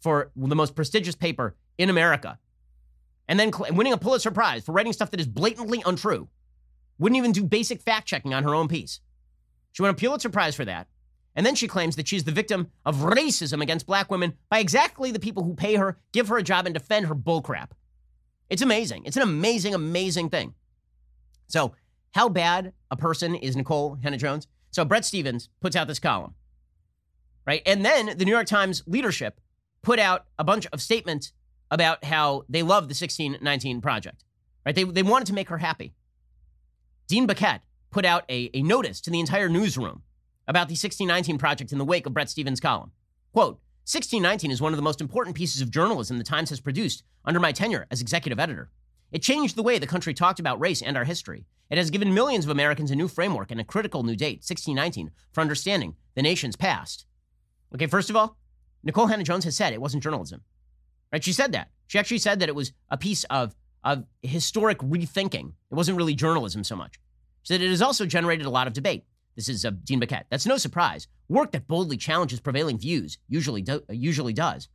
for 0.00 0.30
the 0.36 0.56
most 0.56 0.74
prestigious 0.74 1.14
paper 1.14 1.56
in 1.76 1.90
America. 1.90 2.38
And 3.28 3.38
then 3.38 3.50
winning 3.72 3.92
a 3.92 3.98
Pulitzer 3.98 4.30
Prize 4.30 4.64
for 4.64 4.72
writing 4.72 4.92
stuff 4.92 5.10
that 5.10 5.20
is 5.20 5.26
blatantly 5.26 5.82
untrue. 5.84 6.28
Wouldn't 6.98 7.16
even 7.16 7.32
do 7.32 7.44
basic 7.44 7.82
fact 7.82 8.06
checking 8.06 8.34
on 8.34 8.44
her 8.44 8.54
own 8.54 8.68
piece. 8.68 9.00
She 9.72 9.82
won 9.82 9.90
a 9.90 9.94
Pulitzer 9.94 10.28
Prize 10.28 10.54
for 10.54 10.64
that. 10.64 10.88
And 11.36 11.46
then 11.46 11.54
she 11.54 11.68
claims 11.68 11.94
that 11.96 12.08
she's 12.08 12.24
the 12.24 12.32
victim 12.32 12.72
of 12.84 12.96
racism 12.96 13.62
against 13.62 13.86
black 13.86 14.10
women 14.10 14.34
by 14.50 14.58
exactly 14.58 15.12
the 15.12 15.20
people 15.20 15.44
who 15.44 15.54
pay 15.54 15.76
her, 15.76 15.98
give 16.12 16.28
her 16.28 16.36
a 16.36 16.42
job, 16.42 16.66
and 16.66 16.74
defend 16.74 17.06
her 17.06 17.14
bullcrap. 17.14 17.70
It's 18.50 18.62
amazing. 18.62 19.04
It's 19.04 19.16
an 19.16 19.22
amazing, 19.22 19.74
amazing 19.74 20.30
thing. 20.30 20.54
So, 21.46 21.74
how 22.12 22.28
bad 22.28 22.72
a 22.90 22.96
person 22.96 23.34
is 23.34 23.54
Nikole 23.54 24.02
Hannah-Jones? 24.02 24.48
So 24.70 24.84
Bret 24.84 25.04
Stephens 25.04 25.48
puts 25.60 25.76
out 25.76 25.86
this 25.86 25.98
column, 25.98 26.34
right? 27.46 27.62
And 27.66 27.84
then 27.84 28.16
the 28.16 28.24
New 28.24 28.30
York 28.30 28.46
Times 28.46 28.82
leadership 28.86 29.40
put 29.82 29.98
out 29.98 30.26
a 30.38 30.44
bunch 30.44 30.66
of 30.72 30.82
statements 30.82 31.32
about 31.70 32.04
how 32.04 32.44
they 32.48 32.62
love 32.62 32.84
the 32.84 32.94
1619 32.94 33.80
project, 33.80 34.24
right? 34.64 34.74
They, 34.74 34.84
they 34.84 35.02
wanted 35.02 35.26
to 35.26 35.34
make 35.34 35.48
her 35.48 35.58
happy. 35.58 35.94
Dean 37.08 37.26
Baquet 37.26 37.60
put 37.90 38.04
out 38.04 38.24
a, 38.28 38.50
a 38.52 38.62
notice 38.62 39.00
to 39.00 39.10
the 39.10 39.18
entire 39.18 39.48
newsroom 39.48 40.02
about 40.46 40.68
the 40.68 40.72
1619 40.72 41.38
project 41.38 41.72
in 41.72 41.78
the 41.78 41.84
wake 41.84 42.06
of 42.06 42.12
Bret 42.12 42.28
Stephens' 42.28 42.60
column. 42.60 42.92
Quote, 43.32 43.60
1619 43.84 44.50
is 44.50 44.60
one 44.60 44.72
of 44.72 44.76
the 44.76 44.82
most 44.82 45.00
important 45.00 45.34
pieces 45.34 45.62
of 45.62 45.70
journalism 45.70 46.18
the 46.18 46.24
Times 46.24 46.50
has 46.50 46.60
produced 46.60 47.02
under 47.24 47.40
my 47.40 47.50
tenure 47.50 47.86
as 47.90 48.02
executive 48.02 48.38
editor. 48.38 48.70
It 49.10 49.22
changed 49.22 49.56
the 49.56 49.62
way 49.62 49.78
the 49.78 49.86
country 49.86 50.12
talked 50.12 50.38
about 50.38 50.60
race 50.60 50.82
and 50.82 50.98
our 50.98 51.04
history. 51.04 51.46
It 51.70 51.78
has 51.78 51.90
given 51.90 52.12
millions 52.12 52.44
of 52.44 52.50
Americans 52.50 52.90
a 52.90 52.96
new 52.96 53.08
framework 53.08 53.50
and 53.50 53.60
a 53.60 53.64
critical 53.64 54.02
new 54.02 54.16
date, 54.16 54.44
1619, 54.46 55.10
for 55.32 55.40
understanding 55.40 55.96
the 56.14 56.22
nation's 56.22 56.56
past. 56.56 57.06
Okay, 57.74 57.86
first 57.86 58.10
of 58.10 58.16
all, 58.16 58.36
Nikole 58.86 59.08
Hannah-Jones 59.08 59.44
has 59.44 59.56
said 59.56 59.72
it 59.72 59.80
wasn't 59.80 60.02
journalism. 60.02 60.42
Right? 61.10 61.24
She 61.24 61.32
said 61.32 61.52
that. 61.52 61.70
She 61.86 61.98
actually 61.98 62.18
said 62.18 62.40
that 62.40 62.50
it 62.50 62.54
was 62.54 62.72
a 62.90 62.98
piece 62.98 63.24
of, 63.24 63.54
of 63.84 64.04
historic 64.22 64.78
rethinking. 64.78 65.52
It 65.70 65.74
wasn't 65.74 65.96
really 65.96 66.14
journalism 66.14 66.64
so 66.64 66.76
much. 66.76 66.94
She 67.42 67.54
said 67.54 67.62
it 67.62 67.70
has 67.70 67.82
also 67.82 68.06
generated 68.06 68.46
a 68.46 68.50
lot 68.50 68.66
of 68.66 68.72
debate. 68.72 69.04
This 69.36 69.48
is 69.48 69.64
uh, 69.64 69.70
Dean 69.84 70.00
Baquet. 70.00 70.24
That's 70.30 70.46
no 70.46 70.56
surprise. 70.56 71.06
Work 71.28 71.52
that 71.52 71.68
boldly 71.68 71.96
challenges 71.96 72.40
prevailing 72.40 72.78
views 72.78 73.18
usually, 73.28 73.62
do, 73.62 73.82
usually 73.88 74.32
does. 74.32 74.68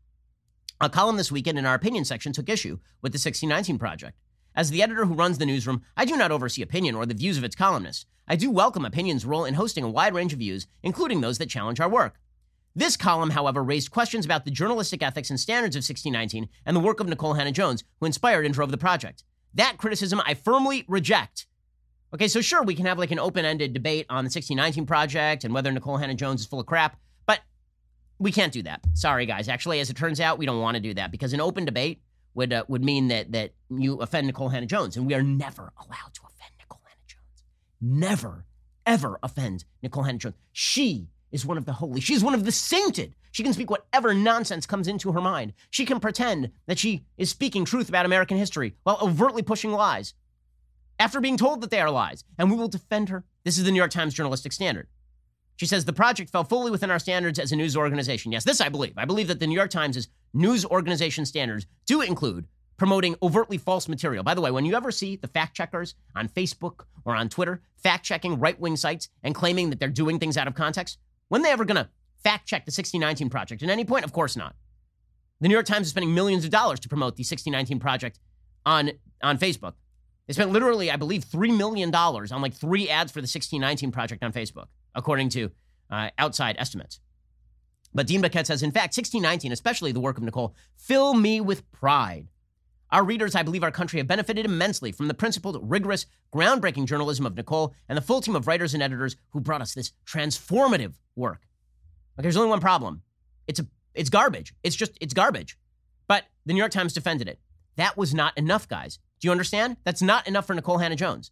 A 0.80 0.90
column 0.90 1.18
this 1.18 1.32
weekend 1.32 1.60
in 1.60 1.66
our 1.66 1.76
opinion 1.76 2.06
section 2.06 2.34
took 2.34 2.50
issue 2.50 2.80
with 3.02 3.12
the 3.12 3.18
1619 3.18 3.78
Project. 3.78 4.18
As 4.56 4.70
the 4.70 4.84
editor 4.84 5.06
who 5.06 5.16
runs 5.16 5.38
the 5.38 5.46
newsroom, 5.46 5.82
I 5.98 6.06
do 6.06 6.16
not 6.16 6.32
oversee 6.32 6.62
opinion 6.62 6.96
or 6.96 7.06
the 7.06 7.14
views 7.14 7.38
of 7.38 7.44
its 7.44 7.56
columnists. 7.56 8.06
I 8.28 8.36
do 8.36 8.50
welcome 8.50 8.86
opinion's 8.86 9.26
role 9.26 9.46
in 9.46 9.56
hosting 9.56 9.84
a 9.84 9.90
wide 9.90 10.14
range 10.14 10.32
of 10.32 10.40
views, 10.40 10.68
including 10.82 11.22
those 11.22 11.40
that 11.40 11.50
challenge 11.50 11.80
our 11.80 11.90
work. 11.90 12.20
This 12.76 12.98
column, 12.98 13.30
however, 13.30 13.64
raised 13.64 13.92
questions 13.92 14.26
about 14.26 14.46
the 14.46 14.52
journalistic 14.52 15.04
ethics 15.04 15.30
and 15.30 15.40
standards 15.40 15.76
of 15.76 15.82
1619 15.82 16.50
and 16.66 16.76
the 16.76 16.80
work 16.80 17.00
of 17.00 17.06
Nikole 17.06 17.36
Hannah-Jones, 17.36 17.84
who 18.00 18.08
inspired 18.08 18.46
and 18.46 18.54
drove 18.54 18.72
the 18.72 18.78
project. 18.78 19.24
That 19.54 19.78
criticism 19.78 20.22
I 20.26 20.34
firmly 20.34 20.84
reject. 20.88 21.46
Okay, 22.16 22.28
so 22.28 22.42
sure, 22.42 22.64
we 22.64 22.74
can 22.74 22.88
have 22.88 22.98
like 22.98 23.12
an 23.12 23.20
open 23.20 23.46
ended 23.46 23.74
debate 23.74 24.08
on 24.10 24.24
the 24.24 24.30
1619 24.30 24.88
project 24.88 25.44
and 25.44 25.54
whether 25.54 25.72
Nikole 25.72 26.00
Hannah-Jones 26.00 26.42
is 26.42 26.48
full 26.48 26.60
of 26.60 26.66
crap, 26.66 26.98
but 27.28 27.42
we 28.18 28.32
can't 28.32 28.54
do 28.54 28.64
that. 28.64 28.82
Sorry, 28.94 29.28
guys. 29.28 29.48
Actually, 29.50 29.80
as 29.80 29.92
it 29.92 29.98
turns 29.98 30.20
out, 30.20 30.40
we 30.40 30.48
don't 30.48 30.62
want 30.62 30.76
to 30.76 30.82
do 30.82 30.96
that 30.96 31.12
because 31.12 31.34
an 31.34 31.42
open 31.42 31.66
debate 31.66 32.02
would 32.34 32.52
uh, 32.52 32.64
would 32.68 32.84
mean 32.84 33.10
that 33.10 33.32
that 33.34 33.54
you 33.70 33.98
offend 33.98 34.32
Nikole 34.32 34.52
Hannah-Jones, 34.52 34.98
and 34.98 35.06
we 35.06 35.14
are 35.14 35.22
never 35.22 35.74
allowed 35.78 36.14
to 36.14 36.22
offend 36.26 36.52
Nikole 36.60 36.82
Hannah-Jones. 36.88 37.44
Never, 37.82 38.46
ever 38.88 39.20
offend 39.22 39.66
Nikole 39.84 40.06
Hannah-Jones. 40.06 40.36
She 40.52 41.10
is 41.34 41.46
one 41.46 41.58
of 41.58 41.66
the 41.66 41.74
holy. 41.74 42.00
She's 42.00 42.24
one 42.24 42.34
of 42.34 42.46
the 42.46 42.52
sainted. 42.52 43.16
She 43.32 43.44
can 43.44 43.52
speak 43.52 43.70
whatever 43.70 44.14
nonsense 44.14 44.66
comes 44.66 44.88
into 44.88 45.12
her 45.12 45.20
mind. 45.20 45.54
She 45.72 45.86
can 45.86 46.00
pretend 46.00 46.52
that 46.68 46.80
she 46.80 47.04
is 47.18 47.30
speaking 47.30 47.66
truth 47.66 47.90
about 47.90 48.06
American 48.06 48.38
history 48.38 48.76
while 48.84 49.00
overtly 49.02 49.42
pushing 49.42 49.72
lies. 49.72 50.14
After 51.00 51.20
being 51.20 51.38
told 51.38 51.62
that 51.62 51.72
they 51.72 51.82
are 51.82 51.90
lies, 51.90 52.24
and 52.38 52.50
we 52.50 52.56
will 52.56 52.68
defend 52.68 53.10
her. 53.10 53.26
This 53.44 53.58
is 53.58 53.66
the 53.66 53.72
New 53.72 53.78
York 53.78 53.92
Times 53.92 54.14
journalistic 54.14 54.54
standard. 54.54 54.88
She 55.56 55.66
says 55.66 55.86
the 55.86 55.94
project 55.94 56.30
fell 56.30 56.44
fully 56.44 56.72
within 56.72 56.92
our 56.92 57.00
standards 57.00 57.40
as 57.40 57.52
a 57.52 57.56
news 57.56 57.76
organization. 57.76 58.32
Yes, 58.32 58.44
this 58.44 58.62
I 58.62 58.70
believe. 58.70 58.94
I 58.96 59.06
believe 59.06 59.28
that 59.28 59.40
the 59.40 59.48
New 59.48 59.56
York 59.56 59.72
Times' 59.72 60.08
news 60.34 60.66
organization 60.66 61.26
standards 61.26 61.66
do 61.86 62.02
include 62.02 62.48
promoting 62.78 63.16
overtly 63.22 63.58
false 63.58 63.88
material. 63.88 64.24
By 64.24 64.34
the 64.34 64.42
way, 64.42 64.52
when 64.52 64.66
you 64.66 64.76
ever 64.76 64.92
see 64.92 65.16
the 65.16 65.28
fact 65.28 65.56
checkers 65.56 65.96
on 66.16 66.28
Facebook 66.28 66.86
or 67.06 67.16
on 67.16 67.30
Twitter 67.30 67.62
fact 67.78 68.04
checking 68.06 68.40
right 68.40 68.60
wing 68.60 68.76
sites 68.76 69.10
and 69.24 69.36
claiming 69.36 69.70
that 69.70 69.80
they're 69.80 69.90
doing 69.90 70.20
things 70.20 70.38
out 70.38 70.48
of 70.48 70.56
context, 70.56 70.98
when 71.34 71.42
they 71.42 71.50
ever 71.50 71.66
going 71.66 71.84
to 71.84 71.90
fact 72.24 72.48
check 72.48 72.64
the 72.64 72.70
1619 72.70 73.28
Project? 73.32 73.64
At 73.64 73.70
any 73.72 73.84
point? 73.84 74.06
Of 74.06 74.14
course 74.14 74.38
not. 74.38 74.56
The 75.42 75.48
New 75.48 75.56
York 75.56 75.66
Times 75.66 75.88
is 75.88 75.90
spending 75.90 76.14
millions 76.14 76.46
of 76.46 76.52
dollars 76.52 76.80
to 76.82 76.88
promote 76.88 77.16
the 77.16 77.22
1619 77.22 77.80
Project 77.80 78.20
on, 78.68 78.92
on 79.24 79.40
Facebook. 79.40 79.74
They 80.28 80.34
spent 80.34 80.52
literally, 80.52 80.92
I 80.92 80.96
believe, 80.96 81.26
$3 81.26 81.58
million 81.58 81.92
on 81.96 82.42
like 82.44 82.54
three 82.54 82.88
ads 82.88 83.12
for 83.12 83.18
the 83.18 83.26
1619 83.26 83.92
Project 83.92 84.24
on 84.24 84.32
Facebook 84.32 84.68
according 84.94 85.30
to 85.30 85.50
uh, 85.90 86.12
outside 86.20 86.56
estimates. 86.60 87.00
But 87.96 88.06
Dean 88.06 88.22
Baquet 88.22 88.46
says, 88.46 88.62
in 88.62 88.70
fact, 88.70 88.96
1619, 88.96 89.52
especially 89.52 89.92
the 89.92 90.00
work 90.00 90.20
of 90.20 90.24
Nikole, 90.24 90.54
fill 90.78 91.16
me 91.16 91.42
with 91.42 91.70
pride. 91.72 92.28
Our 92.94 93.04
readers, 93.04 93.34
I 93.34 93.42
believe 93.42 93.64
our 93.64 93.72
country, 93.72 93.98
have 93.98 94.08
benefited 94.08 94.46
immensely 94.46 94.92
from 94.92 95.08
the 95.08 95.16
principled, 95.16 95.60
rigorous, 95.64 96.06
groundbreaking 96.32 96.86
journalism 96.86 97.26
of 97.26 97.34
Nikole 97.34 97.74
and 97.90 97.98
the 97.98 98.04
full 98.04 98.22
team 98.22 98.36
of 98.36 98.46
writers 98.46 98.76
and 98.76 98.84
editors 98.84 99.16
who 99.32 99.42
brought 99.42 99.62
us 99.64 99.74
this 99.74 99.94
transformative 100.06 100.94
work. 101.16 101.42
Okay, 102.16 102.22
there's 102.22 102.38
only 102.38 102.50
one 102.50 102.60
problem. 102.60 103.02
It's 103.48 103.60
a 103.60 103.66
it's 103.96 104.12
garbage. 104.12 104.54
It's 104.62 104.76
just 104.76 104.96
it's 105.02 105.14
garbage. 105.14 105.58
But 106.08 106.26
the 106.46 106.54
New 106.54 106.60
York 106.60 106.72
Times 106.72 106.94
defended 106.94 107.28
it. 107.28 107.40
That 107.78 107.98
was 107.98 108.14
not 108.14 108.38
enough, 108.38 108.68
guys. 108.68 109.00
Do 109.20 109.28
you 109.28 109.32
understand? 109.32 109.78
That's 109.84 110.04
not 110.04 110.28
enough 110.28 110.46
for 110.46 110.54
Nikole 110.56 110.80
Hannah-Jones. 110.80 111.32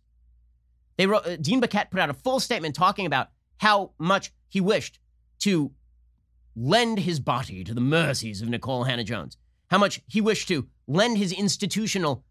They 0.97 1.05
wrote 1.05 1.27
uh, 1.27 1.35
Dean 1.35 1.61
Baquet 1.61 1.91
put 1.91 1.99
out 1.99 2.09
a 2.09 2.15
full 2.15 2.39
statement 2.39 2.73
talking 2.73 3.05
about 3.05 3.29
how 3.57 3.91
much 3.99 4.33
he 4.49 4.61
wished 4.61 4.99
to 5.39 5.71
lend 6.55 6.99
his 6.99 7.19
body 7.19 7.63
to 7.63 7.75
the 7.75 7.81
mercies 7.81 8.41
of 8.41 8.47
Nikole 8.47 8.87
Hannah-Jones, 8.87 9.37
how 9.71 9.77
much 9.77 10.01
he 10.05 10.19
wished 10.21 10.49
to 10.49 10.67
lend 10.85 11.17
his 11.17 11.31
institutional 11.31 12.25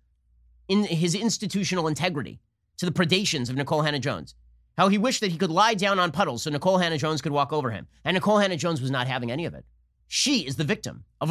in 0.68 0.84
his 0.84 1.14
institutional 1.14 1.88
integrity 1.88 2.38
to 2.76 2.84
the 2.86 2.92
predations 2.92 3.48
of 3.48 3.56
Nikole 3.56 3.82
Hannah-Jones. 3.84 4.34
How 4.76 4.88
he 4.88 4.98
wished 4.98 5.22
that 5.22 5.32
he 5.32 5.38
could 5.38 5.50
lie 5.50 5.74
down 5.74 5.98
on 5.98 6.12
puddles 6.12 6.42
so 6.42 6.50
Nikole 6.50 6.80
Hannah-Jones 6.80 7.22
could 7.22 7.32
walk 7.32 7.52
over 7.52 7.70
him. 7.70 7.88
And 8.04 8.16
Nikole 8.16 8.42
Hannah-Jones 8.42 8.80
was 8.82 8.90
not 8.90 9.08
having 9.08 9.32
any 9.32 9.46
of 9.46 9.54
it. 9.54 9.64
She 10.06 10.46
is 10.46 10.56
the 10.56 10.64
victim 10.64 11.04
of 11.20 11.30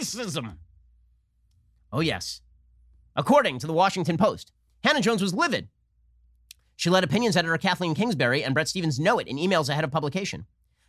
racism. 0.00 0.56
Oh, 1.92 2.00
yes. 2.00 2.40
According 3.14 3.58
to 3.58 3.66
the 3.66 3.72
Washington 3.74 4.16
Post, 4.16 4.52
Hannah-Jones 4.84 5.20
was 5.20 5.34
livid. 5.34 5.68
She 6.76 6.90
let 6.90 7.04
opinions 7.04 7.36
editor 7.36 7.56
Kathleen 7.56 7.94
Kingsbury 7.94 8.44
and 8.44 8.54
Bret 8.54 8.68
Stephens 8.68 9.00
know 9.00 9.18
it 9.18 9.26
in 9.26 9.38
emails 9.38 9.68
ahead 9.68 9.84
of 9.84 9.90
publication. 9.90 10.46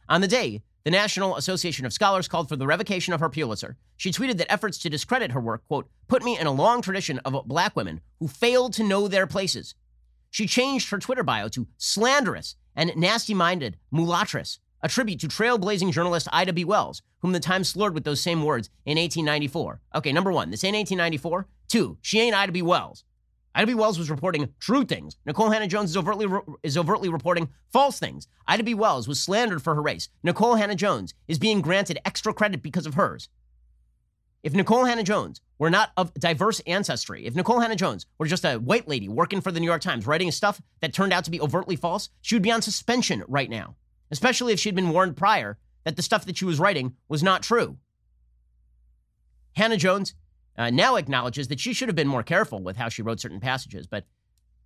On 0.09 0.21
the 0.21 0.27
day, 0.27 0.61
the 0.83 0.91
National 0.91 1.35
Association 1.35 1.85
of 1.85 1.93
Scholars 1.93 2.27
called 2.27 2.47
for 2.47 2.55
the 2.55 2.67
revocation 2.67 3.13
of 3.13 3.19
her 3.19 3.29
Pulitzer. 3.29 3.77
She 3.97 4.11
tweeted 4.11 4.37
that 4.37 4.51
efforts 4.51 4.77
to 4.79 4.89
discredit 4.89 5.31
her 5.31 5.39
work, 5.41 5.67
quote, 5.67 5.89
put 6.07 6.23
me 6.23 6.37
in 6.37 6.47
a 6.47 6.51
long 6.51 6.81
tradition 6.81 7.19
of 7.19 7.47
black 7.47 7.75
women 7.75 8.01
who 8.19 8.27
failed 8.27 8.73
to 8.73 8.83
know 8.83 9.07
their 9.07 9.27
places. 9.27 9.75
She 10.29 10.45
changed 10.45 10.89
her 10.89 10.99
Twitter 10.99 11.23
bio 11.23 11.47
to 11.49 11.67
slanderous 11.77 12.55
and 12.75 12.95
nasty 12.95 13.33
minded 13.33 13.77
mulatress, 13.91 14.59
a 14.81 14.87
tribute 14.87 15.19
to 15.21 15.27
trailblazing 15.27 15.91
journalist 15.91 16.27
Ida 16.31 16.53
B. 16.53 16.63
Wells, 16.63 17.01
whom 17.19 17.31
the 17.31 17.39
Times 17.39 17.69
slurred 17.69 17.93
with 17.93 18.03
those 18.03 18.21
same 18.21 18.43
words 18.43 18.69
in 18.85 18.97
1894. 18.97 19.81
Okay, 19.95 20.13
number 20.13 20.31
one, 20.31 20.51
this 20.51 20.63
ain't 20.63 20.75
1894. 20.75 21.47
Two, 21.67 21.97
she 22.01 22.19
ain't 22.19 22.35
Ida 22.35 22.51
B. 22.51 22.61
Wells. 22.61 23.03
Ida 23.57 23.65
B. 23.65 23.73
Wells 23.73 23.97
was 23.97 24.11
reporting 24.11 24.53
true 24.59 24.85
things. 24.85 25.17
Nikole 25.27 25.51
Hannah-Jones 25.51 25.89
is 25.89 25.97
overtly, 25.97 26.27
is 26.61 26.77
overtly 26.77 27.09
reporting 27.09 27.49
false 27.73 27.97
things. 27.97 28.27
Ida 28.47 28.63
B. 28.63 28.75
Wells 28.75 29.07
was 29.07 29.19
slandered 29.19 29.63
for 29.63 29.73
her 29.73 29.81
race. 29.81 30.09
Nikole 30.23 30.59
Hannah-Jones 30.59 31.15
is 31.27 31.39
being 31.39 31.61
granted 31.61 31.99
extra 32.05 32.35
credit 32.35 32.61
because 32.61 32.85
of 32.85 32.93
hers. 32.93 33.29
If 34.43 34.53
Nikole 34.53 34.87
Hannah-Jones 34.87 35.41
were 35.57 35.71
not 35.71 35.89
of 35.97 36.13
diverse 36.13 36.59
ancestry, 36.67 37.25
if 37.25 37.33
Nikole 37.33 37.59
Hannah-Jones 37.59 38.05
were 38.19 38.27
just 38.27 38.45
a 38.45 38.57
white 38.57 38.87
lady 38.87 39.09
working 39.09 39.41
for 39.41 39.51
the 39.51 39.59
New 39.59 39.65
York 39.65 39.81
Times 39.81 40.05
writing 40.05 40.29
stuff 40.29 40.61
that 40.81 40.93
turned 40.93 41.11
out 41.11 41.23
to 41.23 41.31
be 41.31 41.41
overtly 41.41 41.75
false, 41.75 42.09
she 42.21 42.35
would 42.35 42.43
be 42.43 42.51
on 42.51 42.61
suspension 42.61 43.23
right 43.27 43.49
now, 43.49 43.75
especially 44.11 44.53
if 44.53 44.59
she'd 44.59 44.75
been 44.75 44.91
warned 44.91 45.17
prior 45.17 45.57
that 45.83 45.95
the 45.95 46.03
stuff 46.03 46.25
that 46.25 46.37
she 46.37 46.45
was 46.45 46.59
writing 46.59 46.93
was 47.09 47.23
not 47.23 47.41
true. 47.41 47.79
Hannah-Jones 49.55 50.13
uh, 50.57 50.69
now 50.69 50.95
acknowledges 50.95 51.47
that 51.49 51.59
she 51.59 51.73
should 51.73 51.87
have 51.87 51.95
been 51.95 52.07
more 52.07 52.23
careful 52.23 52.61
with 52.61 52.77
how 52.77 52.89
she 52.89 53.01
wrote 53.01 53.19
certain 53.19 53.39
passages. 53.39 53.87
But 53.87 54.05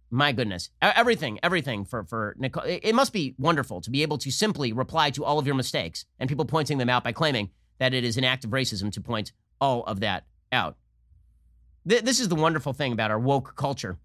my 0.10 0.32
goodness, 0.32 0.70
everything, 0.82 1.40
everything 1.42 1.86
for 1.86 2.04
for 2.04 2.36
Nikole. 2.40 2.80
It 2.84 2.96
must 2.96 3.14
be 3.14 3.36
wonderful 3.38 3.82
to 3.82 3.90
be 3.90 4.02
able 4.02 4.18
to 4.20 4.32
simply 4.32 4.74
reply 4.74 5.10
to 5.12 5.24
all 5.24 5.40
of 5.40 5.46
your 5.46 5.56
mistakes 5.56 6.06
and 6.20 6.28
people 6.28 6.46
pointing 6.46 6.78
them 6.78 6.90
out 6.90 7.04
by 7.04 7.12
claiming 7.12 7.50
that 7.80 7.94
it 7.94 8.04
is 8.04 8.18
an 8.18 8.24
act 8.24 8.44
of 8.44 8.52
racism 8.52 8.92
to 8.92 9.02
point 9.02 9.32
all 9.60 9.84
of 9.86 10.02
that 10.02 10.26
out. 10.52 10.76
Th- 11.88 12.04
this 12.04 12.20
is 12.20 12.28
the 12.28 12.36
wonderful 12.36 12.74
thing 12.74 12.92
about 12.92 13.10
our 13.10 13.20
woke 13.20 13.56
culture, 13.56 13.98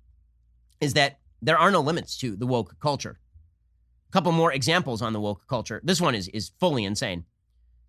is 0.80 0.95
that 0.95 1.18
there 1.43 1.59
are 1.59 1.70
no 1.70 1.80
limits 1.80 2.16
to 2.18 2.37
the 2.37 2.47
woke 2.47 2.78
culture. 2.80 3.18
A 4.09 4.12
couple 4.12 4.32
more 4.32 4.53
examples 4.53 5.03
on 5.03 5.12
the 5.12 5.20
woke 5.20 5.47
culture. 5.49 5.80
This 5.84 6.01
one 6.01 6.14
is 6.14 6.28
is 6.28 6.53
fully 6.61 6.84
insane. 6.84 7.24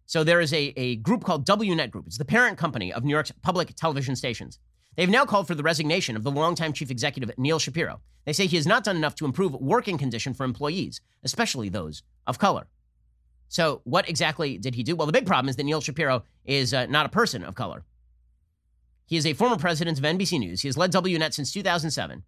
So 0.08 0.24
there 0.24 0.40
is 0.40 0.54
a, 0.54 0.74
a 0.78 0.96
group 0.96 1.26
called 1.26 1.46
WNet 1.46 1.92
Group. 1.92 2.08
It's 2.08 2.18
the 2.18 2.26
parent 2.26 2.58
company 2.58 2.94
of 2.94 3.04
New 3.04 3.12
York's 3.12 3.32
public 3.42 3.76
television 3.76 4.16
stations. 4.16 4.58
They've 4.96 5.10
now 5.10 5.26
called 5.26 5.48
for 5.48 5.54
the 5.54 5.64
resignation 5.64 6.16
of 6.16 6.24
the 6.24 6.32
longtime 6.32 6.74
chief 6.74 6.90
executive, 6.90 7.30
Neil 7.38 7.60
Shapiro. 7.60 8.00
They 8.26 8.34
say 8.34 8.48
he 8.48 8.56
has 8.56 8.66
not 8.66 8.86
done 8.86 8.96
enough 8.96 9.16
to 9.16 9.26
improve 9.26 9.54
working 9.54 9.98
condition 9.98 10.34
for 10.34 10.46
employees, 10.46 11.02
especially 11.24 11.70
those 11.70 12.04
of 12.26 12.40
color. 12.40 12.68
So, 13.50 13.82
what 13.84 14.10
exactly 14.10 14.58
did 14.58 14.76
he 14.76 14.84
do? 14.84 14.96
Well, 14.96 15.08
the 15.08 15.14
big 15.14 15.26
problem 15.26 15.50
is 15.50 15.58
that 15.58 15.64
Neil 15.64 15.82
Shapiro 15.82 16.24
is 16.46 16.74
uh, 16.74 16.86
not 16.88 17.06
a 17.06 17.10
person 17.10 17.44
of 17.44 17.56
color. 17.56 17.84
He 19.06 19.18
is 19.18 19.26
a 19.26 19.34
former 19.34 19.58
president 19.58 19.98
of 19.98 20.04
NBC 20.04 20.40
News. 20.40 20.62
He 20.62 20.68
has 20.68 20.78
led 20.78 20.92
WNet 20.92 21.34
since 21.34 21.54
2007. 21.54 22.24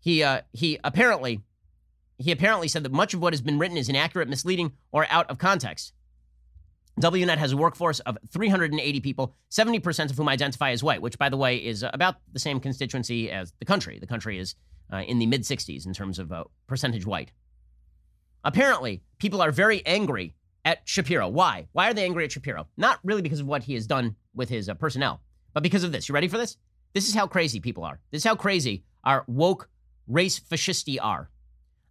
He 0.00 0.22
uh, 0.22 0.40
he 0.52 0.78
apparently 0.84 1.40
he 2.18 2.32
apparently 2.32 2.68
said 2.68 2.82
that 2.82 2.92
much 2.92 3.14
of 3.14 3.20
what 3.20 3.32
has 3.32 3.40
been 3.40 3.58
written 3.58 3.76
is 3.76 3.88
inaccurate, 3.88 4.28
misleading, 4.28 4.72
or 4.90 5.06
out 5.10 5.30
of 5.30 5.38
context. 5.38 5.92
WNet 7.00 7.38
has 7.38 7.52
a 7.52 7.56
workforce 7.56 8.00
of 8.00 8.18
380 8.30 9.00
people, 9.00 9.34
70% 9.50 10.10
of 10.10 10.16
whom 10.16 10.28
identify 10.28 10.70
as 10.70 10.82
white, 10.82 11.00
which, 11.00 11.18
by 11.18 11.28
the 11.28 11.36
way, 11.36 11.56
is 11.56 11.82
about 11.82 12.16
the 12.32 12.38
same 12.38 12.60
constituency 12.60 13.30
as 13.30 13.52
the 13.58 13.64
country. 13.64 13.98
The 13.98 14.06
country 14.06 14.38
is 14.38 14.54
uh, 14.92 14.98
in 14.98 15.18
the 15.18 15.26
mid 15.26 15.42
60s 15.42 15.86
in 15.86 15.94
terms 15.94 16.18
of 16.18 16.32
uh, 16.32 16.44
percentage 16.66 17.06
white. 17.06 17.32
Apparently, 18.44 19.02
people 19.18 19.40
are 19.40 19.50
very 19.50 19.84
angry 19.86 20.34
at 20.64 20.80
Shapiro. 20.84 21.28
Why? 21.28 21.66
Why 21.72 21.90
are 21.90 21.94
they 21.94 22.04
angry 22.04 22.24
at 22.24 22.32
Shapiro? 22.32 22.68
Not 22.76 22.98
really 23.02 23.22
because 23.22 23.40
of 23.40 23.46
what 23.46 23.62
he 23.62 23.74
has 23.74 23.86
done 23.86 24.16
with 24.34 24.48
his 24.48 24.68
uh, 24.68 24.74
personnel, 24.74 25.22
but 25.54 25.62
because 25.62 25.84
of 25.84 25.92
this. 25.92 26.08
You 26.08 26.14
ready 26.14 26.28
for 26.28 26.38
this? 26.38 26.56
This 26.92 27.08
is 27.08 27.14
how 27.14 27.26
crazy 27.26 27.58
people 27.58 27.84
are. 27.84 28.00
This 28.10 28.20
is 28.20 28.28
how 28.28 28.36
crazy 28.36 28.84
our 29.04 29.24
woke 29.26 29.68
race 30.06 30.38
fascisti 30.38 30.98
are. 31.00 31.30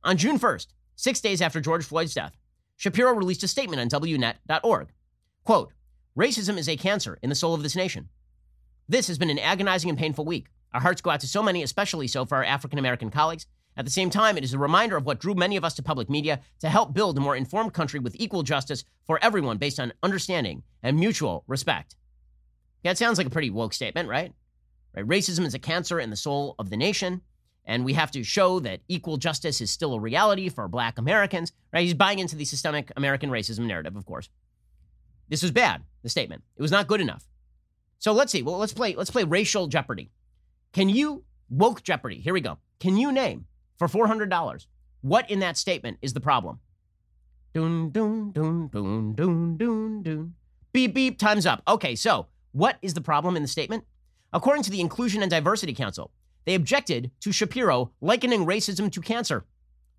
On 0.03 0.15
June 0.15 0.37
1st, 0.37 0.67
six 0.95 1.21
days 1.21 1.41
after 1.41 1.59
George 1.59 1.85
Floyd's 1.85 2.13
death, 2.13 2.35
Shapiro 2.81 3.13
released 3.13 3.43
a 3.43 3.47
statement 3.47 3.79
on 3.79 4.01
WNet.org. 4.01 4.87
Quote, 5.43 5.71
Racism 6.17 6.57
is 6.57 6.67
a 6.67 6.75
cancer 6.75 7.19
in 7.21 7.29
the 7.29 7.35
soul 7.35 7.53
of 7.53 7.61
this 7.61 7.75
nation. 7.75 8.09
This 8.89 9.07
has 9.07 9.19
been 9.19 9.29
an 9.29 9.37
agonizing 9.37 9.91
and 9.91 9.99
painful 9.99 10.25
week. 10.25 10.47
Our 10.73 10.81
hearts 10.81 10.99
go 10.99 11.11
out 11.11 11.19
to 11.19 11.27
so 11.27 11.43
many, 11.43 11.61
especially 11.61 12.07
so 12.07 12.25
for 12.25 12.37
our 12.37 12.43
African 12.43 12.79
American 12.79 13.11
colleagues. 13.11 13.45
At 13.77 13.85
the 13.85 13.91
same 13.91 14.09
time, 14.09 14.35
it 14.35 14.43
is 14.43 14.55
a 14.55 14.57
reminder 14.57 14.97
of 14.97 15.05
what 15.05 15.19
drew 15.19 15.35
many 15.35 15.57
of 15.57 15.63
us 15.63 15.75
to 15.75 15.83
public 15.83 16.09
media 16.09 16.39
to 16.61 16.69
help 16.69 16.91
build 16.91 17.19
a 17.19 17.21
more 17.21 17.35
informed 17.35 17.75
country 17.75 17.99
with 17.99 18.15
equal 18.17 18.41
justice 18.41 18.83
for 19.05 19.23
everyone 19.23 19.59
based 19.59 19.79
on 19.79 19.93
understanding 20.01 20.63
and 20.81 20.99
mutual 20.99 21.43
respect. 21.45 21.95
It 22.83 22.97
sounds 22.97 23.19
like 23.19 23.27
a 23.27 23.29
pretty 23.29 23.51
woke 23.51 23.75
statement, 23.75 24.09
right? 24.09 24.33
right? 24.95 25.07
Racism 25.07 25.45
is 25.45 25.53
a 25.53 25.59
cancer 25.59 25.99
in 25.99 26.09
the 26.09 26.15
soul 26.15 26.55
of 26.57 26.71
the 26.71 26.77
nation. 26.77 27.21
And 27.65 27.85
we 27.85 27.93
have 27.93 28.11
to 28.11 28.23
show 28.23 28.59
that 28.61 28.81
equal 28.87 29.17
justice 29.17 29.61
is 29.61 29.71
still 29.71 29.93
a 29.93 29.99
reality 29.99 30.49
for 30.49 30.67
black 30.67 30.97
Americans, 30.97 31.51
right? 31.71 31.83
He's 31.83 31.93
buying 31.93 32.19
into 32.19 32.35
the 32.35 32.45
systemic 32.45 32.91
American 32.97 33.29
racism 33.29 33.65
narrative, 33.67 33.95
of 33.95 34.05
course. 34.05 34.29
This 35.29 35.43
was 35.43 35.51
bad, 35.51 35.83
the 36.03 36.09
statement. 36.09 36.43
It 36.57 36.61
was 36.61 36.71
not 36.71 36.87
good 36.87 37.01
enough. 37.01 37.25
So 37.99 38.13
let's 38.13 38.31
see. 38.31 38.41
Well, 38.41 38.57
let's 38.57 38.73
play 38.73 38.95
let's 38.95 39.11
play 39.11 39.23
racial 39.23 39.67
jeopardy. 39.67 40.09
Can 40.73 40.89
you 40.89 41.23
woke 41.49 41.83
jeopardy? 41.83 42.19
Here 42.19 42.33
we 42.33 42.41
go. 42.41 42.57
Can 42.79 42.97
you 42.97 43.11
name 43.11 43.45
for 43.77 43.87
$400 43.87 44.65
what 45.01 45.29
in 45.29 45.39
that 45.39 45.57
statement 45.57 45.97
is 46.01 46.13
the 46.13 46.21
problem? 46.21 46.59
Doon 47.53 47.89
doon 47.89 48.31
doon 48.31 48.67
doon 48.69 49.13
doon 49.13 49.57
doon 49.57 50.03
doon. 50.03 50.33
Beep 50.71 50.93
beep 50.93 51.19
time's 51.19 51.45
up. 51.45 51.61
Okay, 51.67 51.95
so 51.95 52.27
what 52.53 52.77
is 52.81 52.93
the 52.93 53.01
problem 53.01 53.35
in 53.35 53.41
the 53.41 53.47
statement? 53.47 53.83
According 54.31 54.63
to 54.63 54.71
the 54.71 54.79
Inclusion 54.79 55.21
and 55.21 55.29
Diversity 55.29 55.73
Council, 55.73 56.11
they 56.45 56.55
objected 56.55 57.11
to 57.21 57.31
Shapiro 57.31 57.91
likening 58.01 58.45
racism 58.45 58.91
to 58.91 59.01
cancer. 59.01 59.45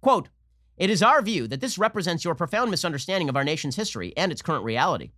Quote, 0.01 0.29
it 0.77 0.91
is 0.91 1.03
our 1.03 1.23
view 1.23 1.47
that 1.49 1.61
this 1.61 1.79
represents 1.79 2.25
your 2.25 2.35
profound 2.35 2.71
misunderstanding 2.71 3.29
of 3.29 3.37
our 3.37 3.45
nation's 3.45 3.77
history 3.77 4.13
and 4.17 4.33
its 4.33 4.43
current 4.43 4.65
reality. 4.65 5.13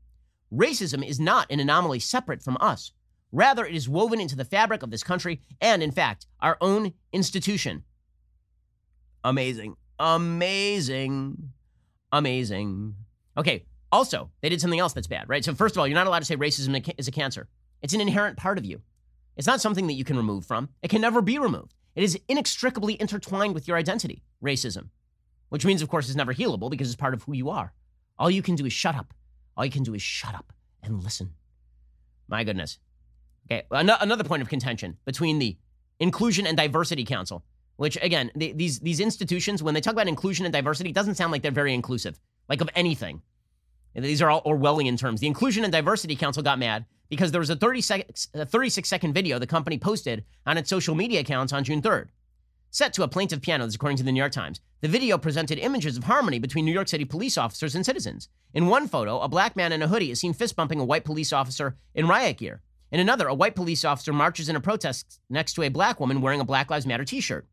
Racism 0.53 1.07
is 1.07 1.19
not 1.19 1.51
an 1.51 1.61
anomaly 1.61 2.01
separate 2.01 2.43
from 2.43 2.59
us. 2.61 2.93
Rather, 3.33 3.65
it 3.65 3.75
is 3.75 3.89
woven 3.89 4.21
into 4.21 4.37
the 4.37 4.45
fabric 4.45 4.83
of 4.83 4.91
this 4.91 5.03
country 5.03 5.41
and, 5.61 5.83
in 5.83 5.91
fact, 5.91 6.27
our 6.41 6.57
own 6.61 6.93
institution. 7.13 7.83
Amazing. 9.25 9.77
Amazing. 9.99 11.51
Amazing. 12.13 12.95
Okay, 13.37 13.65
also, 13.91 14.31
they 14.41 14.49
did 14.49 14.61
something 14.61 14.79
else 14.79 14.93
that's 14.93 15.07
bad, 15.07 15.29
right? 15.29 15.45
So, 15.45 15.55
first 15.55 15.75
of 15.75 15.81
all, 15.81 15.87
you're 15.87 15.97
not 15.97 16.07
allowed 16.07 16.21
to 16.21 16.25
say 16.25 16.37
racism 16.37 16.95
is 16.99 17.09
a 17.09 17.13
cancer. 17.13 17.49
It's 17.83 17.95
an 17.95 18.01
inherent 18.01 18.37
part 18.37 18.59
of 18.59 18.65
you. 18.65 18.83
It's 19.37 19.47
not 19.47 19.61
something 19.61 19.87
that 19.89 19.95
you 19.95 20.05
can 20.05 20.17
remove 20.17 20.47
from. 20.47 20.69
It 20.83 20.89
can 20.89 21.01
never 21.01 21.21
be 21.21 21.39
removed. 21.39 21.75
It 21.95 22.03
is 22.03 22.19
inextricably 22.29 23.01
intertwined 23.01 23.55
with 23.55 23.69
your 23.69 23.77
identity, 23.77 24.23
racism, 24.43 24.89
which 25.49 25.65
means, 25.65 25.83
of 25.83 25.89
course, 25.89 26.07
it's 26.07 26.17
never 26.17 26.35
healable 26.35 26.71
because 26.71 26.89
it's 26.89 26.97
part 26.97 27.15
of 27.15 27.23
who 27.23 27.35
you 27.35 27.51
are. 27.51 27.73
All 28.19 28.31
you 28.31 28.43
can 28.43 28.55
do 28.55 28.67
is 28.67 28.73
shut 28.73 28.95
up. 28.95 29.13
All 29.57 29.65
you 29.65 29.71
can 29.71 29.83
do 29.83 29.95
is 29.95 30.03
shut 30.03 30.35
up 30.35 30.53
and 30.83 31.03
listen. 31.03 31.35
My 32.29 32.45
goodness. 32.45 32.79
Okay, 33.51 33.67
another 33.71 34.25
point 34.25 34.43
of 34.43 34.49
contention 34.49 34.97
between 35.05 35.39
the 35.39 35.57
Inclusion 36.01 36.47
and 36.47 36.57
Diversity 36.57 37.05
Council, 37.05 37.45
which 37.77 37.99
again, 38.03 38.31
the, 38.35 38.53
these 38.53 38.81
these 38.81 39.01
institutions, 39.01 39.63
when 39.63 39.75
they 39.75 39.81
talk 39.81 39.93
about 39.93 40.09
inclusion 40.09 40.47
and 40.47 40.53
diversity, 40.53 40.91
it 40.91 40.95
doesn't 40.95 41.17
sound 41.17 41.31
like 41.31 41.43
they're 41.43 41.53
very 41.53 41.75
inclusive, 41.75 42.19
like 42.49 42.61
of 42.61 42.71
anything. 42.75 43.23
These 43.95 44.23
are 44.23 44.31
all 44.31 44.43
Orwellian 44.43 44.99
terms. 44.99 45.21
The 45.21 45.29
Inclusion 45.29 45.63
and 45.63 45.73
Diversity 45.73 46.17
Council 46.17 46.43
got 46.43 46.59
mad 46.59 46.87
because 47.09 47.33
there 47.33 47.41
was 47.41 47.51
a, 47.51 47.57
30 47.57 47.81
sec- 47.81 48.11
a 48.35 48.47
36 48.47 48.89
second 48.89 49.13
video 49.13 49.39
the 49.39 49.47
company 49.47 49.79
posted 49.79 50.25
on 50.47 50.59
its 50.59 50.71
social 50.71 50.95
media 50.95 51.21
accounts 51.21 51.53
on 51.53 51.65
June 51.65 51.83
3rd. 51.83 52.09
Set 52.71 52.93
to 52.93 53.05
a 53.05 53.09
plaintive 53.09 53.41
piano, 53.41 53.65
this 53.65 53.77
according 53.77 53.97
to 53.99 54.03
the 54.03 54.11
New 54.11 54.19
York 54.19 54.33
Times, 54.33 54.61
the 54.81 54.89
video 54.89 55.17
presented 55.17 55.59
images 55.59 55.97
of 55.97 56.05
harmony 56.05 56.41
between 56.41 56.65
New 56.65 56.73
York 56.73 56.89
City 56.89 57.05
police 57.05 57.39
officers 57.39 57.77
and 57.77 57.87
citizens. 57.87 58.29
In 58.53 58.67
one 58.67 58.89
photo, 58.89 59.21
a 59.21 59.29
black 59.29 59.55
man 59.55 59.73
in 59.73 59.81
a 59.81 59.87
hoodie 59.87 60.11
is 60.11 60.21
seen 60.21 60.33
fist 60.33 60.57
bumping 60.57 60.81
a 60.81 60.85
white 60.85 61.05
police 61.05 61.33
officer 61.33 61.77
in 61.95 62.09
riot 62.09 62.39
gear. 62.39 62.63
In 62.91 63.01
another, 63.01 63.29
a 63.29 63.35
white 63.35 63.55
police 63.55 63.85
officer 63.85 64.13
marches 64.13 64.49
in 64.49 64.57
a 64.57 64.61
protest 64.61 65.21
next 65.31 65.55
to 65.55 65.63
a 65.63 65.69
black 65.69 66.01
woman 66.01 66.21
wearing 66.21 66.41
a 66.41 66.45
Black 66.45 66.69
Lives 66.69 66.87
Matter 66.87 67.05
t 67.05 67.21
shirt. 67.21 67.47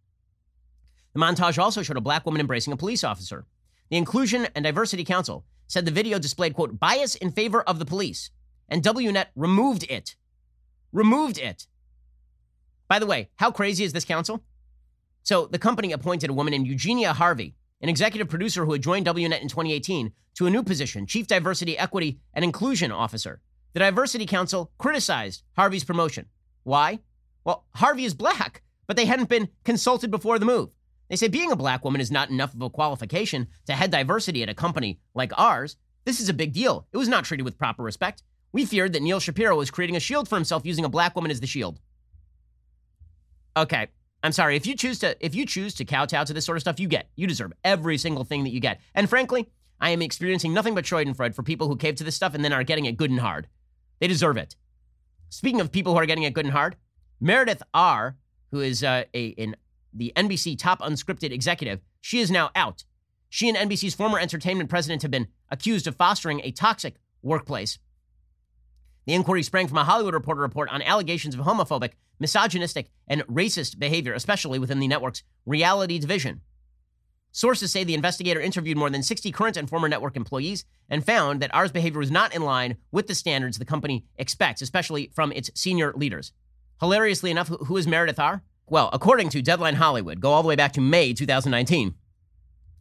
The 1.14 1.20
montage 1.20 1.58
also 1.58 1.84
showed 1.84 1.98
a 1.98 2.02
black 2.02 2.26
woman 2.26 2.42
embracing 2.42 2.74
a 2.74 2.78
police 2.78 3.04
officer. 3.04 3.46
The 3.90 3.98
Inclusion 3.98 4.48
and 4.56 4.64
Diversity 4.64 5.04
Council 5.04 5.46
said 5.68 5.86
the 5.86 5.92
video 5.92 6.18
displayed, 6.20 6.54
quote, 6.54 6.80
bias 6.80 7.16
in 7.16 7.32
favor 7.32 7.62
of 7.62 7.80
the 7.80 7.86
police 7.86 8.32
and 8.72 8.82
WNet 8.82 9.28
removed 9.36 9.84
it. 9.90 10.16
Removed 10.94 11.38
it. 11.38 11.68
By 12.88 12.98
the 13.00 13.06
way, 13.06 13.30
how 13.36 13.52
crazy 13.52 13.84
is 13.84 13.94
this 13.94 14.06
council? 14.06 14.44
So 15.24 15.46
the 15.46 15.60
company 15.60 15.92
appointed 15.92 16.30
a 16.30 16.34
woman 16.34 16.52
named 16.52 16.68
Eugenia 16.68 17.14
Harvey, 17.14 17.54
an 17.82 17.90
executive 17.90 18.30
producer 18.30 18.66
who 18.66 18.72
had 18.72 18.82
joined 18.82 19.06
WNet 19.06 19.42
in 19.42 19.50
2018, 19.50 20.14
to 20.36 20.48
a 20.48 20.50
new 20.50 20.64
position, 20.64 21.06
Chief 21.06 21.28
Diversity, 21.28 21.78
Equity, 21.78 22.20
and 22.34 22.44
Inclusion 22.44 22.92
Officer. 22.92 23.42
The 23.74 23.80
Diversity 23.80 24.26
Council 24.26 24.72
criticized 24.78 25.44
Harvey's 25.56 25.84
promotion. 25.84 26.26
Why? 26.64 27.00
Well, 27.44 27.66
Harvey 27.76 28.06
is 28.06 28.14
black, 28.14 28.64
but 28.88 28.96
they 28.96 29.06
hadn't 29.06 29.30
been 29.30 29.50
consulted 29.66 30.12
before 30.12 30.40
the 30.40 30.46
move. 30.46 30.70
They 31.10 31.18
say 31.18 31.28
being 31.28 31.52
a 31.52 31.58
black 31.58 31.84
woman 31.84 32.00
is 32.00 32.12
not 32.12 32.30
enough 32.30 32.54
of 32.54 32.62
a 32.62 32.70
qualification 32.70 33.48
to 33.66 33.74
head 33.74 33.92
diversity 33.92 34.44
at 34.44 34.50
a 34.50 34.54
company 34.54 35.00
like 35.14 35.38
ours. 35.38 35.76
This 36.06 36.22
is 36.22 36.30
a 36.30 36.34
big 36.34 36.54
deal. 36.54 36.88
It 36.94 36.98
was 36.98 37.10
not 37.10 37.26
treated 37.26 37.44
with 37.44 37.58
proper 37.58 37.84
respect. 37.84 38.24
We 38.52 38.66
feared 38.66 38.94
that 38.94 39.02
Neil 39.02 39.20
Shapiro 39.20 39.56
was 39.56 39.72
creating 39.72 39.96
a 39.96 40.00
shield 40.00 40.28
for 40.28 40.36
himself 40.36 40.66
using 40.66 40.86
a 40.86 40.90
black 40.90 41.16
woman 41.16 41.32
as 41.32 41.40
the 41.40 41.48
shield. 41.48 41.80
Okay, 43.56 43.88
I'm 44.24 44.32
sorry. 44.32 44.56
If 44.56 44.66
you 44.66 44.76
choose 44.76 45.00
to 45.00 45.16
if 45.26 45.36
you 45.36 45.46
choose 45.46 45.74
to 45.76 45.86
kowtow 45.86 46.24
to 46.24 46.34
this 46.34 46.46
sort 46.46 46.58
of 46.58 46.62
stuff, 46.62 46.80
you 46.80 46.88
get. 46.88 47.10
You 47.16 47.28
deserve 47.28 47.54
every 47.64 47.98
single 47.98 48.24
thing 48.24 48.44
that 48.44 48.52
you 48.52 48.60
get. 48.60 48.80
And 48.94 49.10
frankly, 49.10 49.50
I 49.80 49.90
am 49.90 50.02
experiencing 50.02 50.54
nothing 50.54 50.76
but 50.76 50.86
Schadenfreude 50.86 51.36
for 51.36 51.44
people 51.44 51.68
who 51.68 51.76
cave 51.76 51.96
to 51.96 52.04
this 52.04 52.16
stuff 52.16 52.34
and 52.34 52.44
then 52.44 52.54
are 52.54 52.64
getting 52.64 52.86
it 52.86 52.98
good 52.98 53.10
and 53.10 53.20
hard. 53.20 53.48
They 54.00 54.08
deserve 54.08 54.38
it. 54.38 54.56
Speaking 55.30 55.62
of 55.62 55.72
people 55.72 55.94
who 55.94 56.00
are 56.00 56.06
getting 56.06 56.24
it 56.24 56.34
good 56.34 56.46
and 56.46 56.54
hard, 56.54 56.76
Meredith 57.20 57.64
Ahr, 57.74 58.18
who 58.52 58.60
is 58.60 58.84
uh, 58.84 59.04
a 59.14 59.28
in 59.28 59.56
the 59.94 60.14
NBC 60.16 60.58
top 60.58 60.82
unscripted 60.82 61.32
executive, 61.32 61.82
she 62.00 62.20
is 62.20 62.32
now 62.32 62.52
out. 62.56 62.84
She 63.30 63.48
and 63.48 63.58
NBC's 63.58 63.96
former 63.96 64.20
entertainment 64.20 64.70
president 64.70 65.02
have 65.04 65.12
been 65.12 65.28
accused 65.50 65.88
of 65.88 65.96
fostering 65.96 66.42
a 66.44 66.52
toxic 66.52 66.96
workplace. 67.22 67.80
The 69.06 69.14
inquiry 69.14 69.44
sprang 69.44 69.68
from 69.68 69.78
a 69.78 69.84
Hollywood 69.84 70.14
Reporter 70.14 70.42
report 70.42 70.70
on 70.70 70.82
allegations 70.82 71.34
of 71.34 71.42
homophobic, 71.42 71.94
misogynistic, 72.20 72.92
and 73.08 73.24
racist 73.24 73.80
behavior, 73.80 74.14
especially 74.14 74.60
within 74.60 74.80
the 74.80 74.88
network's 74.88 75.24
reality 75.46 75.98
division. 75.98 76.42
Sources 77.32 77.72
say 77.72 77.84
the 77.84 77.94
investigator 77.94 78.42
interviewed 78.42 78.78
more 78.78 78.90
than 78.90 79.02
60 79.02 79.32
current 79.32 79.56
and 79.58 79.70
former 79.70 79.88
network 79.88 80.18
employees 80.18 80.66
and 80.90 81.06
found 81.06 81.42
that 81.42 81.54
Ahr's 81.54 81.72
behavior 81.72 82.00
was 82.00 82.12
not 82.12 82.36
in 82.36 82.42
line 82.42 82.78
with 82.92 83.08
the 83.08 83.16
standards 83.16 83.58
the 83.58 83.66
company 83.66 84.06
expects, 84.18 84.62
especially 84.62 85.10
from 85.16 85.32
its 85.32 85.50
senior 85.56 85.94
leaders. 85.94 86.34
Hilariously 86.82 87.32
enough, 87.32 87.48
who 87.48 87.78
is 87.78 87.88
Meredith 87.88 88.20
Ahr? 88.20 88.44
Well, 88.68 88.90
according 88.92 89.30
to 89.30 89.42
Deadline 89.42 89.76
Hollywood, 89.76 90.20
go 90.20 90.32
all 90.32 90.42
the 90.42 90.48
way 90.50 90.56
back 90.56 90.74
to 90.74 90.82
May 90.82 91.14
2019. 91.14 91.96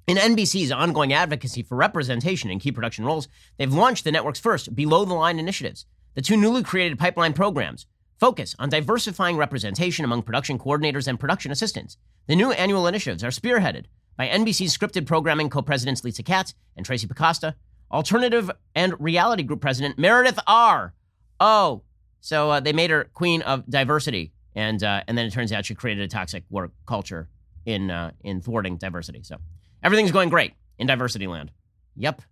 In 0.08 0.16
NBC's 0.16 0.72
ongoing 0.72 1.12
advocacy 1.12 1.62
for 1.62 1.76
representation 1.76 2.50
in 2.50 2.58
key 2.58 2.72
production 2.72 3.04
roles, 3.04 3.28
they've 3.56 3.72
launched 3.72 4.02
the 4.02 4.12
network's 4.12 4.40
first 4.40 4.74
below 4.74 5.04
the 5.04 5.14
line 5.14 5.38
initiatives. 5.38 5.86
The 6.14 6.22
two 6.22 6.36
newly 6.36 6.62
created 6.62 6.98
pipeline 6.98 7.32
programs 7.32 7.86
focus 8.18 8.54
on 8.58 8.68
diversifying 8.68 9.36
representation 9.36 10.04
among 10.04 10.22
production 10.22 10.58
coordinators 10.58 11.06
and 11.06 11.18
production 11.18 11.52
assistants. 11.52 11.96
The 12.26 12.36
new 12.36 12.52
annual 12.52 12.86
initiatives 12.86 13.24
are 13.24 13.28
spearheaded 13.28 13.84
by 14.16 14.28
NBC's 14.28 14.76
scripted 14.76 15.06
programming 15.06 15.48
co 15.48 15.62
presidents 15.62 16.04
Lisa 16.04 16.22
Katz 16.22 16.54
and 16.76 16.84
Tracy 16.84 17.06
Pakosta, 17.06 17.54
alternative 17.90 18.50
and 18.74 18.94
reality 19.00 19.42
group 19.42 19.60
president 19.60 19.98
Meredith 19.98 20.38
Ahr. 20.46 20.94
Oh, 21.38 21.82
so 22.20 22.50
uh, 22.50 22.60
they 22.60 22.72
made 22.72 22.90
her 22.90 23.04
queen 23.14 23.42
of 23.42 23.64
diversity, 23.70 24.32
and 24.54 24.82
uh, 24.82 25.02
and 25.08 25.16
then 25.16 25.26
it 25.26 25.32
turns 25.32 25.52
out 25.52 25.64
she 25.64 25.74
created 25.74 26.04
a 26.04 26.08
toxic 26.08 26.44
work 26.50 26.72
culture 26.86 27.28
in 27.64 27.90
uh, 27.90 28.10
in 28.22 28.40
thwarting 28.40 28.76
diversity. 28.76 29.22
So 29.22 29.36
everything's 29.82 30.12
going 30.12 30.28
great 30.28 30.52
in 30.78 30.86
diversity 30.86 31.26
land. 31.26 31.50
Yep, 31.96 32.22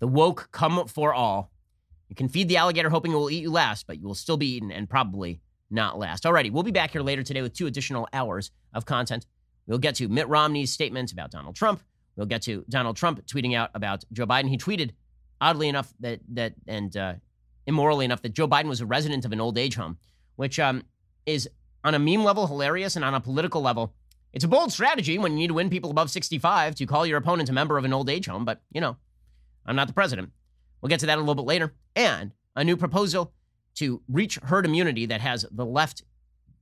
the 0.00 0.06
woke 0.06 0.48
come 0.52 0.86
for 0.88 1.14
all. 1.14 1.50
You 2.08 2.16
can 2.16 2.28
feed 2.28 2.48
the 2.48 2.56
alligator 2.56 2.90
hoping 2.90 3.12
it 3.12 3.16
will 3.16 3.30
eat 3.30 3.42
you 3.42 3.50
last, 3.50 3.86
but 3.86 3.98
you 3.98 4.06
will 4.06 4.14
still 4.14 4.36
be 4.36 4.54
eaten 4.54 4.70
and 4.70 4.88
probably 4.88 5.40
not 5.70 5.98
last. 5.98 6.24
Alrighty, 6.24 6.50
we'll 6.50 6.62
be 6.62 6.70
back 6.70 6.92
here 6.92 7.02
later 7.02 7.22
today 7.22 7.42
with 7.42 7.52
two 7.52 7.66
additional 7.66 8.08
hours 8.12 8.50
of 8.72 8.86
content. 8.86 9.26
We'll 9.66 9.78
get 9.78 9.96
to 9.96 10.08
Mitt 10.08 10.28
Romney's 10.28 10.70
statements 10.70 11.12
about 11.12 11.30
Donald 11.30 11.56
Trump. 11.56 11.82
We'll 12.14 12.26
get 12.26 12.42
to 12.42 12.64
Donald 12.68 12.96
Trump 12.96 13.26
tweeting 13.26 13.54
out 13.56 13.70
about 13.74 14.04
Joe 14.12 14.26
Biden. 14.26 14.48
He 14.48 14.56
tweeted, 14.56 14.92
oddly 15.40 15.68
enough, 15.68 15.92
that 16.00 16.20
that 16.32 16.54
and 16.66 16.96
uh, 16.96 17.14
immorally 17.66 18.04
enough, 18.04 18.22
that 18.22 18.32
Joe 18.32 18.48
Biden 18.48 18.68
was 18.68 18.80
a 18.80 18.86
resident 18.86 19.24
of 19.24 19.32
an 19.32 19.40
old 19.40 19.58
age 19.58 19.74
home, 19.74 19.98
which 20.36 20.58
um, 20.58 20.84
is 21.26 21.48
on 21.84 21.94
a 21.94 21.98
meme 21.98 22.24
level 22.24 22.46
hilarious 22.46 22.96
and 22.96 23.04
on 23.04 23.14
a 23.14 23.20
political 23.20 23.60
level, 23.60 23.92
it's 24.32 24.44
a 24.44 24.48
bold 24.48 24.72
strategy 24.72 25.18
when 25.18 25.32
you 25.32 25.38
need 25.38 25.46
to 25.48 25.54
win 25.54 25.70
people 25.70 25.90
above 25.90 26.10
65 26.10 26.74
to 26.76 26.86
call 26.86 27.06
your 27.06 27.18
opponent 27.18 27.48
a 27.48 27.52
member 27.52 27.78
of 27.78 27.84
an 27.84 27.92
old 27.92 28.08
age 28.08 28.26
home. 28.26 28.44
But 28.44 28.60
you 28.72 28.80
know, 28.80 28.96
I'm 29.66 29.76
not 29.76 29.88
the 29.88 29.94
president. 29.94 30.30
We'll 30.80 30.88
get 30.88 31.00
to 31.00 31.06
that 31.06 31.18
a 31.18 31.20
little 31.20 31.34
bit 31.34 31.44
later, 31.44 31.72
and 31.94 32.32
a 32.54 32.64
new 32.64 32.76
proposal 32.76 33.32
to 33.76 34.02
reach 34.08 34.38
herd 34.42 34.64
immunity 34.64 35.06
that 35.06 35.20
has 35.20 35.44
the 35.50 35.64
left 35.64 36.02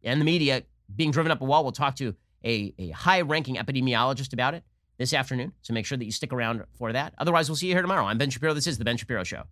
and 0.02 0.20
the 0.20 0.24
media 0.24 0.64
being 0.94 1.10
driven 1.10 1.32
up 1.32 1.40
a 1.40 1.44
wall. 1.44 1.62
We'll 1.62 1.72
talk 1.72 1.96
to 1.96 2.14
a, 2.44 2.74
a 2.78 2.90
high 2.90 3.22
ranking 3.22 3.56
epidemiologist 3.56 4.32
about 4.32 4.54
it 4.54 4.64
this 4.98 5.12
afternoon. 5.12 5.52
So 5.62 5.72
make 5.72 5.86
sure 5.86 5.98
that 5.98 6.04
you 6.04 6.12
stick 6.12 6.32
around 6.32 6.62
for 6.76 6.92
that. 6.92 7.14
Otherwise, 7.18 7.48
we'll 7.48 7.56
see 7.56 7.68
you 7.68 7.74
here 7.74 7.82
tomorrow. 7.82 8.04
I'm 8.04 8.18
Ben 8.18 8.30
Shapiro. 8.30 8.54
This 8.54 8.66
is 8.66 8.78
The 8.78 8.84
Ben 8.84 8.96
Shapiro 8.96 9.24
Show. 9.24 9.44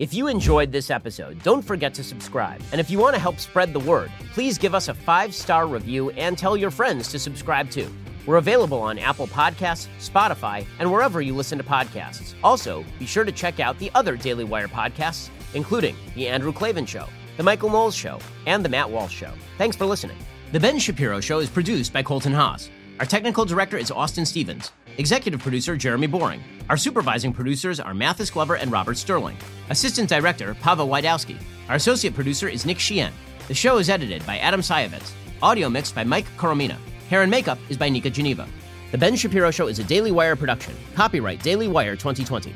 If 0.00 0.12
you 0.12 0.26
enjoyed 0.26 0.72
this 0.72 0.90
episode, 0.90 1.40
don't 1.44 1.62
forget 1.62 1.94
to 1.94 2.04
subscribe. 2.04 2.60
And 2.72 2.80
if 2.80 2.90
you 2.90 2.98
want 2.98 3.14
to 3.14 3.20
help 3.20 3.38
spread 3.38 3.72
the 3.72 3.80
word, 3.80 4.10
please 4.32 4.58
give 4.58 4.74
us 4.74 4.88
a 4.88 4.94
five 4.94 5.32
star 5.34 5.66
review 5.68 6.10
and 6.10 6.36
tell 6.36 6.56
your 6.56 6.72
friends 6.72 7.08
to 7.12 7.18
subscribe 7.18 7.70
too. 7.70 7.88
We're 8.26 8.36
available 8.36 8.80
on 8.80 8.98
Apple 8.98 9.26
Podcasts, 9.26 9.88
Spotify, 9.98 10.66
and 10.78 10.90
wherever 10.90 11.20
you 11.20 11.34
listen 11.34 11.58
to 11.58 11.64
podcasts. 11.64 12.34
Also, 12.42 12.84
be 12.98 13.06
sure 13.06 13.24
to 13.24 13.32
check 13.32 13.60
out 13.60 13.78
the 13.78 13.90
other 13.94 14.16
Daily 14.16 14.44
Wire 14.44 14.68
podcasts, 14.68 15.28
including 15.54 15.96
The 16.14 16.28
Andrew 16.28 16.52
Klavan 16.52 16.86
Show 16.86 17.06
the 17.36 17.42
Michael 17.42 17.70
Knowles 17.70 17.94
Show, 17.94 18.18
and 18.46 18.64
The 18.64 18.68
Matt 18.68 18.88
Walsh 18.88 19.14
Show. 19.14 19.32
Thanks 19.58 19.76
for 19.76 19.86
listening. 19.86 20.16
The 20.52 20.60
Ben 20.60 20.78
Shapiro 20.78 21.20
Show 21.20 21.40
is 21.40 21.50
produced 21.50 21.92
by 21.92 22.02
Colton 22.02 22.32
Haas. 22.32 22.70
Our 23.00 23.06
technical 23.06 23.44
director 23.44 23.76
is 23.76 23.90
Austin 23.90 24.24
Stevens. 24.24 24.70
Executive 24.98 25.40
producer 25.40 25.76
Jeremy 25.76 26.06
Boring. 26.06 26.42
Our 26.70 26.76
supervising 26.76 27.32
producers 27.32 27.80
are 27.80 27.92
Mathis 27.92 28.30
Glover 28.30 28.56
and 28.56 28.70
Robert 28.70 28.96
Sterling. 28.96 29.36
Assistant 29.68 30.08
director 30.08 30.54
Pava 30.54 30.86
Wydowski. 30.86 31.36
Our 31.68 31.74
associate 31.74 32.14
producer 32.14 32.48
is 32.48 32.64
Nick 32.64 32.78
Sheehan. 32.78 33.12
The 33.48 33.54
show 33.54 33.78
is 33.78 33.90
edited 33.90 34.24
by 34.24 34.38
Adam 34.38 34.60
Sayevitz. 34.60 35.10
Audio 35.42 35.68
mixed 35.68 35.94
by 35.94 36.04
Mike 36.04 36.26
Coromina. 36.36 36.76
Hair 37.10 37.22
and 37.22 37.30
makeup 37.30 37.58
is 37.68 37.76
by 37.76 37.88
Nika 37.88 38.10
Geneva. 38.10 38.48
The 38.90 38.98
Ben 38.98 39.16
Shapiro 39.16 39.50
Show 39.50 39.66
is 39.66 39.78
a 39.78 39.84
Daily 39.84 40.10
Wire 40.10 40.36
production. 40.36 40.74
Copyright 40.94 41.42
Daily 41.42 41.68
Wire 41.68 41.96
2020. 41.96 42.54